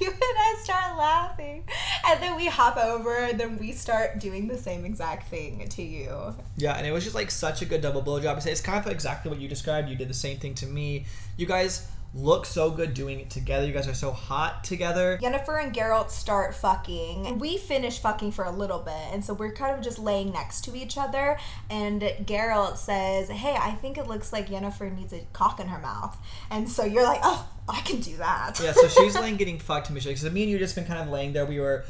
you 0.00 0.10
and 0.10 0.18
I 0.20 0.56
start 0.62 0.96
laughing. 0.96 1.64
And 2.06 2.22
then 2.22 2.36
we 2.36 2.46
hop 2.46 2.76
over 2.76 3.16
and 3.16 3.38
then 3.38 3.58
we 3.58 3.72
start 3.72 4.18
doing 4.18 4.48
the 4.48 4.58
same 4.58 4.84
exact 4.84 5.28
thing 5.28 5.66
to 5.68 5.82
you. 5.82 6.34
Yeah, 6.56 6.74
and 6.74 6.86
it 6.86 6.92
was 6.92 7.04
just 7.04 7.14
like 7.14 7.30
such 7.30 7.62
a 7.62 7.64
good 7.64 7.80
double 7.80 8.02
blowjob. 8.02 8.44
It's 8.46 8.60
kind 8.60 8.84
of 8.84 8.90
exactly 8.90 9.30
what 9.30 9.40
you 9.40 9.48
described. 9.48 9.88
You 9.88 9.96
did 9.96 10.08
the 10.08 10.14
same 10.14 10.38
thing 10.38 10.54
to 10.56 10.66
me. 10.66 11.06
You 11.36 11.46
guys 11.46 11.86
look 12.14 12.46
so 12.46 12.70
good 12.70 12.94
doing 12.94 13.18
it 13.18 13.28
together. 13.28 13.66
You 13.66 13.72
guys 13.72 13.88
are 13.88 13.94
so 13.94 14.12
hot 14.12 14.62
together. 14.62 15.18
Jennifer 15.20 15.58
and 15.58 15.74
Geralt 15.74 16.10
start 16.10 16.54
fucking. 16.54 17.38
We 17.38 17.58
finish 17.58 17.98
fucking 17.98 18.32
for 18.32 18.44
a 18.44 18.50
little 18.52 18.78
bit, 18.78 19.12
and 19.12 19.24
so 19.24 19.34
we're 19.34 19.52
kind 19.52 19.76
of 19.76 19.82
just 19.82 19.98
laying 19.98 20.32
next 20.32 20.64
to 20.64 20.76
each 20.76 20.96
other. 20.96 21.36
And 21.68 22.02
Geralt 22.02 22.76
says, 22.76 23.28
Hey, 23.28 23.56
I 23.58 23.72
think 23.72 23.98
it 23.98 24.06
looks 24.06 24.32
like 24.32 24.48
Jennifer 24.48 24.88
needs 24.88 25.12
a 25.12 25.26
cock 25.32 25.58
in 25.58 25.68
her 25.68 25.78
mouth. 25.78 26.16
And 26.50 26.68
so 26.68 26.84
you're 26.84 27.02
like, 27.04 27.20
Oh, 27.22 27.48
I 27.68 27.80
can 27.80 28.00
do 28.00 28.16
that. 28.18 28.60
Yeah, 28.62 28.72
so 28.72 28.88
she's 28.88 29.14
laying 29.20 29.36
getting 29.36 29.58
fucked 29.58 29.88
to 29.88 29.92
Michelle. 29.92 30.12
Because 30.12 30.30
me 30.30 30.42
and 30.42 30.50
you 30.50 30.58
just 30.58 30.74
been 30.76 30.86
kind 30.86 31.00
of 31.00 31.08
laying 31.08 31.32
there. 31.32 31.46
We 31.46 31.58
were 31.58 31.84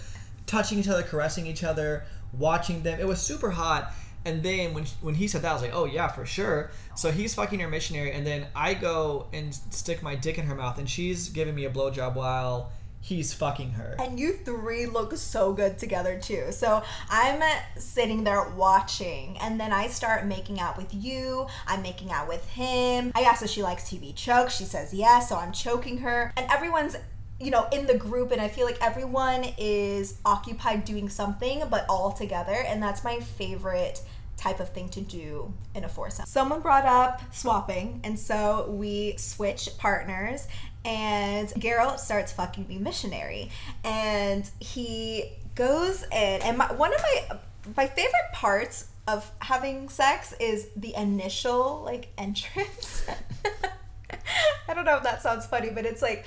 touching 0.46 0.78
each 0.78 0.88
other, 0.88 1.02
caressing 1.02 1.46
each 1.46 1.64
other, 1.64 2.04
watching 2.32 2.82
them. 2.82 2.98
It 2.98 3.06
was 3.06 3.20
super 3.20 3.50
hot. 3.50 3.92
And 4.24 4.42
then 4.42 4.74
when 4.74 4.84
when 5.00 5.14
he 5.14 5.28
said 5.28 5.42
that, 5.42 5.50
I 5.50 5.52
was 5.52 5.62
like, 5.62 5.74
oh 5.74 5.84
yeah, 5.84 6.08
for 6.08 6.24
sure. 6.24 6.70
So 6.94 7.10
he's 7.10 7.34
fucking 7.34 7.60
her 7.60 7.68
missionary, 7.68 8.12
and 8.12 8.26
then 8.26 8.46
I 8.54 8.74
go 8.74 9.26
and 9.32 9.54
stick 9.54 10.02
my 10.02 10.14
dick 10.14 10.38
in 10.38 10.46
her 10.46 10.54
mouth, 10.54 10.78
and 10.78 10.88
she's 10.88 11.28
giving 11.28 11.54
me 11.54 11.64
a 11.64 11.70
blowjob 11.70 12.14
while 12.14 12.72
he's 13.04 13.34
fucking 13.34 13.72
her. 13.72 13.96
And 13.98 14.18
you 14.18 14.32
three 14.32 14.86
look 14.86 15.14
so 15.16 15.52
good 15.52 15.76
together 15.76 16.18
too. 16.18 16.46
So 16.52 16.82
I'm 17.10 17.42
sitting 17.76 18.24
there 18.24 18.48
watching, 18.56 19.36
and 19.38 19.60
then 19.60 19.72
I 19.72 19.88
start 19.88 20.24
making 20.24 20.58
out 20.58 20.78
with 20.78 20.94
you. 20.94 21.46
I'm 21.66 21.82
making 21.82 22.10
out 22.10 22.28
with 22.28 22.48
him. 22.48 23.12
I 23.14 23.22
ask 23.22 23.42
if 23.42 23.50
she 23.50 23.62
likes 23.62 23.84
TV 23.84 24.14
choke. 24.14 24.48
She 24.48 24.64
says 24.64 24.94
yes, 24.94 25.28
so 25.28 25.36
I'm 25.36 25.52
choking 25.52 25.98
her. 25.98 26.32
And 26.36 26.50
everyone's 26.50 26.96
you 27.40 27.50
know 27.50 27.66
in 27.72 27.86
the 27.86 27.96
group 27.96 28.30
and 28.30 28.40
i 28.40 28.48
feel 28.48 28.64
like 28.64 28.78
everyone 28.80 29.44
is 29.58 30.18
occupied 30.24 30.84
doing 30.84 31.08
something 31.08 31.62
but 31.68 31.84
all 31.88 32.12
together 32.12 32.64
and 32.66 32.82
that's 32.82 33.02
my 33.02 33.18
favorite 33.18 34.00
type 34.36 34.60
of 34.60 34.68
thing 34.70 34.88
to 34.90 35.00
do 35.00 35.52
in 35.74 35.84
a 35.84 35.88
foursome. 35.88 36.26
Someone 36.26 36.60
brought 36.60 36.84
up 36.84 37.22
swapping 37.32 38.00
and 38.04 38.18
so 38.18 38.68
we 38.70 39.16
switch 39.16 39.70
partners 39.78 40.48
and 40.84 41.48
Geralt 41.50 41.98
starts 41.98 42.32
fucking 42.32 42.68
me 42.68 42.78
missionary. 42.78 43.50
And 43.84 44.48
he 44.60 45.32
goes 45.54 46.02
in 46.04 46.42
and 46.42 46.58
my, 46.58 46.72
one 46.72 46.92
of 46.92 47.00
my 47.00 47.38
my 47.76 47.86
favorite 47.86 48.32
parts 48.32 48.88
of 49.08 49.30
having 49.38 49.88
sex 49.88 50.34
is 50.38 50.68
the 50.76 50.94
initial 50.94 51.82
like 51.84 52.08
entrance. 52.18 53.06
I 54.68 54.74
don't 54.74 54.84
know 54.84 54.96
if 54.96 55.02
that 55.04 55.22
sounds 55.22 55.46
funny 55.46 55.70
but 55.70 55.86
it's 55.86 56.02
like 56.02 56.24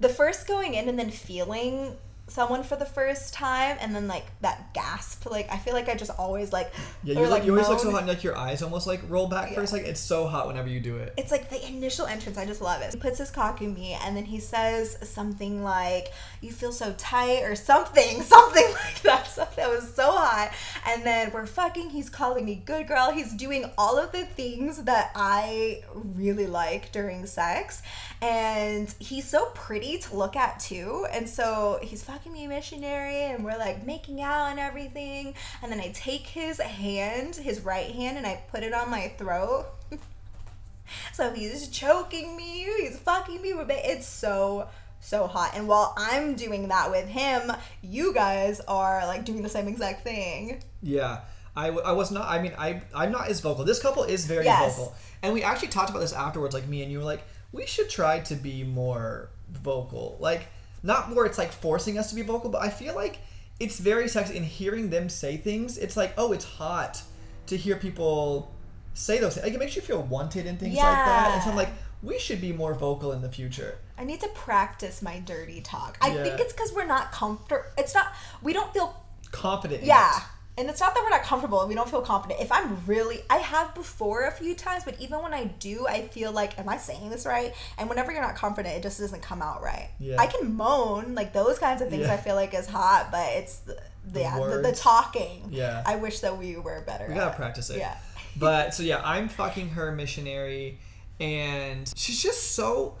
the 0.00 0.08
first 0.08 0.46
going 0.48 0.74
in 0.74 0.88
and 0.88 0.98
then 0.98 1.10
feeling 1.10 1.96
someone 2.26 2.62
for 2.62 2.76
the 2.76 2.86
first 2.86 3.34
time 3.34 3.76
and 3.80 3.92
then 3.92 4.06
like 4.06 4.24
that 4.40 4.72
gasp 4.72 5.26
like 5.28 5.50
i 5.52 5.56
feel 5.58 5.74
like 5.74 5.88
i 5.88 5.96
just 5.96 6.12
always 6.16 6.52
like 6.52 6.72
Yeah, 7.02 7.18
you, 7.18 7.26
like, 7.26 7.44
you 7.44 7.50
always 7.52 7.66
look 7.68 7.80
so 7.80 7.90
hot, 7.90 8.00
and 8.00 8.08
like 8.08 8.22
your 8.22 8.36
eyes 8.36 8.62
almost 8.62 8.86
like 8.86 9.00
roll 9.08 9.26
back 9.26 9.48
for 9.54 9.60
a 9.60 9.62
Yeah. 9.62 9.64
second. 9.64 9.86
It's 9.88 10.00
so 10.00 10.26
hot 10.28 10.46
whenever 10.46 10.68
you 10.68 10.78
do 10.80 10.96
it. 10.98 11.14
it's 11.16 11.32
like 11.32 11.48
the 11.48 11.66
initial 11.66 12.04
entrance. 12.06 12.36
I 12.36 12.44
just 12.44 12.60
love 12.60 12.82
it. 12.82 12.92
He 12.92 13.00
puts 13.00 13.18
his 13.18 13.30
cock 13.30 13.62
in 13.62 13.72
me 13.72 13.96
and 14.04 14.14
then 14.14 14.26
he 14.26 14.38
says 14.38 14.98
something 15.02 15.64
like 15.64 16.12
you 16.42 16.52
feel 16.52 16.72
so 16.72 16.94
tight 16.98 17.42
or 17.42 17.54
something 17.56 18.20
something 18.34 18.70
like 18.84 19.00
that. 19.02 19.26
Something 19.26 19.64
that 19.64 19.70
was 19.70 19.92
so 19.94 20.12
hot. 20.12 20.52
And 20.86 21.02
then 21.04 21.32
we're 21.32 21.46
fucking 21.46 21.88
he's 21.90 22.10
calling 22.10 22.44
me 22.44 22.62
good 22.64 22.86
girl. 22.86 23.10
He's 23.10 23.32
doing 23.32 23.64
all 23.78 23.98
of 23.98 24.12
the 24.12 24.24
things 24.26 24.84
that 24.84 25.10
i 25.16 25.82
really 25.94 26.46
like 26.46 26.92
during 26.92 27.24
sex 27.26 27.82
and 28.22 28.94
he's 28.98 29.26
so 29.28 29.46
pretty 29.54 29.98
to 29.98 30.14
look 30.16 30.36
at 30.36 30.60
too 30.60 31.06
and 31.12 31.28
so 31.28 31.78
he's 31.82 32.02
fucking 32.02 32.32
me 32.32 32.46
missionary 32.46 33.22
and 33.24 33.44
we're 33.44 33.56
like 33.58 33.86
making 33.86 34.20
out 34.20 34.46
and 34.50 34.60
everything 34.60 35.34
and 35.62 35.72
then 35.72 35.80
i 35.80 35.88
take 35.94 36.26
his 36.26 36.60
hand 36.60 37.36
his 37.36 37.60
right 37.60 37.92
hand 37.92 38.18
and 38.18 38.26
i 38.26 38.42
put 38.50 38.62
it 38.62 38.74
on 38.74 38.90
my 38.90 39.08
throat 39.16 39.66
so 41.12 41.30
he's 41.32 41.68
choking 41.68 42.36
me, 42.36 42.66
he's 42.80 42.98
fucking 42.98 43.40
me, 43.40 43.50
it's 43.50 44.06
so 44.06 44.68
so 45.02 45.26
hot. 45.26 45.52
And 45.54 45.66
while 45.66 45.94
I'm 45.96 46.34
doing 46.34 46.68
that 46.68 46.90
with 46.90 47.08
him, 47.08 47.50
you 47.80 48.12
guys 48.12 48.60
are 48.68 49.06
like 49.06 49.24
doing 49.24 49.42
the 49.42 49.48
same 49.48 49.66
exact 49.66 50.04
thing. 50.04 50.62
Yeah. 50.82 51.20
I, 51.56 51.66
w- 51.68 51.84
I 51.84 51.92
was 51.92 52.10
not 52.10 52.28
I 52.28 52.40
mean 52.42 52.52
I 52.58 52.82
I'm 52.94 53.10
not 53.10 53.28
as 53.28 53.40
vocal. 53.40 53.64
This 53.64 53.80
couple 53.80 54.02
is 54.04 54.26
very 54.26 54.44
Yes. 54.44 54.76
vocal. 54.76 54.94
And 55.22 55.32
we 55.32 55.42
actually 55.42 55.68
talked 55.68 55.90
about 55.90 56.00
this 56.00 56.12
afterwards 56.12 56.54
like 56.54 56.68
me 56.68 56.82
and 56.82 56.92
you 56.92 56.98
were 56.98 57.04
like 57.04 57.22
we 57.52 57.66
should 57.66 57.88
try 57.90 58.20
to 58.20 58.34
be 58.34 58.64
more 58.64 59.30
vocal. 59.50 60.16
Like 60.20 60.48
not 60.82 61.14
where 61.14 61.26
it's 61.26 61.38
like 61.38 61.52
forcing 61.52 61.98
us 61.98 62.08
to 62.10 62.14
be 62.14 62.22
vocal, 62.22 62.50
but 62.50 62.62
I 62.62 62.70
feel 62.70 62.94
like 62.94 63.18
it's 63.58 63.78
very 63.78 64.08
sexy 64.08 64.36
in 64.36 64.44
hearing 64.44 64.90
them 64.90 65.08
say 65.08 65.36
things. 65.36 65.76
It's 65.78 65.96
like 65.96 66.14
oh 66.16 66.32
it's 66.32 66.44
hot 66.44 67.02
to 67.46 67.56
hear 67.56 67.76
people 67.76 68.54
say 68.94 69.18
those 69.18 69.34
things. 69.34 69.44
Like 69.44 69.54
it 69.54 69.58
makes 69.58 69.76
you 69.76 69.82
feel 69.82 70.02
wanted 70.02 70.46
and 70.46 70.58
things 70.58 70.76
like 70.76 70.84
that. 70.84 71.30
And 71.34 71.42
so 71.42 71.50
I'm 71.50 71.56
like 71.56 71.70
we 72.02 72.18
should 72.18 72.40
be 72.40 72.52
more 72.52 72.72
vocal 72.74 73.12
in 73.12 73.20
the 73.20 73.28
future. 73.30 73.76
I 73.98 74.04
need 74.04 74.20
to 74.20 74.28
practice 74.28 75.02
my 75.02 75.18
dirty 75.18 75.60
talk. 75.60 75.98
I 76.00 76.08
Yeah. 76.14 76.22
think 76.22 76.40
it's 76.40 76.52
because 76.54 76.72
we're 76.72 76.86
not 76.86 77.12
comfortable. 77.12 77.62
It's 77.76 77.92
not, 77.94 78.06
we 78.40 78.54
don't 78.54 78.72
feel, 78.72 78.96
Confident. 79.30 79.82
in 79.82 79.88
yeah. 79.88 80.16
it. 80.16 80.22
And 80.60 80.68
it's 80.68 80.78
not 80.78 80.94
that 80.94 81.02
we're 81.02 81.08
not 81.08 81.22
comfortable 81.22 81.60
and 81.60 81.70
we 81.70 81.74
don't 81.74 81.88
feel 81.88 82.02
confident. 82.02 82.38
If 82.38 82.52
I'm 82.52 82.84
really, 82.86 83.20
I 83.30 83.38
have 83.38 83.74
before 83.74 84.26
a 84.26 84.30
few 84.30 84.54
times, 84.54 84.84
but 84.84 84.94
even 85.00 85.22
when 85.22 85.32
I 85.32 85.44
do, 85.44 85.86
I 85.88 86.02
feel 86.08 86.32
like, 86.32 86.58
am 86.58 86.68
I 86.68 86.76
saying 86.76 87.08
this 87.08 87.24
right? 87.24 87.54
And 87.78 87.88
whenever 87.88 88.12
you're 88.12 88.20
not 88.20 88.36
confident, 88.36 88.76
it 88.76 88.82
just 88.82 89.00
doesn't 89.00 89.22
come 89.22 89.40
out 89.40 89.62
right. 89.62 89.88
Yeah. 89.98 90.16
I 90.20 90.26
can 90.26 90.54
moan, 90.54 91.14
like 91.14 91.32
those 91.32 91.58
kinds 91.58 91.80
of 91.80 91.88
things 91.88 92.02
Yeah. 92.02 92.12
I 92.12 92.18
feel 92.18 92.34
like 92.34 92.52
is 92.52 92.66
hot, 92.66 93.08
but 93.10 93.26
it's 93.32 93.60
the, 93.60 93.80
the, 94.12 94.20
yeah, 94.20 94.38
the, 94.38 94.60
the 94.60 94.72
talking. 94.72 95.48
Yeah. 95.48 95.82
I 95.86 95.96
wish 95.96 96.20
that 96.20 96.36
we 96.36 96.58
were 96.58 96.82
better. 96.86 97.06
We 97.08 97.14
gotta 97.14 97.34
practice 97.34 97.70
it. 97.70 97.78
Yeah. 97.78 97.96
But 98.36 98.74
so 98.74 98.82
yeah, 98.82 99.00
I'm 99.04 99.30
fucking 99.30 99.70
her 99.70 99.92
missionary, 99.92 100.78
and 101.18 101.90
she's 101.96 102.22
just 102.22 102.54
so, 102.54 102.98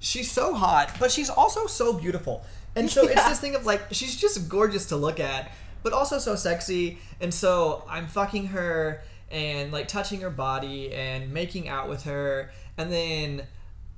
she's 0.00 0.28
so 0.28 0.54
hot, 0.54 0.90
but 0.98 1.12
she's 1.12 1.30
also 1.30 1.66
so 1.66 1.92
beautiful. 1.92 2.44
And 2.74 2.90
so 2.90 3.04
it's 3.06 3.24
this 3.28 3.38
thing 3.38 3.54
of 3.54 3.64
like 3.64 3.82
she's 3.92 4.16
just 4.16 4.48
gorgeous 4.48 4.86
to 4.86 4.96
look 4.96 5.20
at, 5.20 5.52
but 5.86 5.92
also 5.92 6.18
so 6.18 6.34
sexy. 6.34 6.98
And 7.20 7.32
so 7.32 7.84
I'm 7.88 8.08
fucking 8.08 8.48
her 8.48 9.02
and 9.30 9.70
like 9.70 9.86
touching 9.86 10.20
her 10.22 10.30
body 10.30 10.92
and 10.92 11.32
making 11.32 11.68
out 11.68 11.88
with 11.88 12.02
her, 12.02 12.50
and 12.76 12.90
then 12.90 13.42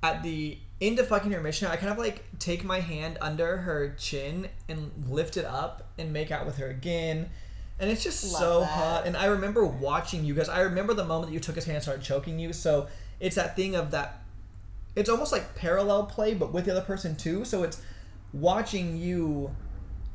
at 0.02 0.22
the 0.22 0.58
end 0.82 0.98
of 0.98 1.08
fucking 1.08 1.32
her 1.32 1.40
mission, 1.40 1.66
I 1.66 1.76
kind 1.76 1.90
of 1.90 1.96
like 1.96 2.24
take 2.38 2.62
my 2.62 2.80
hand 2.80 3.16
under 3.22 3.56
her 3.56 3.94
chin 3.98 4.48
and 4.68 4.90
lift 5.08 5.38
it 5.38 5.46
up 5.46 5.88
and 5.96 6.12
make 6.12 6.30
out 6.30 6.44
with 6.44 6.58
her 6.58 6.68
again. 6.68 7.30
And 7.80 7.90
it's 7.90 8.04
just 8.04 8.34
Love 8.34 8.42
so 8.42 8.60
that. 8.60 8.68
hot. 8.68 9.06
And 9.06 9.16
I 9.16 9.24
remember 9.24 9.64
watching 9.64 10.26
you 10.26 10.34
guys. 10.34 10.50
I 10.50 10.60
remember 10.60 10.92
the 10.92 11.06
moment 11.06 11.30
that 11.30 11.34
you 11.34 11.40
took 11.40 11.54
his 11.54 11.64
hand 11.64 11.76
and 11.76 11.82
started 11.82 12.04
choking 12.04 12.38
you. 12.38 12.52
So 12.52 12.88
it's 13.18 13.36
that 13.36 13.56
thing 13.56 13.74
of 13.74 13.92
that. 13.92 14.22
It's 14.94 15.08
almost 15.08 15.32
like 15.32 15.54
parallel 15.54 16.04
play, 16.04 16.34
but 16.34 16.52
with 16.52 16.66
the 16.66 16.72
other 16.72 16.82
person 16.82 17.16
too. 17.16 17.46
So 17.46 17.62
it's 17.62 17.80
watching 18.34 18.98
you 18.98 19.54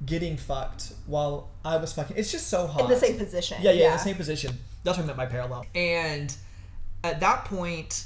getting 0.05 0.37
fucked 0.37 0.93
while 1.05 1.49
I 1.63 1.77
was 1.77 1.93
fucking. 1.93 2.17
It's 2.17 2.31
just 2.31 2.47
so 2.47 2.67
hot. 2.67 2.81
In 2.81 2.89
the 2.89 2.95
same 2.95 3.17
position. 3.17 3.57
Yeah, 3.61 3.71
yeah, 3.71 3.87
in 3.87 3.91
the 3.93 3.97
same 3.99 4.15
position. 4.15 4.57
That's 4.83 4.97
what 4.97 5.03
I 5.03 5.07
meant 5.07 5.17
by 5.17 5.25
parallel. 5.27 5.65
And 5.73 6.35
at 7.03 7.19
that 7.21 7.45
point, 7.45 8.05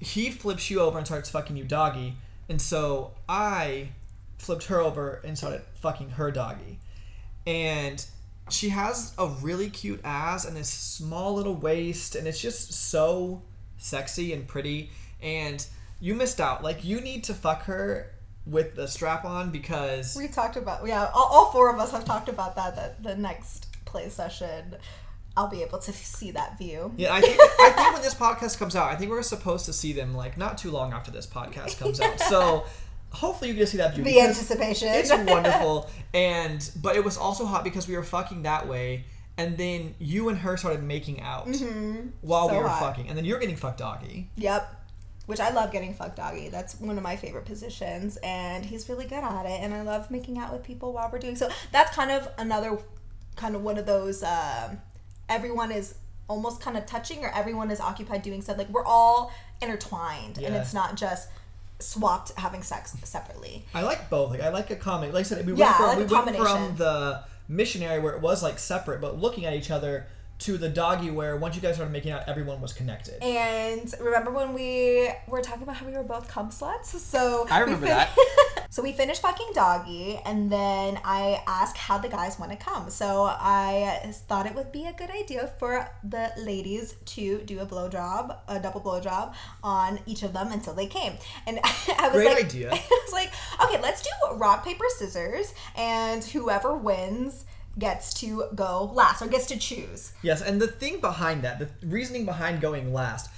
he 0.00 0.30
flips 0.30 0.70
you 0.70 0.80
over 0.80 0.98
and 0.98 1.06
starts 1.06 1.30
fucking 1.30 1.56
you 1.56 1.64
doggy. 1.64 2.16
And 2.48 2.60
so 2.60 3.12
I 3.28 3.88
flipped 4.38 4.64
her 4.64 4.80
over 4.80 5.20
and 5.24 5.36
started 5.36 5.62
fucking 5.80 6.10
her 6.10 6.30
doggy. 6.30 6.78
And 7.46 8.04
she 8.50 8.68
has 8.70 9.14
a 9.18 9.26
really 9.26 9.70
cute 9.70 10.00
ass 10.04 10.44
and 10.44 10.56
this 10.56 10.68
small 10.68 11.34
little 11.34 11.54
waist, 11.54 12.14
and 12.14 12.26
it's 12.26 12.40
just 12.40 12.72
so 12.72 13.42
sexy 13.78 14.32
and 14.32 14.46
pretty. 14.46 14.90
And 15.22 15.66
you 16.00 16.14
missed 16.14 16.40
out. 16.40 16.62
Like, 16.62 16.84
you 16.84 17.00
need 17.00 17.24
to 17.24 17.34
fuck 17.34 17.64
her 17.64 18.12
with 18.48 18.74
the 18.76 18.86
strap 18.88 19.24
on 19.24 19.50
because. 19.50 20.16
We 20.16 20.28
talked 20.28 20.56
about 20.56 20.86
yeah, 20.86 21.10
all, 21.14 21.28
all 21.30 21.50
four 21.52 21.72
of 21.72 21.78
us 21.78 21.92
have 21.92 22.04
talked 22.04 22.28
about 22.28 22.56
that. 22.56 22.76
That 22.76 23.02
the 23.02 23.16
next 23.16 23.66
play 23.84 24.08
session, 24.08 24.76
I'll 25.36 25.48
be 25.48 25.62
able 25.62 25.78
to 25.78 25.92
see 25.92 26.30
that 26.32 26.58
view. 26.58 26.92
Yeah, 26.96 27.14
I 27.14 27.20
think 27.20 27.38
I 27.40 27.70
think 27.76 27.92
when 27.94 28.02
this 28.08 28.14
podcast 28.14 28.58
comes 28.58 28.74
out, 28.76 28.90
I 28.90 28.96
think 28.96 29.10
we're 29.10 29.22
supposed 29.22 29.66
to 29.66 29.72
see 29.72 29.92
them 29.92 30.14
like 30.14 30.36
not 30.36 30.58
too 30.58 30.70
long 30.70 30.92
after 30.92 31.10
this 31.10 31.26
podcast 31.26 31.78
comes 31.78 32.00
out. 32.00 32.20
So 32.28 32.64
hopefully 33.10 33.48
you 33.50 33.54
get 33.54 33.60
to 33.60 33.66
see 33.66 33.78
that 33.78 33.94
view. 33.94 34.04
The 34.04 34.20
anticipation. 34.20 34.88
It's 34.88 35.10
wonderful, 35.32 35.88
and 36.14 36.68
but 36.82 36.96
it 36.96 37.04
was 37.04 37.16
also 37.16 37.44
hot 37.46 37.64
because 37.64 37.88
we 37.88 37.96
were 37.96 38.02
fucking 38.02 38.42
that 38.42 38.66
way, 38.68 39.04
and 39.38 39.56
then 39.56 39.94
you 39.98 40.28
and 40.28 40.38
her 40.38 40.56
started 40.56 40.82
making 40.82 41.20
out 41.22 41.46
while 41.46 42.48
we 42.48 42.54
Mm-hmm. 42.54 42.56
So 42.56 42.62
were 42.62 42.68
hot. 42.68 42.80
fucking, 42.80 43.08
and 43.08 43.16
then 43.16 43.24
you're 43.24 43.38
getting 43.38 43.56
fucked 43.56 43.78
doggy. 43.78 44.28
Yep. 44.36 44.74
Which 45.28 45.40
I 45.40 45.50
love 45.50 45.70
getting 45.72 45.92
fucked 45.92 46.16
doggy. 46.16 46.48
That's 46.48 46.80
one 46.80 46.96
of 46.96 47.04
my 47.04 47.14
favorite 47.16 47.44
positions, 47.44 48.16
and 48.22 48.64
he's 48.64 48.88
really 48.88 49.04
good 49.04 49.22
at 49.22 49.44
it. 49.44 49.60
And 49.62 49.74
I 49.74 49.82
love 49.82 50.10
making 50.10 50.38
out 50.38 50.52
with 50.52 50.64
people 50.64 50.92
while 50.94 51.10
we're 51.12 51.18
doing 51.18 51.36
so. 51.36 51.50
That's 51.70 51.94
kind 51.94 52.10
of 52.10 52.28
another, 52.38 52.78
kind 53.36 53.54
of 53.54 53.62
one 53.62 53.76
of 53.76 53.84
those. 53.84 54.22
Um, 54.22 54.78
everyone 55.28 55.70
is 55.70 55.96
almost 56.28 56.62
kind 56.62 56.78
of 56.78 56.86
touching, 56.86 57.24
or 57.24 57.30
everyone 57.34 57.70
is 57.70 57.78
occupied 57.78 58.22
doing 58.22 58.40
stuff. 58.40 58.56
Like 58.56 58.70
we're 58.70 58.86
all 58.86 59.30
intertwined, 59.60 60.38
and 60.38 60.56
it's 60.56 60.72
not 60.72 60.96
just 60.96 61.28
swapped 61.78 62.32
having 62.38 62.62
sex 62.62 62.96
separately. 63.04 63.66
I 63.74 63.82
like 63.82 64.08
both. 64.08 64.30
Like 64.30 64.40
I 64.40 64.48
like 64.48 64.70
a 64.70 64.76
comedy. 64.76 65.12
Like 65.12 65.20
I 65.20 65.28
said, 65.28 65.46
we 65.46 65.52
Yeah, 65.52 65.66
went 65.66 65.76
from 65.76 65.86
like 65.86 65.98
we 65.98 66.32
went 66.32 66.48
from 66.48 66.76
the 66.76 67.24
missionary 67.48 68.00
where 68.00 68.14
it 68.14 68.20
was 68.20 68.42
like 68.42 68.58
separate 68.58 69.00
but 69.00 69.18
looking 69.18 69.46
at 69.46 69.54
each 69.54 69.70
other 69.70 70.06
to 70.38 70.56
the 70.56 70.68
doggy 70.68 71.10
where 71.10 71.36
once 71.36 71.56
you 71.56 71.60
guys 71.60 71.74
started 71.74 71.92
making 71.92 72.12
out, 72.12 72.28
everyone 72.28 72.60
was 72.60 72.72
connected. 72.72 73.22
And 73.22 73.92
remember 74.00 74.30
when 74.30 74.54
we 74.54 75.08
were 75.26 75.42
talking 75.42 75.64
about 75.64 75.76
how 75.76 75.86
we 75.86 75.92
were 75.92 76.04
both 76.04 76.28
cum 76.28 76.50
sluts? 76.50 76.86
So 76.86 77.46
I 77.50 77.58
we 77.58 77.64
remember 77.64 77.86
fin- 77.86 77.96
that. 77.96 78.16
so 78.70 78.82
we 78.82 78.92
finished 78.92 79.22
fucking 79.22 79.48
doggy, 79.52 80.20
and 80.24 80.50
then 80.50 81.00
I 81.04 81.42
asked 81.46 81.76
how 81.76 81.98
the 81.98 82.08
guys 82.08 82.38
want 82.38 82.52
to 82.52 82.56
come. 82.56 82.88
So 82.90 83.24
I 83.24 84.00
thought 84.28 84.46
it 84.46 84.54
would 84.54 84.70
be 84.70 84.86
a 84.86 84.92
good 84.92 85.10
idea 85.10 85.50
for 85.58 85.88
the 86.04 86.30
ladies 86.38 86.94
to 87.06 87.38
do 87.38 87.58
a 87.60 87.66
blowjob, 87.66 88.36
a 88.46 88.60
double 88.60 88.80
blowjob 88.80 89.34
on 89.64 89.98
each 90.06 90.22
of 90.22 90.32
them 90.32 90.52
until 90.52 90.74
they 90.74 90.86
came. 90.86 91.14
And 91.46 91.58
I 91.64 92.10
was 92.12 92.22
Great 92.22 92.28
like, 92.28 92.44
idea. 92.44 92.70
I 92.72 93.00
was 93.04 93.12
like, 93.12 93.32
okay, 93.64 93.82
let's 93.82 94.02
do 94.02 94.10
rock 94.36 94.64
paper 94.64 94.84
scissors, 94.96 95.52
and 95.76 96.22
whoever 96.22 96.76
wins 96.76 97.44
gets 97.78 98.12
to 98.14 98.44
go 98.54 98.90
last 98.94 99.22
or 99.22 99.26
gets 99.28 99.46
to 99.46 99.58
choose. 99.58 100.12
Yes, 100.22 100.42
and 100.42 100.60
the 100.60 100.66
thing 100.66 101.00
behind 101.00 101.42
that, 101.42 101.58
the 101.58 101.68
reasoning 101.86 102.24
behind 102.24 102.60
going 102.60 102.92
last, 102.92 103.30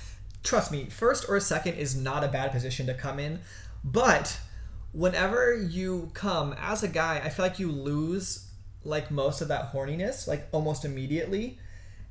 trust 0.42 0.72
me, 0.72 0.86
first 0.86 1.26
or 1.28 1.38
second 1.40 1.74
is 1.74 1.96
not 1.96 2.24
a 2.24 2.28
bad 2.28 2.52
position 2.52 2.86
to 2.86 2.94
come 2.94 3.18
in, 3.18 3.40
but 3.84 4.38
whenever 4.92 5.54
you 5.54 6.10
come 6.14 6.54
as 6.58 6.82
a 6.82 6.88
guy, 6.88 7.20
I 7.22 7.28
feel 7.28 7.44
like 7.44 7.58
you 7.58 7.70
lose 7.70 8.50
like 8.82 9.10
most 9.10 9.40
of 9.40 9.48
that 9.48 9.72
horniness 9.72 10.26
like 10.26 10.48
almost 10.52 10.84
immediately. 10.84 11.58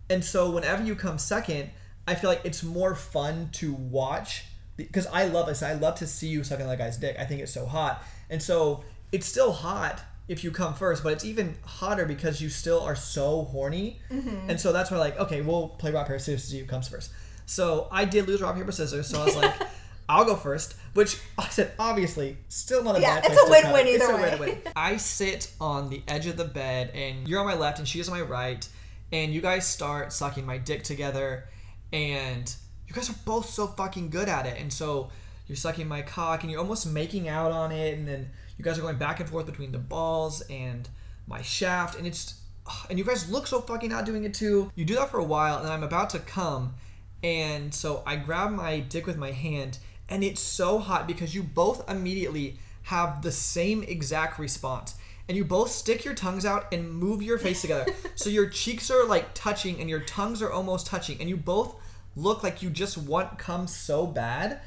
And 0.09 0.23
so 0.23 0.49
whenever 0.51 0.83
you 0.83 0.95
come 0.95 1.17
second, 1.17 1.71
I 2.07 2.15
feel 2.15 2.29
like 2.29 2.41
it's 2.43 2.63
more 2.63 2.95
fun 2.95 3.49
to 3.53 3.73
watch 3.73 4.45
because 4.77 5.05
I 5.07 5.25
love 5.25 5.47
this. 5.47 5.61
I 5.61 5.73
love 5.73 5.95
to 5.95 6.07
see 6.07 6.27
you 6.27 6.43
sucking 6.43 6.67
that 6.67 6.77
guy's 6.77 6.97
dick. 6.97 7.17
I 7.19 7.25
think 7.25 7.41
it's 7.41 7.53
so 7.53 7.65
hot. 7.65 8.03
And 8.29 8.41
so 8.41 8.83
it's 9.11 9.25
still 9.25 9.51
hot 9.51 10.01
if 10.29 10.43
you 10.43 10.51
come 10.51 10.75
first, 10.75 11.03
but 11.03 11.11
it's 11.11 11.25
even 11.25 11.55
hotter 11.65 12.05
because 12.05 12.39
you 12.39 12.49
still 12.49 12.81
are 12.81 12.95
so 12.95 13.45
horny. 13.45 13.99
Mm-hmm. 14.11 14.51
And 14.51 14.61
so 14.61 14.71
that's 14.71 14.91
why 14.91 14.97
like, 14.97 15.19
okay, 15.19 15.41
we'll 15.41 15.69
play 15.69 15.91
rock 15.91 16.07
paper 16.07 16.19
scissors 16.19 16.43
to 16.43 16.49
see 16.51 16.59
who 16.59 16.65
comes 16.65 16.87
first. 16.87 17.11
So 17.47 17.87
I 17.91 18.05
did 18.05 18.27
lose 18.27 18.39
rock 18.39 18.55
paper 18.55 18.71
scissors, 18.71 19.07
so 19.07 19.21
I 19.21 19.25
was 19.25 19.35
like, 19.35 19.55
I'll 20.09 20.25
go 20.25 20.35
first. 20.35 20.75
Which 20.93 21.17
I 21.37 21.49
said, 21.49 21.73
obviously, 21.79 22.37
still 22.47 22.83
not 22.83 22.97
a 22.97 23.01
Yeah, 23.01 23.19
bad 23.21 23.31
it's 23.31 23.41
a 23.41 23.49
win-win 23.49 23.87
either 23.87 24.05
It's 24.05 24.13
a 24.13 24.37
win-win. 24.37 24.61
I 24.75 24.97
sit 24.97 25.51
on 25.59 25.89
the 25.89 26.03
edge 26.07 26.27
of 26.27 26.37
the 26.37 26.45
bed, 26.45 26.91
and 26.93 27.27
you're 27.27 27.39
on 27.39 27.47
my 27.47 27.55
left, 27.55 27.79
and 27.79 27.87
she's 27.87 28.07
on 28.07 28.15
my 28.17 28.23
right, 28.23 28.67
and 29.11 29.33
you 29.33 29.41
guys 29.41 29.67
start 29.67 30.13
sucking 30.13 30.45
my 30.45 30.59
dick 30.59 30.83
together, 30.83 31.49
and 31.91 32.55
you 32.87 32.93
guys 32.93 33.09
are 33.09 33.15
both 33.25 33.49
so 33.49 33.65
fucking 33.65 34.11
good 34.11 34.29
at 34.29 34.45
it, 34.45 34.61
and 34.61 34.71
so 34.71 35.09
you're 35.47 35.55
sucking 35.55 35.87
my 35.87 36.03
cock, 36.03 36.43
and 36.43 36.51
you're 36.51 36.61
almost 36.61 36.85
making 36.85 37.27
out 37.27 37.51
on 37.51 37.71
it, 37.71 37.97
and 37.97 38.07
then 38.07 38.29
you 38.59 38.65
guys 38.65 38.77
are 38.77 38.81
going 38.81 38.97
back 38.97 39.19
and 39.21 39.29
forth 39.29 39.45
between 39.45 39.71
the 39.71 39.79
balls 39.79 40.41
and 40.49 40.87
my 41.25 41.41
shaft, 41.41 41.97
and 41.97 42.05
it's 42.05 42.41
and 42.89 42.99
you 42.99 43.05
guys 43.05 43.31
look 43.31 43.47
so 43.47 43.61
fucking 43.61 43.91
out 43.91 44.05
doing 44.05 44.25
it 44.25 44.33
too. 44.33 44.69
You 44.75 44.85
do 44.85 44.95
that 44.95 45.09
for 45.09 45.17
a 45.17 45.23
while, 45.23 45.57
and 45.57 45.67
I'm 45.67 45.81
about 45.81 46.11
to 46.11 46.19
come, 46.19 46.75
and 47.23 47.73
so 47.73 48.03
I 48.05 48.17
grab 48.17 48.51
my 48.51 48.81
dick 48.81 49.07
with 49.07 49.17
my 49.17 49.31
hand, 49.31 49.79
and 50.09 50.23
it's 50.23 50.41
so 50.41 50.77
hot 50.77 51.07
because 51.07 51.33
you 51.33 51.41
both 51.41 51.89
immediately 51.89 52.59
have 52.83 53.21
the 53.21 53.31
same 53.31 53.81
exact 53.83 54.37
response. 54.37 54.95
And 55.27 55.37
you 55.37 55.45
both 55.45 55.69
stick 55.69 56.03
your 56.03 56.15
tongues 56.15 56.43
out 56.43 56.73
and 56.73 56.91
move 56.91 57.21
your 57.21 57.37
face 57.37 57.61
together. 57.61 57.85
so 58.15 58.31
your 58.31 58.49
cheeks 58.49 58.89
are 58.89 59.05
like 59.05 59.35
touching 59.35 59.79
and 59.79 59.87
your 59.87 59.99
tongues 59.99 60.41
are 60.41 60.51
almost 60.51 60.87
touching. 60.87 61.19
And 61.19 61.29
you 61.29 61.37
both 61.37 61.75
look 62.15 62.41
like 62.41 62.63
you 62.63 62.71
just 62.71 62.97
want 62.97 63.37
cum 63.37 63.67
so 63.67 64.07
bad. 64.07 64.59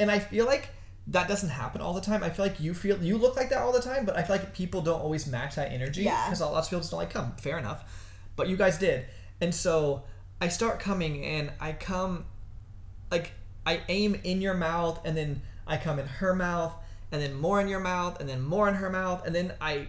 And 0.00 0.10
I 0.10 0.18
feel 0.18 0.44
like 0.44 0.70
that 1.10 1.26
doesn't 1.26 1.48
happen 1.48 1.80
all 1.80 1.94
the 1.94 2.00
time. 2.00 2.22
I 2.22 2.30
feel 2.30 2.44
like 2.44 2.60
you 2.60 2.74
feel 2.74 3.02
you 3.02 3.16
look 3.16 3.36
like 3.36 3.48
that 3.50 3.58
all 3.62 3.72
the 3.72 3.80
time, 3.80 4.04
but 4.04 4.16
I 4.16 4.22
feel 4.22 4.36
like 4.36 4.54
people 4.54 4.82
don't 4.82 5.00
always 5.00 5.26
match 5.26 5.54
that 5.56 5.72
energy. 5.72 6.02
Yeah. 6.02 6.26
Because 6.26 6.40
lots 6.40 6.66
of 6.66 6.70
people 6.70 6.80
just 6.80 6.90
don't 6.90 7.00
like 7.00 7.10
come. 7.10 7.32
Fair 7.36 7.58
enough. 7.58 7.82
But 8.36 8.48
you 8.48 8.56
guys 8.56 8.78
did. 8.78 9.06
And 9.40 9.54
so 9.54 10.02
I 10.40 10.48
start 10.48 10.80
coming 10.80 11.24
and 11.24 11.50
I 11.60 11.72
come 11.72 12.26
like 13.10 13.32
I 13.64 13.80
aim 13.88 14.20
in 14.22 14.40
your 14.42 14.54
mouth 14.54 15.00
and 15.04 15.16
then 15.16 15.42
I 15.66 15.76
come 15.78 15.98
in 15.98 16.06
her 16.06 16.34
mouth 16.34 16.74
and 17.10 17.22
then 17.22 17.34
more 17.34 17.60
in 17.60 17.68
your 17.68 17.80
mouth 17.80 18.20
and 18.20 18.28
then 18.28 18.42
more 18.42 18.68
in 18.68 18.74
her 18.74 18.90
mouth 18.90 19.24
and 19.26 19.34
then 19.34 19.52
I 19.60 19.86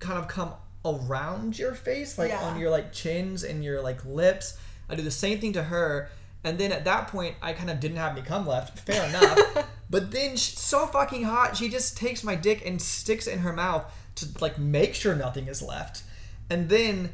kind 0.00 0.18
of 0.18 0.26
come 0.28 0.52
around 0.84 1.58
your 1.58 1.74
face 1.74 2.18
like 2.18 2.30
Yeah. 2.30 2.42
on 2.42 2.58
your 2.58 2.70
like 2.70 2.92
chins 2.92 3.44
and 3.44 3.62
your 3.64 3.80
like 3.82 4.04
lips. 4.04 4.58
I 4.88 4.94
do 4.96 5.02
the 5.02 5.10
same 5.10 5.38
thing 5.38 5.52
to 5.54 5.62
her 5.62 6.08
and 6.44 6.58
then 6.58 6.72
at 6.72 6.84
that 6.84 7.08
point 7.08 7.36
I 7.40 7.52
kind 7.52 7.70
of 7.70 7.78
didn't 7.80 7.98
have 7.98 8.12
any 8.16 8.26
cum 8.26 8.46
left. 8.48 8.78
Fair 8.80 9.08
enough. 9.08 9.38
but 9.88 10.10
then 10.10 10.36
she's 10.36 10.58
so 10.58 10.86
fucking 10.86 11.24
hot, 11.24 11.56
she 11.56 11.68
just 11.68 11.96
takes 11.96 12.24
my 12.24 12.34
dick 12.34 12.64
and 12.66 12.80
sticks 12.80 13.26
it 13.26 13.34
in 13.34 13.38
her 13.40 13.52
mouth 13.52 13.84
to 14.16 14.26
like 14.40 14.58
make 14.58 14.94
sure 14.94 15.14
nothing 15.14 15.46
is 15.46 15.62
left. 15.62 16.02
And 16.50 16.68
then 16.68 17.10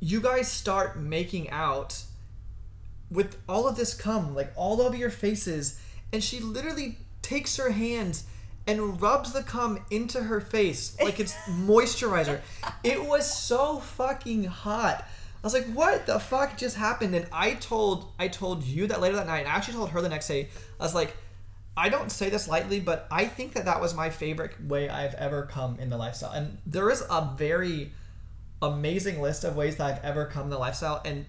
you 0.00 0.20
guys 0.20 0.50
start 0.50 0.98
making 0.98 1.50
out 1.50 2.02
with 3.10 3.36
all 3.48 3.66
of 3.66 3.76
this 3.76 3.94
cum, 3.94 4.34
like 4.34 4.52
all 4.56 4.80
over 4.80 4.96
your 4.96 5.10
faces, 5.10 5.80
and 6.12 6.22
she 6.22 6.40
literally 6.40 6.98
takes 7.22 7.56
her 7.56 7.70
hands 7.70 8.24
and 8.66 9.00
rubs 9.02 9.32
the 9.32 9.42
cum 9.42 9.84
into 9.90 10.22
her 10.22 10.40
face 10.40 10.96
like 11.02 11.18
it's 11.18 11.34
moisturizer. 11.48 12.40
It 12.84 13.04
was 13.04 13.32
so 13.32 13.80
fucking 13.80 14.44
hot. 14.44 15.04
I 15.42 15.46
was 15.46 15.54
like, 15.54 15.66
"What 15.72 16.06
the 16.06 16.20
fuck 16.20 16.56
just 16.56 16.76
happened?" 16.76 17.14
And 17.14 17.26
I 17.32 17.54
told 17.54 18.12
I 18.18 18.28
told 18.28 18.62
you 18.62 18.86
that 18.88 19.00
later 19.00 19.16
that 19.16 19.26
night. 19.26 19.40
And 19.40 19.48
I 19.48 19.52
actually 19.52 19.74
told 19.74 19.90
her 19.90 20.02
the 20.02 20.08
next 20.08 20.28
day. 20.28 20.48
I 20.78 20.82
was 20.82 20.94
like, 20.94 21.16
"I 21.76 21.88
don't 21.88 22.10
say 22.10 22.30
this 22.30 22.48
lightly, 22.48 22.80
but 22.80 23.06
I 23.10 23.26
think 23.26 23.54
that 23.54 23.64
that 23.64 23.80
was 23.80 23.94
my 23.94 24.10
favorite 24.10 24.62
way 24.64 24.88
I've 24.88 25.14
ever 25.14 25.46
come 25.46 25.78
in 25.78 25.90
the 25.90 25.96
lifestyle." 25.96 26.32
And 26.32 26.58
there 26.66 26.90
is 26.90 27.02
a 27.08 27.32
very 27.36 27.92
amazing 28.62 29.20
list 29.20 29.44
of 29.44 29.56
ways 29.56 29.76
that 29.76 29.86
I've 29.86 30.04
ever 30.04 30.26
come 30.26 30.44
in 30.44 30.50
the 30.50 30.58
lifestyle, 30.58 31.00
and 31.04 31.26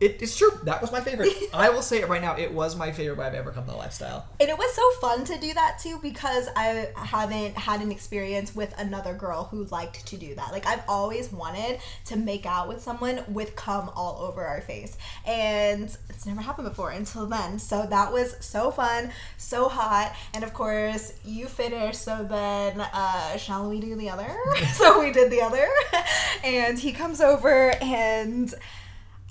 it, 0.00 0.22
it's 0.22 0.36
true. 0.36 0.50
That 0.64 0.80
was 0.80 0.90
my 0.90 1.00
favorite. 1.02 1.28
I 1.54 1.68
will 1.68 1.82
say 1.82 2.00
it 2.00 2.08
right 2.08 2.22
now. 2.22 2.34
It 2.34 2.52
was 2.52 2.74
my 2.74 2.90
favorite 2.90 3.18
way 3.18 3.26
I've 3.26 3.34
ever 3.34 3.50
come 3.50 3.66
to 3.66 3.70
the 3.70 3.76
lifestyle. 3.76 4.26
And 4.40 4.48
it 4.48 4.56
was 4.56 4.74
so 4.74 4.90
fun 4.92 5.24
to 5.26 5.38
do 5.38 5.52
that 5.52 5.78
too 5.78 5.98
because 6.00 6.48
I 6.56 6.88
haven't 6.96 7.56
had 7.56 7.82
an 7.82 7.92
experience 7.92 8.56
with 8.56 8.74
another 8.78 9.12
girl 9.12 9.44
who 9.44 9.64
liked 9.64 10.06
to 10.06 10.16
do 10.16 10.34
that. 10.36 10.52
Like 10.52 10.66
I've 10.66 10.82
always 10.88 11.30
wanted 11.30 11.80
to 12.06 12.16
make 12.16 12.46
out 12.46 12.66
with 12.66 12.80
someone 12.80 13.22
with 13.28 13.54
cum 13.56 13.90
all 13.94 14.22
over 14.22 14.42
our 14.42 14.62
face. 14.62 14.96
And 15.26 15.94
it's 16.08 16.24
never 16.24 16.40
happened 16.40 16.68
before 16.68 16.90
until 16.90 17.26
then. 17.26 17.58
So 17.58 17.86
that 17.86 18.10
was 18.10 18.36
so 18.40 18.70
fun, 18.70 19.10
so 19.36 19.68
hot. 19.68 20.16
And 20.32 20.42
of 20.42 20.54
course, 20.54 21.12
you 21.26 21.44
finished, 21.46 22.00
so 22.00 22.24
then 22.24 22.80
uh 22.80 23.36
shall 23.36 23.68
we 23.68 23.80
do 23.80 23.96
the 23.96 24.08
other? 24.08 24.34
so 24.72 24.98
we 24.98 25.12
did 25.12 25.30
the 25.30 25.42
other. 25.42 25.68
and 26.42 26.78
he 26.78 26.92
comes 26.92 27.20
over 27.20 27.74
and 27.82 28.54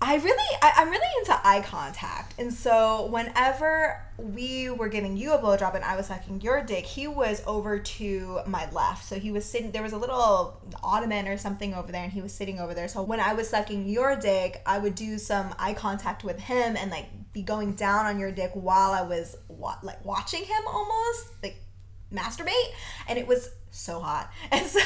I 0.01 0.15
really, 0.15 0.57
I, 0.61 0.71
I'm 0.77 0.89
really 0.89 1.07
into 1.19 1.37
eye 1.43 1.61
contact, 1.61 2.35
and 2.39 2.53
so 2.53 3.07
whenever 3.07 4.01
we 4.17 4.69
were 4.69 4.87
giving 4.87 5.17
you 5.17 5.33
a 5.33 5.37
blowjob 5.37 5.75
and 5.75 5.83
I 5.83 5.97
was 5.97 6.07
sucking 6.07 6.39
your 6.39 6.61
dick, 6.61 6.85
he 6.85 7.07
was 7.07 7.43
over 7.45 7.79
to 7.79 8.39
my 8.45 8.69
left. 8.71 9.03
So 9.03 9.19
he 9.19 9.31
was 9.31 9.43
sitting. 9.43 9.71
There 9.71 9.83
was 9.83 9.91
a 9.91 9.97
little 9.97 10.61
ottoman 10.81 11.27
or 11.27 11.37
something 11.37 11.73
over 11.73 11.91
there, 11.91 12.03
and 12.03 12.13
he 12.13 12.21
was 12.21 12.33
sitting 12.33 12.59
over 12.59 12.73
there. 12.73 12.87
So 12.87 13.03
when 13.03 13.19
I 13.19 13.33
was 13.33 13.49
sucking 13.49 13.89
your 13.89 14.15
dick, 14.15 14.61
I 14.65 14.79
would 14.79 14.95
do 14.95 15.17
some 15.17 15.53
eye 15.59 15.73
contact 15.73 16.23
with 16.23 16.39
him 16.39 16.77
and 16.77 16.89
like 16.91 17.07
be 17.33 17.41
going 17.41 17.73
down 17.73 18.05
on 18.05 18.19
your 18.19 18.31
dick 18.31 18.51
while 18.53 18.91
I 18.91 19.01
was 19.01 19.35
wa- 19.49 19.79
like 19.83 20.03
watching 20.05 20.43
him 20.43 20.63
almost 20.67 21.27
like 21.43 21.61
masturbate 22.13 22.71
and 23.07 23.17
it 23.19 23.27
was 23.27 23.49
so 23.71 23.99
hot. 23.99 24.31
And 24.51 24.65
so 24.65 24.79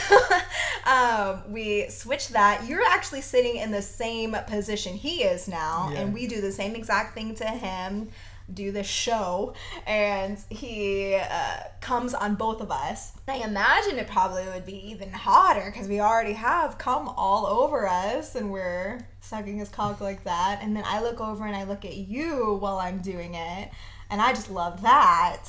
um, 0.85 1.51
we 1.51 1.87
switched 1.89 2.33
that. 2.33 2.67
You're 2.67 2.83
actually 2.85 3.21
sitting 3.21 3.55
in 3.57 3.71
the 3.71 3.81
same 3.81 4.35
position 4.47 4.93
he 4.95 5.23
is 5.23 5.47
now 5.47 5.89
Yeah. 5.93 6.01
and 6.01 6.13
we 6.13 6.27
do 6.27 6.41
the 6.41 6.51
same 6.51 6.75
exact 6.75 7.13
thing 7.15 7.35
to 7.35 7.45
him 7.45 8.09
do 8.53 8.73
this 8.73 8.85
show 8.85 9.53
and 9.87 10.37
he 10.49 11.15
uh, 11.15 11.57
comes 11.79 12.13
on 12.13 12.35
both 12.35 12.59
of 12.59 12.69
us. 12.71 13.13
I 13.25 13.37
imagine 13.37 13.97
it 13.97 14.07
probably 14.07 14.43
would 14.47 14.65
be 14.65 14.91
even 14.91 15.11
hotter 15.13 15.71
because 15.71 15.87
we 15.87 16.01
already 16.01 16.33
have 16.33 16.77
come 16.77 17.07
all 17.07 17.45
over 17.47 17.87
us 17.87 18.35
and 18.35 18.51
we're 18.51 18.99
sucking 19.21 19.57
his 19.57 19.69
cock 19.69 20.01
like 20.01 20.25
that. 20.25 20.59
And 20.61 20.75
then 20.75 20.83
i 20.85 21.01
look 21.01 21.21
over 21.21 21.45
and 21.45 21.55
i 21.55 21.63
look 21.63 21.85
at 21.85 21.95
you 21.95 22.57
while 22.59 22.79
i'm 22.79 22.99
doing 22.99 23.33
it 23.33 23.71
and 24.09 24.21
i 24.21 24.33
just 24.33 24.51
love 24.51 24.81
that 24.81 25.45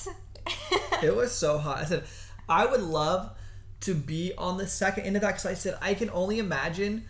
It 1.02 1.14
was 1.14 1.32
so 1.32 1.58
hot. 1.58 1.78
I 1.78 1.84
said, 1.84 2.04
I 2.48 2.66
would 2.66 2.82
love 2.82 3.30
to 3.80 3.94
be 3.94 4.32
on 4.38 4.56
the 4.56 4.66
second 4.66 5.04
end 5.04 5.16
of 5.16 5.22
that 5.22 5.28
because 5.32 5.46
I 5.46 5.54
said 5.54 5.76
I 5.82 5.94
can 5.94 6.08
only 6.10 6.38
imagine 6.38 7.04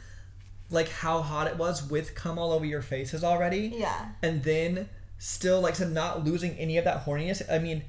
like 0.71 0.89
how 0.89 1.21
hot 1.23 1.47
it 1.47 1.57
was 1.57 1.89
with 1.89 2.15
cum 2.15 2.39
all 2.39 2.53
over 2.53 2.65
your 2.65 2.83
faces 2.83 3.23
already. 3.23 3.73
Yeah. 3.77 4.07
And 4.23 4.43
then 4.43 4.89
still 5.19 5.61
like 5.61 5.75
I 5.75 5.77
said 5.77 5.93
not 5.93 6.25
losing 6.25 6.53
any 6.59 6.79
of 6.79 6.85
that 6.85 7.05
horniness. 7.05 7.43
I 7.53 7.59
mean, 7.59 7.85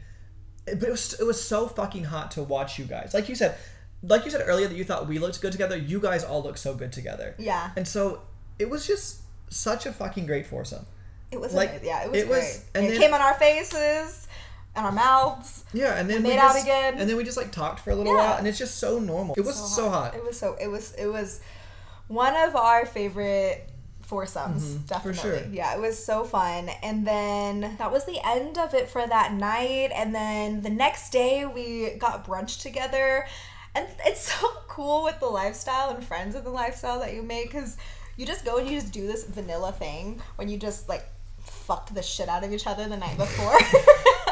it, 0.67 0.79
but 0.79 0.89
it 0.89 0.91
was 0.91 1.13
it 1.19 1.23
was 1.25 1.41
so 1.43 1.67
fucking 1.67 2.03
hot 2.05 2.31
to 2.31 2.43
watch 2.43 2.77
you 2.77 2.85
guys. 2.85 3.13
Like 3.13 3.27
you 3.29 3.35
said, 3.35 3.55
like 4.03 4.25
you 4.25 4.31
said 4.31 4.43
earlier 4.45 4.67
that 4.67 4.75
you 4.75 4.83
thought 4.83 5.07
we 5.07 5.17
looked 5.17 5.41
good 5.41 5.51
together. 5.51 5.77
You 5.77 5.99
guys 5.99 6.23
all 6.23 6.43
look 6.43 6.57
so 6.57 6.75
good 6.75 6.91
together. 6.91 7.33
Yeah. 7.39 7.71
And 7.75 7.87
so 7.87 8.21
it 8.59 8.69
was 8.69 8.85
just 8.85 9.21
such 9.49 9.85
a 9.87 9.91
fucking 9.93 10.25
great 10.27 10.45
foursome. 10.45 10.85
It 11.31 11.39
was 11.39 11.53
Like, 11.53 11.69
amazing. 11.69 11.87
yeah, 11.87 12.03
it 12.05 12.11
was 12.11 12.19
it 12.21 12.27
was- 12.27 12.65
and 12.75 12.85
it 12.85 12.89
then- 12.91 13.01
came 13.01 13.13
on 13.13 13.21
our 13.21 13.33
faces. 13.33 14.24
In 14.75 14.83
our 14.83 14.91
mouths. 14.91 15.63
Yeah, 15.73 15.95
and 15.99 16.09
then 16.09 16.23
made 16.23 16.33
we 16.33 16.37
out 16.37 16.61
again. 16.61 16.95
and 16.97 17.09
then 17.09 17.17
we 17.17 17.23
just 17.23 17.37
like 17.37 17.51
talked 17.51 17.79
for 17.79 17.91
a 17.91 17.95
little 17.95 18.13
Yeah. 18.13 18.19
while, 18.29 18.37
and 18.37 18.47
it's 18.47 18.57
just 18.57 18.77
so 18.77 18.99
normal. 18.99 19.35
It 19.37 19.45
was 19.45 19.55
so, 19.75 19.89
hot. 19.89 20.15
It 20.15 20.23
was 20.23 20.37
so 20.39 20.55
it 20.59 20.67
was 20.67 20.93
it 20.97 21.07
was 21.07 21.41
one 22.07 22.35
of 22.35 22.55
our 22.55 22.85
favorite 22.85 23.69
foursomes, 24.03 24.75
definitely. 24.87 25.19
Mm-hmm. 25.31 25.43
sure. 25.45 25.53
Yeah, 25.53 25.75
it 25.75 25.81
was 25.81 25.97
so 26.03 26.23
fun. 26.23 26.69
And 26.83 27.05
then 27.07 27.75
that 27.77 27.91
was 27.91 28.05
the 28.05 28.19
end 28.23 28.57
of 28.57 28.73
it 28.75 28.87
for 28.87 29.05
that 29.05 29.33
night. 29.33 29.91
And 29.95 30.13
then 30.13 30.61
the 30.61 30.69
next 30.69 31.09
day 31.11 31.45
we 31.45 31.95
got 31.97 32.25
brunch 32.25 32.61
together. 32.61 33.25
And 33.73 33.87
it's 34.05 34.21
so 34.39 34.47
cool 34.67 35.03
with 35.03 35.19
the 35.19 35.25
lifestyle 35.25 35.89
and 35.95 36.03
friends 36.05 36.35
of 36.35 36.43
the 36.43 36.51
lifestyle 36.51 36.99
that 36.99 37.13
you 37.15 37.23
make 37.23 37.51
because 37.51 37.77
you 38.15 38.25
just 38.27 38.45
go 38.45 38.57
and 38.57 38.69
you 38.69 38.79
just 38.79 38.93
do 38.93 39.07
this 39.07 39.23
vanilla 39.25 39.71
thing 39.71 40.21
when 40.35 40.49
you 40.49 40.57
just 40.57 40.87
like 40.87 41.05
fucked 41.39 41.93
the 41.95 42.03
shit 42.03 42.29
out 42.29 42.43
of 42.43 42.53
each 42.53 42.67
other 42.67 42.87
the 42.87 42.97
night 42.97 43.17
before. 43.17 43.57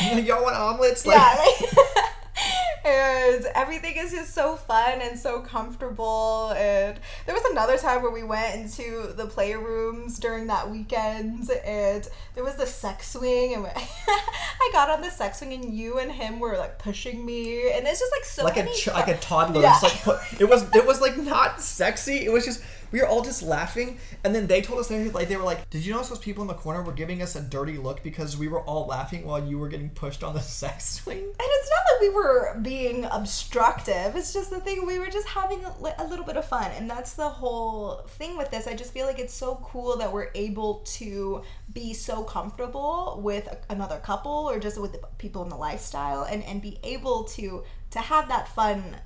Y'all 0.24 0.42
want 0.42 0.56
omelets? 0.56 1.06
Like, 1.06 1.16
yeah, 1.16 1.36
like, 1.38 2.04
and 2.84 3.46
everything 3.54 3.96
is 3.96 4.10
just 4.10 4.34
so 4.34 4.56
fun 4.56 5.00
and 5.00 5.18
so 5.18 5.40
comfortable. 5.40 6.52
And 6.56 6.98
there 7.26 7.34
was 7.34 7.44
another 7.50 7.78
time 7.78 8.02
where 8.02 8.10
we 8.10 8.22
went 8.22 8.54
into 8.56 9.12
the 9.14 9.26
playrooms 9.26 10.18
during 10.18 10.46
that 10.48 10.70
weekend, 10.70 11.50
and 11.64 12.06
there 12.34 12.44
was 12.44 12.56
the 12.56 12.66
sex 12.66 13.12
swing, 13.12 13.54
and 13.54 13.66
I 13.66 14.70
got 14.72 14.90
on 14.90 15.00
the 15.00 15.10
sex 15.10 15.38
swing, 15.38 15.52
and 15.52 15.72
you 15.72 15.98
and 15.98 16.10
him 16.10 16.40
were 16.40 16.56
like 16.56 16.78
pushing 16.78 17.24
me, 17.24 17.70
and 17.72 17.86
it's 17.86 18.00
just 18.00 18.12
like 18.12 18.24
so 18.24 18.44
like 18.44 18.56
a 18.56 18.72
ch- 18.72 18.88
like 18.88 19.08
a 19.08 19.16
toddler. 19.18 19.62
Yeah. 19.62 19.78
Just 19.80 20.06
like 20.06 20.40
it 20.40 20.48
was 20.48 20.64
it 20.74 20.86
was 20.86 21.00
like 21.00 21.16
not 21.16 21.60
sexy. 21.60 22.24
It 22.24 22.32
was 22.32 22.44
just 22.44 22.62
we 22.92 23.00
were 23.00 23.06
all 23.06 23.22
just 23.22 23.42
laughing, 23.42 23.98
and 24.22 24.34
then 24.34 24.46
they 24.46 24.60
told 24.60 24.80
us 24.80 24.88
they 24.88 25.08
like 25.10 25.28
they 25.28 25.36
were 25.36 25.44
like, 25.44 25.68
"Did 25.70 25.84
you 25.84 25.92
notice 25.92 26.08
those 26.08 26.18
people 26.18 26.42
in 26.42 26.48
the 26.48 26.54
corner 26.54 26.82
were 26.82 26.92
giving 26.92 27.22
us 27.22 27.36
a 27.36 27.40
dirty 27.40 27.76
look 27.76 28.02
because 28.02 28.36
we 28.36 28.48
were 28.48 28.60
all 28.60 28.86
laughing 28.86 29.26
while 29.26 29.44
you 29.44 29.58
were 29.58 29.68
getting 29.68 29.90
pushed 29.90 30.22
on 30.22 30.34
the 30.34 30.40
sex 30.60 31.00
swing?" 31.00 31.18
And 31.18 31.34
it's 31.38 31.70
not 31.70 31.84
that 31.88 31.98
we 32.00 32.10
were 32.10 32.58
being 32.62 33.04
obstructive. 33.06 34.16
It's 34.16 34.32
just 34.32 34.50
the 34.50 34.60
thing 34.60 34.86
we 34.86 34.98
were 34.98 35.10
just 35.10 35.28
having 35.28 35.64
a, 35.64 36.04
little 36.04 36.24
bit 36.24 36.36
of 36.36 36.44
fun, 36.44 36.70
and 36.72 36.88
that's 36.88 37.14
the 37.14 37.28
whole 37.28 38.02
thing 38.18 38.36
with 38.36 38.50
this. 38.50 38.66
I 38.66 38.74
just 38.74 38.92
feel 38.92 39.06
like 39.06 39.18
it's 39.18 39.34
so 39.34 39.60
cool 39.64 39.96
that 39.98 40.12
we're 40.12 40.30
able 40.34 40.82
to 40.98 41.42
be 41.72 41.94
so 41.94 42.22
comfortable 42.22 43.20
with 43.22 43.48
another 43.68 43.98
couple 43.98 44.48
or 44.50 44.58
just 44.58 44.80
with 44.80 44.96
people 45.18 45.42
in 45.42 45.48
the 45.48 45.56
lifestyle, 45.56 46.24
and 46.24 46.42
and 46.44 46.60
be 46.60 46.78
able 46.82 47.24
to 47.24 47.64
to 47.90 47.98
have 48.00 48.28
that 48.28 48.48
fun 48.48 48.96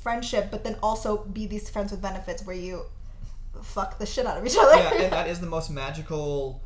friendship, 0.00 0.50
but 0.50 0.64
then 0.64 0.76
also 0.82 1.24
be 1.24 1.46
these 1.46 1.68
friends 1.68 1.92
with 1.92 2.02
benefits 2.02 2.44
where 2.44 2.56
you 2.56 2.86
fuck 3.64 3.98
the 3.98 4.06
shit 4.06 4.26
out 4.26 4.36
of 4.38 4.46
each 4.46 4.56
other. 4.58 4.76
yeah, 4.76 4.94
and 5.04 5.12
that 5.12 5.26
is 5.28 5.40
the 5.40 5.46
most 5.46 5.70
magical 5.70 6.62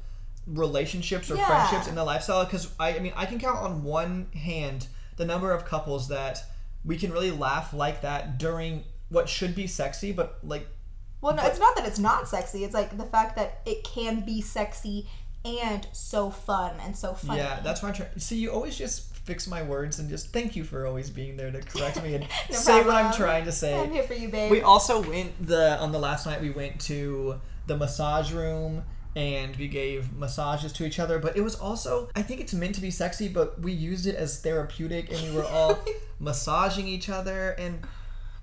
relationships 0.46 1.30
or 1.30 1.36
Yeah. 1.36 1.46
friendships 1.46 1.88
in 1.88 1.94
the 1.94 2.04
lifestyle 2.04 2.44
because 2.44 2.70
I, 2.78 2.96
I 2.96 2.98
mean 2.98 3.12
I 3.16 3.24
can 3.26 3.38
count 3.38 3.58
on 3.58 3.82
one 3.82 4.26
hand 4.34 4.88
the 5.16 5.24
number 5.24 5.52
of 5.52 5.64
couples 5.64 6.08
that 6.08 6.38
we 6.84 6.96
can 6.98 7.12
really 7.12 7.30
laugh 7.30 7.72
like 7.72 8.02
that 8.02 8.38
during 8.38 8.84
what 9.08 9.28
should 9.28 9.54
be 9.54 9.66
sexy 9.66 10.12
but 10.12 10.38
like 10.42 10.66
Well, 11.22 11.34
no, 11.34 11.44
it's 11.46 11.58
not 11.58 11.76
that 11.76 11.86
it's 11.86 11.98
not 11.98 12.28
sexy. 12.28 12.64
It's 12.64 12.74
like 12.74 12.96
the 12.98 13.04
fact 13.06 13.36
that 13.36 13.60
it 13.64 13.84
can 13.84 14.20
be 14.26 14.42
sexy 14.42 15.08
and 15.46 15.86
so 15.92 16.30
fun 16.30 16.74
and 16.80 16.94
so 16.96 17.14
funny. 17.14 17.38
yeah 17.40 17.60
that's 17.60 17.82
I'm 17.82 17.94
trying 17.94 18.18
see 18.18 18.36
you 18.36 18.50
always 18.50 18.76
just 18.76 19.13
fix 19.24 19.46
my 19.46 19.62
words 19.62 19.98
and 19.98 20.08
just 20.08 20.32
thank 20.32 20.54
you 20.54 20.62
for 20.64 20.86
always 20.86 21.10
being 21.10 21.36
there 21.36 21.50
to 21.50 21.60
correct 21.60 22.02
me 22.02 22.14
and 22.14 22.26
No 22.50 22.56
say 22.56 22.84
what 22.84 22.94
I'm 22.94 23.12
trying 23.12 23.44
to 23.46 23.52
say 23.52 23.74
I'm 23.78 23.90
here 23.90 24.02
for 24.02 24.14
you, 24.14 24.28
babe. 24.28 24.50
we 24.50 24.60
also 24.62 25.02
went 25.02 25.46
the 25.46 25.78
on 25.78 25.92
the 25.92 25.98
last 25.98 26.26
night 26.26 26.40
we 26.40 26.50
went 26.50 26.80
to 26.82 27.40
the 27.66 27.76
massage 27.76 28.32
room 28.32 28.82
and 29.16 29.56
we 29.56 29.68
gave 29.68 30.12
massages 30.12 30.72
to 30.74 30.84
each 30.84 30.98
other 30.98 31.18
but 31.18 31.36
it 31.36 31.40
was 31.40 31.54
also 31.54 32.08
i 32.16 32.20
think 32.22 32.40
it's 32.40 32.52
meant 32.52 32.74
to 32.74 32.80
be 32.80 32.90
sexy 32.90 33.28
but 33.28 33.58
we 33.60 33.72
used 33.72 34.06
it 34.06 34.16
as 34.16 34.40
therapeutic 34.40 35.10
and 35.10 35.22
we 35.22 35.34
were 35.36 35.44
all 35.46 35.78
massaging 36.20 36.86
each 36.88 37.08
other 37.08 37.50
and 37.52 37.78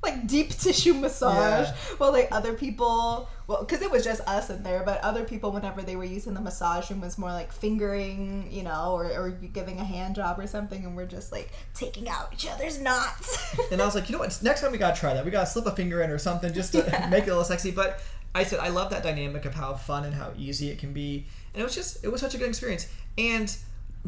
like 0.03 0.27
deep 0.27 0.49
tissue 0.57 0.93
massage. 0.93 1.67
Yeah. 1.67 1.75
Well, 1.99 2.11
like 2.11 2.29
other 2.31 2.53
people, 2.53 3.29
well, 3.47 3.59
because 3.63 3.81
it 3.81 3.91
was 3.91 4.03
just 4.03 4.21
us 4.21 4.49
in 4.49 4.63
there, 4.63 4.83
but 4.83 4.99
other 5.01 5.23
people, 5.23 5.51
whenever 5.51 5.81
they 5.81 5.95
were 5.95 6.03
using 6.03 6.33
the 6.33 6.41
massage 6.41 6.89
room, 6.89 7.01
was 7.01 7.17
more 7.17 7.31
like 7.31 7.51
fingering, 7.51 8.47
you 8.51 8.63
know, 8.63 8.91
or, 8.93 9.05
or 9.11 9.29
giving 9.29 9.79
a 9.79 9.83
hand 9.83 10.15
job 10.15 10.39
or 10.39 10.47
something, 10.47 10.83
and 10.85 10.95
we're 10.95 11.05
just 11.05 11.31
like 11.31 11.51
taking 11.73 12.09
out 12.09 12.33
each 12.33 12.47
other's 12.47 12.79
knots. 12.79 13.55
and 13.71 13.81
i 13.81 13.85
was 13.85 13.95
like 13.95 14.09
you 14.09 14.13
know 14.13 14.19
what 14.19 14.37
next 14.41 14.61
time 14.61 14.71
we 14.71 14.77
gotta 14.77 14.99
try 14.99 15.13
that 15.13 15.23
we 15.25 15.31
gotta 15.31 15.45
slip 15.45 15.65
a 15.65 15.71
finger 15.75 16.01
in 16.01 16.09
or 16.09 16.17
something 16.17 16.53
just 16.53 16.71
to 16.71 16.79
Yeah. 16.79 17.07
make 17.11 17.23
it 17.23 17.27
a 17.27 17.31
little 17.31 17.43
sexy 17.43 17.71
but 17.71 18.01
i 18.33 18.43
said 18.43 18.59
i 18.59 18.69
love 18.69 18.89
that 18.91 19.03
dynamic 19.03 19.45
of 19.45 19.53
how 19.53 19.73
fun 19.73 20.05
and 20.05 20.13
how 20.15 20.31
easy 20.37 20.69
it 20.69 20.77
can 20.79 20.93
be 20.93 21.25
and 21.53 21.61
it 21.61 21.63
was 21.63 21.75
just 21.75 22.03
it 22.03 22.11
was 22.11 22.21
such 22.21 22.33
a 22.33 22.37
good 22.37 22.47
experience 22.49 22.87
and 23.17 23.55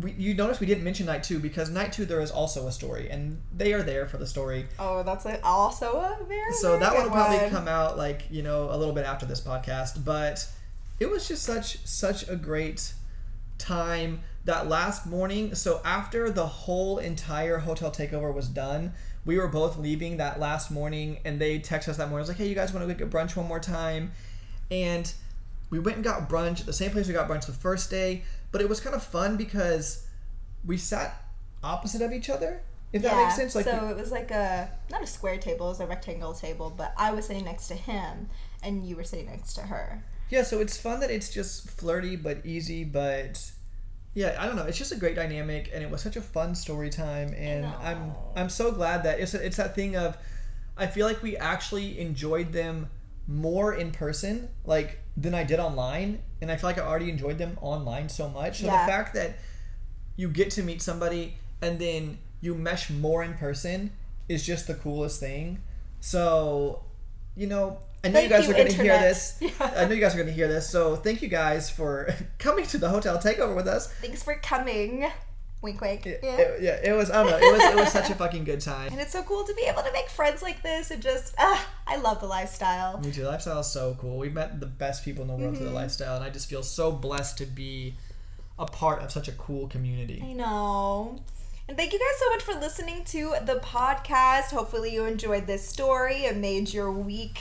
we, 0.02 0.12
you 0.14 0.34
notice 0.34 0.60
we 0.60 0.66
didn't 0.66 0.84
mention 0.84 1.06
night 1.06 1.24
two 1.24 1.40
because 1.40 1.70
night 1.70 1.94
two 1.94 2.06
there 2.06 2.20
is 2.20 2.32
also 2.32 2.68
a 2.68 2.72
story 2.72 3.10
and 3.10 3.40
they 3.56 3.74
are 3.74 3.84
there 3.84 4.08
for 4.08 4.18
the 4.18 4.26
story 4.26 4.66
oh, 4.80 5.04
that's 5.04 5.26
it. 5.26 5.40
Also 5.44 6.00
a 6.00 6.18
very 6.26 6.52
so 6.54 6.70
very 6.70 6.80
that 6.80 6.94
one 6.96 7.04
will 7.04 7.12
probably 7.12 7.38
one. 7.38 7.50
come 7.52 7.68
out 7.68 7.98
like 7.98 8.24
you 8.32 8.42
know 8.42 8.70
a 8.72 8.78
little 8.78 8.94
bit 8.94 9.06
after 9.06 9.26
this 9.26 9.40
podcast 9.40 10.04
but 10.04 10.48
it 11.00 11.10
was 11.10 11.28
just 11.28 11.44
such 11.44 11.86
such 11.86 12.28
a 12.28 12.36
great 12.36 12.94
time 13.60 14.22
that 14.46 14.68
last 14.68 15.06
morning 15.06 15.54
so 15.54 15.80
after 15.86 16.32
the 16.32 16.46
whole 16.46 16.98
entire 16.98 17.60
hotel 17.60 17.92
takeover 17.92 18.34
was 18.34 18.48
done 18.48 18.94
we 19.26 19.38
were 19.38 19.48
both 19.48 19.78
leaving 19.78 20.18
that 20.18 20.40
last 20.40 20.72
morning 20.72 21.20
and 21.24 21.40
they 21.40 21.60
texted 21.60 21.90
us 21.90 21.98
that 21.98 22.10
morning 22.10 22.18
I 22.18 22.22
was 22.22 22.28
like 22.30 22.38
hey 22.38 22.48
you 22.48 22.56
guys 22.56 22.74
want 22.74 22.88
to 22.88 22.94
go 22.94 22.98
get 22.98 23.12
brunch 23.12 23.36
one 23.36 23.48
more 23.48 23.60
time 23.60 24.12
and 24.72 25.14
we 25.70 25.80
went 25.80 25.98
and 25.98 26.04
got 26.04 26.28
brunch 26.28 26.62
at 26.62 26.66
the 26.66 26.74
same 26.74 26.92
place 26.92 27.08
we 27.08 27.14
got 27.14 27.30
brunch 27.30 27.46
the 27.46 27.54
first 27.54 27.92
day 27.92 28.24
but 28.54 28.62
it 28.62 28.70
was 28.70 28.80
kind 28.80 28.96
of 28.96 29.04
fun 29.04 29.36
because 29.36 30.08
we 30.66 30.78
sat 30.78 31.22
opposite 31.62 32.02
of 32.02 32.14
each 32.14 32.30
other 32.30 32.64
if 32.94 33.02
that 33.02 33.18
makes 33.18 33.36
sense 33.36 33.56
like 33.56 33.66
so 33.66 33.88
it 33.90 33.98
was 33.98 34.12
like 34.12 34.30
a 34.30 34.70
not 34.92 35.02
a 35.02 35.08
square 35.08 35.38
table, 35.38 35.66
it 35.66 35.70
was 35.70 35.80
a 35.80 35.88
rectangle 35.88 36.34
table, 36.34 36.72
but 36.76 36.94
I 36.96 37.12
was 37.12 37.26
sitting 37.26 37.44
next 37.44 37.68
to 37.70 37.74
him, 37.74 38.30
and 38.62 38.84
you 38.84 38.96
were 38.96 39.04
sitting 39.04 39.26
next 39.26 39.56
to 39.56 39.62
her. 39.62 40.04
Yeah, 40.30 40.44
so 40.44 40.60
it's 40.60 40.78
fun 40.78 41.00
that 41.00 41.10
it's 41.10 41.34
just 41.34 41.70
flirty 41.72 42.16
but 42.16 42.46
easy, 42.46 42.84
but 42.84 43.52
yeah, 44.14 44.38
I 44.40 44.46
don't 44.46 44.56
know. 44.56 44.66
It's 44.66 44.78
just 44.78 44.92
a 44.92 44.96
great 44.96 45.16
dynamic, 45.16 45.72
and 45.74 45.84
it 45.84 45.90
was 45.90 46.02
such 46.02 46.16
a 46.18 46.22
fun 46.22 46.54
story 46.54 46.92
time, 46.92 47.34
and 47.36 47.66
I'm. 47.66 48.14
I'm 48.36 48.50
so 48.50 48.72
glad 48.72 49.04
that 49.04 49.20
it's 49.20 49.34
it's 49.34 49.58
that 49.58 49.74
thing 49.74 49.96
of 49.96 50.16
I 50.78 50.86
feel 50.86 51.08
like 51.08 51.24
we 51.24 51.36
actually 51.36 52.00
enjoyed 52.00 52.54
them 52.54 52.92
more 53.28 53.74
in 53.74 53.92
person, 53.92 54.50
like 54.66 55.00
than 55.16 55.34
I 55.34 55.44
did 55.44 55.60
online, 55.60 56.20
and 56.42 56.52
I 56.52 56.56
feel 56.58 56.70
like 56.70 56.78
I 56.78 56.82
already 56.82 57.10
enjoyed 57.10 57.38
them 57.38 57.58
online 57.62 58.10
so 58.10 58.30
much. 58.30 58.60
So 58.60 58.66
Yeah. 58.66 58.86
the 58.86 58.92
fact 58.92 59.14
that 59.16 59.38
you 60.16 60.30
get 60.30 60.52
to 60.52 60.64
meet 60.64 60.82
somebody 60.82 61.38
and 61.62 61.80
then 61.80 62.18
you 62.42 62.56
mesh 62.56 62.90
more 62.90 63.24
in 63.24 63.34
person 63.36 63.92
is 64.28 64.46
just 64.46 64.68
the 64.68 64.74
coolest 64.76 65.20
thing. 65.20 65.62
So, 66.00 66.84
you 67.36 67.48
know, 67.48 67.80
I 68.04 68.10
know 68.10 68.14
Thank 68.16 68.30
you 68.32 68.36
guys 68.38 68.46
you, 68.48 68.52
are 68.52 68.58
going 68.58 68.68
to 68.72 68.84
hear 68.84 69.00
this. 69.00 69.38
Yeah. 69.42 69.52
I 69.60 69.86
know 69.86 69.94
you 69.94 70.02
guys 70.02 70.14
are 70.14 70.18
going 70.18 70.28
to 70.28 70.34
hear 70.34 70.48
this. 70.50 70.70
So, 70.70 70.96
thank 70.98 71.22
you 71.22 71.30
guys 71.30 71.70
for 71.70 72.14
coming 72.38 72.66
to 72.68 72.78
the 72.78 72.90
hotel 72.90 73.18
takeover 73.18 73.56
with 73.56 73.68
us. 73.68 73.92
Thanks 73.94 74.22
for 74.22 74.36
coming. 74.36 75.10
Wink, 75.64 75.82
wink. 75.82 76.06
Yeah. 76.06 76.12
it- 76.22 76.62
yeah, 76.62 76.80
it 76.84 76.92
was. 76.96 77.10
I 77.10 77.24
don't 77.24 77.32
know. 77.32 77.38
It 77.48 77.52
was. 77.52 77.62
It 77.64 77.76
was 77.76 77.92
such 77.92 78.10
a 78.12 78.16
fucking 78.16 78.44
good 78.44 78.62
time. 78.62 78.92
And 78.92 79.00
it's 79.02 79.14
so 79.14 79.24
cool 79.24 79.44
to 79.46 79.54
be 79.56 79.64
able 79.64 79.82
to 79.82 79.92
make 79.94 80.10
friends 80.10 80.42
like 80.44 80.62
this 80.62 80.92
and 80.92 81.02
just, 81.02 81.34
ah, 81.40 81.66
I 81.88 81.96
love 81.96 82.20
the 82.20 82.28
lifestyle. 82.28 83.00
Me 83.00 83.12
too. 83.12 83.24
Lifestyle 83.24 83.60
is 83.62 83.68
so 83.68 83.98
cool. 84.00 84.18
We've 84.20 84.34
met 84.34 84.60
the 84.60 84.66
best 84.68 85.04
people 85.06 85.22
in 85.24 85.30
the 85.30 85.34
world 85.36 85.56
through 85.58 85.66
Mm-hmm. 85.66 85.74
the 85.74 85.80
lifestyle, 85.82 86.16
and 86.18 86.24
I 86.24 86.30
just 86.30 86.50
feel 86.50 86.62
so 86.64 86.92
blessed 86.92 87.38
to 87.40 87.46
be 87.46 87.96
a 88.60 88.66
part 88.66 89.02
of 89.02 89.12
such 89.12 89.28
a 89.28 89.32
cool 89.32 89.68
community. 89.68 90.22
I 90.24 90.34
know. 90.34 91.20
And 91.68 91.78
thank 91.78 91.94
you 91.94 92.00
guys 92.00 92.20
so 92.20 92.30
much 92.32 92.44
for 92.44 92.54
listening 92.60 93.06
to 93.06 93.36
the 93.46 93.56
podcast. 93.64 94.52
Hopefully, 94.52 94.94
you 94.94 95.06
enjoyed 95.06 95.48
this 95.48 95.66
story. 95.68 96.26
It 96.26 96.36
made 96.36 96.74
your 96.74 96.92
week 96.92 97.40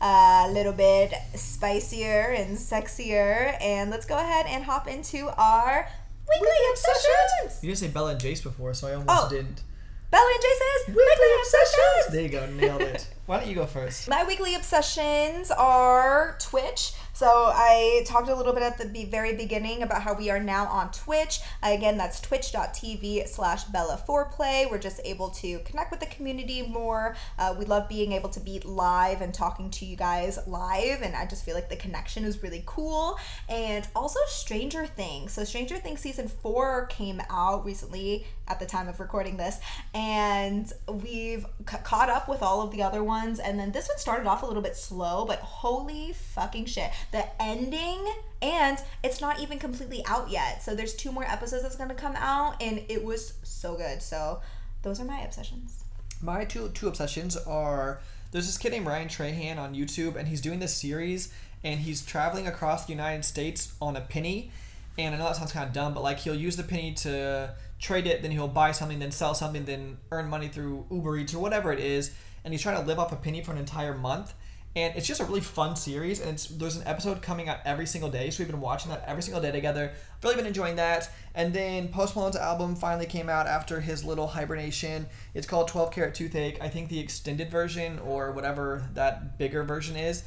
uh, 0.00 0.44
a 0.46 0.50
little 0.52 0.72
bit 0.72 1.12
spicier 1.34 2.32
and 2.36 2.56
sexier. 2.56 3.60
And 3.60 3.90
let's 3.90 4.06
go 4.06 4.16
ahead 4.16 4.46
and 4.46 4.62
hop 4.62 4.86
into 4.86 5.28
our 5.36 5.88
weekly 6.28 6.56
obsessions. 6.72 7.62
You 7.62 7.68
didn't 7.70 7.78
say 7.78 7.88
Bella 7.88 8.12
and 8.12 8.20
Jace 8.20 8.42
before, 8.42 8.74
so 8.74 8.88
I 8.88 8.94
almost 8.94 9.08
Oh. 9.10 9.28
didn't. 9.28 9.62
Bella 10.10 10.30
and 10.32 10.42
Jason's 10.42 10.88
Weekly 10.88 11.04
weekly 11.04 11.40
obsessions. 11.40 11.74
obsessions. 12.06 12.12
There 12.12 12.22
you 12.22 12.28
go. 12.28 12.46
Nailed 12.46 12.82
it. 12.82 13.06
Why 13.26 13.38
don't 13.38 13.48
you 13.48 13.54
go 13.54 13.64
first? 13.64 14.06
My 14.06 14.22
weekly 14.24 14.54
obsessions 14.54 15.50
are 15.50 16.36
Twitch. 16.40 16.92
So 17.14 17.26
I 17.26 18.02
talked 18.06 18.28
a 18.28 18.34
little 18.34 18.52
bit 18.52 18.64
at 18.64 18.92
the 18.92 19.04
very 19.04 19.34
beginning 19.34 19.82
about 19.82 20.02
how 20.02 20.14
we 20.14 20.30
are 20.30 20.40
now 20.40 20.66
on 20.66 20.90
Twitch. 20.90 21.40
Again, 21.62 21.96
that's 21.96 22.20
twitch.tv 22.20 23.28
slash 23.28 23.64
Bella4Play. 23.66 24.68
We're 24.68 24.78
just 24.78 25.00
able 25.04 25.30
to 25.30 25.60
connect 25.60 25.92
with 25.92 26.00
the 26.00 26.06
community 26.06 26.62
more. 26.66 27.16
Uh, 27.38 27.54
we 27.56 27.64
love 27.64 27.88
being 27.88 28.12
able 28.12 28.28
to 28.30 28.40
be 28.40 28.58
live 28.60 29.22
and 29.22 29.32
talking 29.32 29.70
to 29.70 29.86
you 29.86 29.96
guys 29.96 30.40
live. 30.48 31.02
And 31.02 31.14
I 31.14 31.24
just 31.24 31.44
feel 31.44 31.54
like 31.54 31.70
the 31.70 31.76
connection 31.76 32.24
is 32.24 32.42
really 32.42 32.64
cool. 32.66 33.16
And 33.48 33.86
also 33.94 34.18
Stranger 34.26 34.84
Things. 34.84 35.32
So 35.32 35.44
Stranger 35.44 35.76
Things 35.76 36.00
season 36.00 36.26
four 36.26 36.86
came 36.86 37.22
out 37.30 37.64
recently 37.64 38.26
at 38.48 38.58
the 38.58 38.66
time 38.66 38.88
of 38.88 38.98
recording 38.98 39.36
this. 39.36 39.60
And 39.94 40.70
we've 40.88 41.46
c- 41.70 41.76
caught 41.84 42.10
up 42.10 42.28
with 42.28 42.42
all 42.42 42.60
of 42.60 42.72
the 42.72 42.82
other 42.82 43.04
ones 43.04 43.13
ones, 43.14 43.38
and 43.38 43.58
then 43.58 43.72
this 43.72 43.88
one 43.88 43.98
started 43.98 44.26
off 44.26 44.42
a 44.42 44.46
little 44.46 44.62
bit 44.62 44.76
slow, 44.76 45.24
but 45.24 45.38
holy 45.38 46.12
fucking 46.12 46.66
shit. 46.66 46.90
The 47.12 47.24
ending, 47.40 48.00
and 48.42 48.78
it's 49.02 49.20
not 49.20 49.40
even 49.40 49.58
completely 49.58 50.02
out 50.06 50.30
yet. 50.30 50.62
So 50.62 50.74
there's 50.74 50.94
two 50.94 51.12
more 51.12 51.24
episodes 51.24 51.62
that's 51.62 51.76
gonna 51.76 51.94
come 51.94 52.16
out, 52.16 52.60
and 52.60 52.82
it 52.88 53.04
was 53.04 53.34
so 53.42 53.76
good. 53.76 54.02
So 54.02 54.40
those 54.82 55.00
are 55.00 55.04
my 55.04 55.20
obsessions. 55.20 55.84
My 56.20 56.44
two 56.44 56.68
two 56.70 56.88
obsessions 56.88 57.36
are 57.36 58.00
there's 58.32 58.46
this 58.46 58.58
kid 58.58 58.72
named 58.72 58.86
Ryan 58.86 59.08
Trahan 59.08 59.58
on 59.58 59.74
YouTube, 59.74 60.16
and 60.16 60.26
he's 60.28 60.40
doing 60.40 60.58
this 60.58 60.74
series, 60.74 61.32
and 61.62 61.80
he's 61.80 62.04
traveling 62.04 62.46
across 62.48 62.86
the 62.86 62.92
United 62.92 63.24
States 63.24 63.72
on 63.80 63.96
a 63.96 64.00
penny. 64.00 64.50
And 64.98 65.14
I 65.14 65.18
know 65.18 65.24
that 65.24 65.36
sounds 65.36 65.52
kind 65.52 65.66
of 65.66 65.72
dumb, 65.72 65.94
but 65.94 66.02
like 66.02 66.18
he'll 66.20 66.34
use 66.34 66.56
the 66.56 66.62
penny 66.62 66.94
to 66.94 67.54
trade 67.80 68.06
it, 68.06 68.22
then 68.22 68.30
he'll 68.30 68.48
buy 68.48 68.72
something, 68.72 68.98
then 68.98 69.10
sell 69.10 69.34
something, 69.34 69.64
then 69.64 69.98
earn 70.10 70.28
money 70.28 70.48
through 70.48 70.86
Uber 70.90 71.18
Eats 71.18 71.34
or 71.34 71.40
whatever 71.40 71.72
it 71.72 71.80
is. 71.80 72.12
And 72.44 72.52
he's 72.52 72.62
trying 72.62 72.80
to 72.80 72.86
live 72.86 72.98
off 72.98 73.12
a 73.12 73.16
penny 73.16 73.42
for 73.42 73.52
an 73.52 73.58
entire 73.58 73.96
month. 73.96 74.34
And 74.76 74.96
it's 74.96 75.06
just 75.06 75.20
a 75.20 75.24
really 75.24 75.40
fun 75.40 75.76
series, 75.76 76.18
and 76.18 76.30
it's, 76.30 76.46
there's 76.46 76.74
an 76.74 76.82
episode 76.84 77.22
coming 77.22 77.48
out 77.48 77.58
every 77.64 77.86
single 77.86 78.10
day. 78.10 78.30
So 78.30 78.42
we've 78.42 78.50
been 78.50 78.60
watching 78.60 78.90
that 78.90 79.04
every 79.06 79.22
single 79.22 79.40
day 79.40 79.52
together. 79.52 79.92
Really 80.20 80.34
been 80.34 80.46
enjoying 80.46 80.74
that. 80.76 81.08
And 81.36 81.54
then 81.54 81.88
Post 81.88 82.16
Malone's 82.16 82.34
album 82.34 82.74
finally 82.74 83.06
came 83.06 83.28
out 83.28 83.46
after 83.46 83.80
his 83.80 84.04
little 84.04 84.26
hibernation. 84.26 85.06
It's 85.32 85.46
called 85.46 85.68
12 85.68 85.92
Carat 85.92 86.16
Toothache. 86.16 86.60
I 86.60 86.68
think 86.68 86.88
the 86.88 86.98
extended 86.98 87.52
version 87.52 88.00
or 88.00 88.32
whatever 88.32 88.88
that 88.94 89.38
bigger 89.38 89.62
version 89.62 89.94
is 89.94 90.24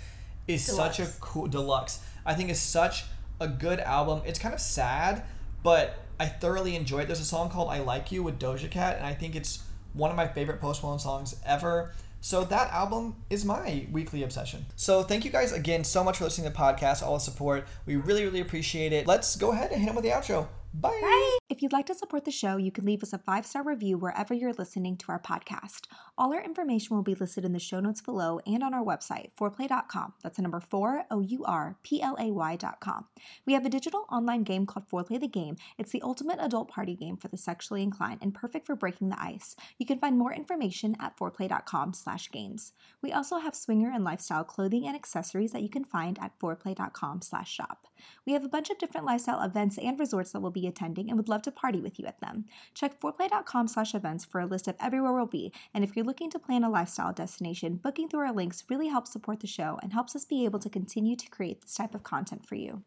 is 0.47 0.65
such 0.65 0.99
a 1.01 1.07
cool 1.20 1.47
deluxe. 1.47 1.99
I 2.26 2.34
think 2.34 2.49
is 2.49 2.59
such 2.59 3.03
a 3.39 3.47
good 3.47 3.80
album. 3.82 4.22
It's 4.26 4.39
kind 4.39 4.53
of 4.53 4.61
sad, 4.61 5.24
but 5.61 5.95
I 6.20 6.28
thoroughly 6.28 6.76
enjoy 6.76 6.99
it. 6.99 7.07
There's 7.07 7.20
a 7.20 7.26
song 7.26 7.49
called 7.49 7.70
"I 7.70 7.80
Like 7.80 8.11
You" 8.11 8.24
with 8.24 8.39
Doja 8.39 8.72
Cat, 8.72 8.97
and 8.97 9.05
I 9.05 9.13
think 9.13 9.36
it's 9.36 9.63
one 9.93 10.09
of 10.09 10.15
my 10.15 10.28
favorite 10.28 10.61
Post 10.61 10.84
Malone 10.84 10.99
songs 10.99 11.36
ever. 11.45 11.93
So 12.22 12.43
that 12.45 12.72
album 12.72 13.15
is 13.30 13.45
my 13.45 13.88
weekly 13.91 14.24
obsession. 14.24 14.65
So 14.76 15.03
thank 15.03 15.26
you 15.26 15.32
guys 15.32 15.51
again 15.51 15.84
so 15.84 16.03
much 16.03 16.18
for 16.18 16.26
listening 16.26 16.51
to 16.51 16.53
the 16.53 16.59
podcast, 16.59 17.03
all 17.03 17.15
the 17.15 17.20
support. 17.20 17.68
We 17.86 17.95
really, 17.95 18.24
really 18.24 18.41
appreciate 18.41 18.93
it. 18.93 19.07
Let's 19.07 19.36
go 19.36 19.51
ahead 19.51 19.72
and 19.72 19.80
hit 19.80 19.88
them 19.88 19.95
with 19.95 20.03
the 20.03 20.11
outro. 20.11 20.47
Bye. 20.74 20.99
Bye. 21.01 21.38
If 21.49 21.61
you'd 21.61 21.71
like 21.71 21.85
to 21.85 21.95
support 21.95 22.25
the 22.25 22.31
show, 22.31 22.57
you 22.57 22.73
can 22.73 22.83
leave 22.83 23.01
us 23.01 23.13
a 23.13 23.17
five 23.17 23.45
star 23.45 23.63
review 23.63 23.97
wherever 23.97 24.33
you're 24.33 24.51
listening 24.51 24.97
to 24.97 25.05
our 25.13 25.19
podcast. 25.19 25.85
All 26.17 26.33
our 26.33 26.43
information 26.43 26.93
will 26.93 27.03
be 27.03 27.15
listed 27.15 27.45
in 27.45 27.53
the 27.53 27.59
show 27.59 27.79
notes 27.79 28.01
below 28.01 28.41
and 28.45 28.61
on 28.61 28.73
our 28.73 28.83
website, 28.83 29.29
4ourplay.com. 29.39 30.15
That's 30.21 30.35
the 30.35 30.41
number 30.41 30.59
four, 30.59 31.05
O 31.09 31.21
U 31.21 31.45
R 31.45 31.77
P 31.83 32.01
L 32.01 32.17
A 32.19 32.31
Y.com. 32.31 33.05
We 33.45 33.53
have 33.53 33.65
a 33.65 33.69
digital 33.69 34.03
online 34.11 34.43
game 34.43 34.65
called 34.65 34.89
Foreplay 34.89 35.21
the 35.21 35.29
Game. 35.29 35.55
It's 35.77 35.93
the 35.93 36.01
ultimate 36.01 36.39
adult 36.41 36.67
party 36.67 36.95
game 36.95 37.15
for 37.15 37.29
the 37.29 37.37
sexually 37.37 37.81
inclined 37.81 38.19
and 38.21 38.35
perfect 38.35 38.65
for 38.65 38.75
breaking 38.75 39.07
the 39.07 39.21
ice. 39.21 39.55
You 39.77 39.85
can 39.85 39.99
find 39.99 40.17
more 40.17 40.33
information 40.33 40.97
at 40.99 41.17
4ourplay.com 41.17 41.93
slash 41.93 42.29
games. 42.29 42.73
We 43.01 43.13
also 43.13 43.37
have 43.37 43.55
swinger 43.55 43.89
and 43.89 44.03
lifestyle 44.03 44.43
clothing 44.43 44.85
and 44.85 44.97
accessories 44.97 45.53
that 45.53 45.63
you 45.63 45.69
can 45.69 45.85
find 45.85 46.19
at 46.19 46.37
4ourplay.com 46.39 47.21
slash 47.21 47.49
shop. 47.53 47.87
We 48.25 48.33
have 48.33 48.43
a 48.43 48.49
bunch 48.49 48.69
of 48.69 48.77
different 48.77 49.05
lifestyle 49.05 49.41
events 49.41 49.77
and 49.77 49.97
resorts 49.97 50.31
that 50.31 50.41
we'll 50.41 50.51
be 50.51 50.67
attending 50.67 51.09
and 51.09 51.17
would 51.17 51.29
love 51.38 51.43
to 51.43 51.51
party 51.51 51.79
with 51.79 51.99
you 51.99 52.05
at 52.07 52.19
them. 52.19 52.45
Check 52.73 52.99
4ourplay.com 52.99 53.67
slash 53.67 53.93
events 53.93 54.25
for 54.25 54.41
a 54.41 54.47
list 54.47 54.67
of 54.67 54.75
everywhere 54.79 55.13
we'll 55.13 55.27
be. 55.27 55.53
And 55.71 55.83
if 55.83 55.95
you're 55.95 56.05
looking 56.05 56.31
to 56.31 56.39
plan 56.39 56.63
a 56.63 56.69
lifestyle 56.69 57.13
destination, 57.13 57.75
booking 57.75 58.09
through 58.09 58.21
our 58.21 58.33
links 58.33 58.63
really 58.69 58.88
helps 58.88 59.11
support 59.11 59.41
the 59.41 59.47
show 59.47 59.77
and 59.83 59.93
helps 59.93 60.15
us 60.15 60.25
be 60.25 60.45
able 60.45 60.57
to 60.57 60.69
continue 60.69 61.15
to 61.15 61.29
create 61.29 61.61
this 61.61 61.75
type 61.75 61.93
of 61.93 62.01
content 62.01 62.47
for 62.47 62.55
you. 62.55 62.81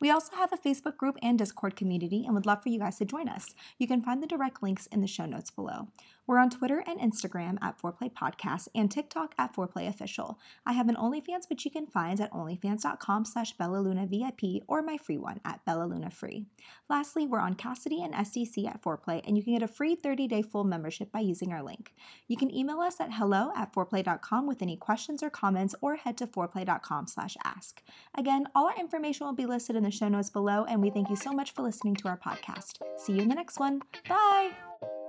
We 0.00 0.08
also 0.08 0.36
have 0.36 0.52
a 0.52 0.56
Facebook 0.56 0.96
group 0.96 1.16
and 1.20 1.36
Discord 1.36 1.74
community 1.74 2.24
and 2.24 2.34
would 2.34 2.46
love 2.46 2.62
for 2.62 2.68
you 2.68 2.78
guys 2.78 2.98
to 2.98 3.04
join 3.04 3.28
us. 3.28 3.56
You 3.76 3.88
can 3.88 4.02
find 4.02 4.22
the 4.22 4.28
direct 4.28 4.62
links 4.62 4.86
in 4.86 5.00
the 5.00 5.08
show 5.08 5.26
notes 5.26 5.50
below. 5.50 5.88
We're 6.26 6.38
on 6.38 6.50
Twitter 6.50 6.82
and 6.86 6.98
Instagram 6.98 7.56
at 7.62 7.80
Foreplay 7.80 8.12
Podcast 8.12 8.68
and 8.74 8.90
TikTok 8.90 9.34
at 9.38 9.54
Foreplay 9.54 9.88
Official. 9.88 10.38
I 10.64 10.72
have 10.72 10.88
an 10.88 10.96
OnlyFans 10.96 11.48
which 11.48 11.64
you 11.64 11.70
can 11.70 11.86
find 11.86 12.20
at 12.20 12.32
onlyfans.com 12.32 13.24
slash 13.24 13.56
bellalunavip 13.56 14.62
or 14.66 14.82
my 14.82 14.96
free 14.96 15.18
one 15.18 15.40
at 15.44 15.64
bellalunafree. 15.64 16.46
Lastly, 16.88 17.26
we're 17.26 17.38
on 17.38 17.54
Kasidie 17.54 18.04
and 18.04 18.14
SDC 18.14 18.66
at 18.66 18.82
Foreplay 18.82 19.22
and 19.26 19.36
you 19.36 19.44
can 19.44 19.54
get 19.54 19.62
a 19.62 19.68
free 19.68 19.94
30-day 19.94 20.42
full 20.42 20.64
membership 20.64 21.12
by 21.12 21.20
using 21.20 21.52
our 21.52 21.62
link. 21.62 21.94
You 22.26 22.36
can 22.36 22.54
email 22.54 22.80
us 22.80 23.00
at 23.00 23.14
hello 23.14 23.52
at 23.56 23.72
4ourplay.com 23.72 24.46
with 24.46 24.62
any 24.62 24.76
questions 24.76 25.22
or 25.22 25.30
comments 25.30 25.74
or 25.80 25.96
head 25.96 26.16
to 26.18 26.26
4ourplay.com 26.26 27.06
slash 27.06 27.36
ask. 27.44 27.82
Again, 28.16 28.48
all 28.54 28.66
our 28.66 28.78
information 28.78 29.26
will 29.26 29.34
be 29.34 29.46
listed 29.46 29.76
in 29.76 29.84
the 29.84 29.90
show 29.90 30.08
notes 30.08 30.30
below 30.30 30.64
and 30.64 30.82
we 30.82 30.90
thank 30.90 31.08
you 31.08 31.16
so 31.16 31.32
much 31.32 31.52
for 31.52 31.62
listening 31.62 31.94
to 31.96 32.08
our 32.08 32.18
podcast. 32.18 32.78
See 32.98 33.14
you 33.14 33.22
in 33.22 33.28
the 33.28 33.34
next 33.34 33.60
one. 33.60 33.82
Bye! 34.08 35.05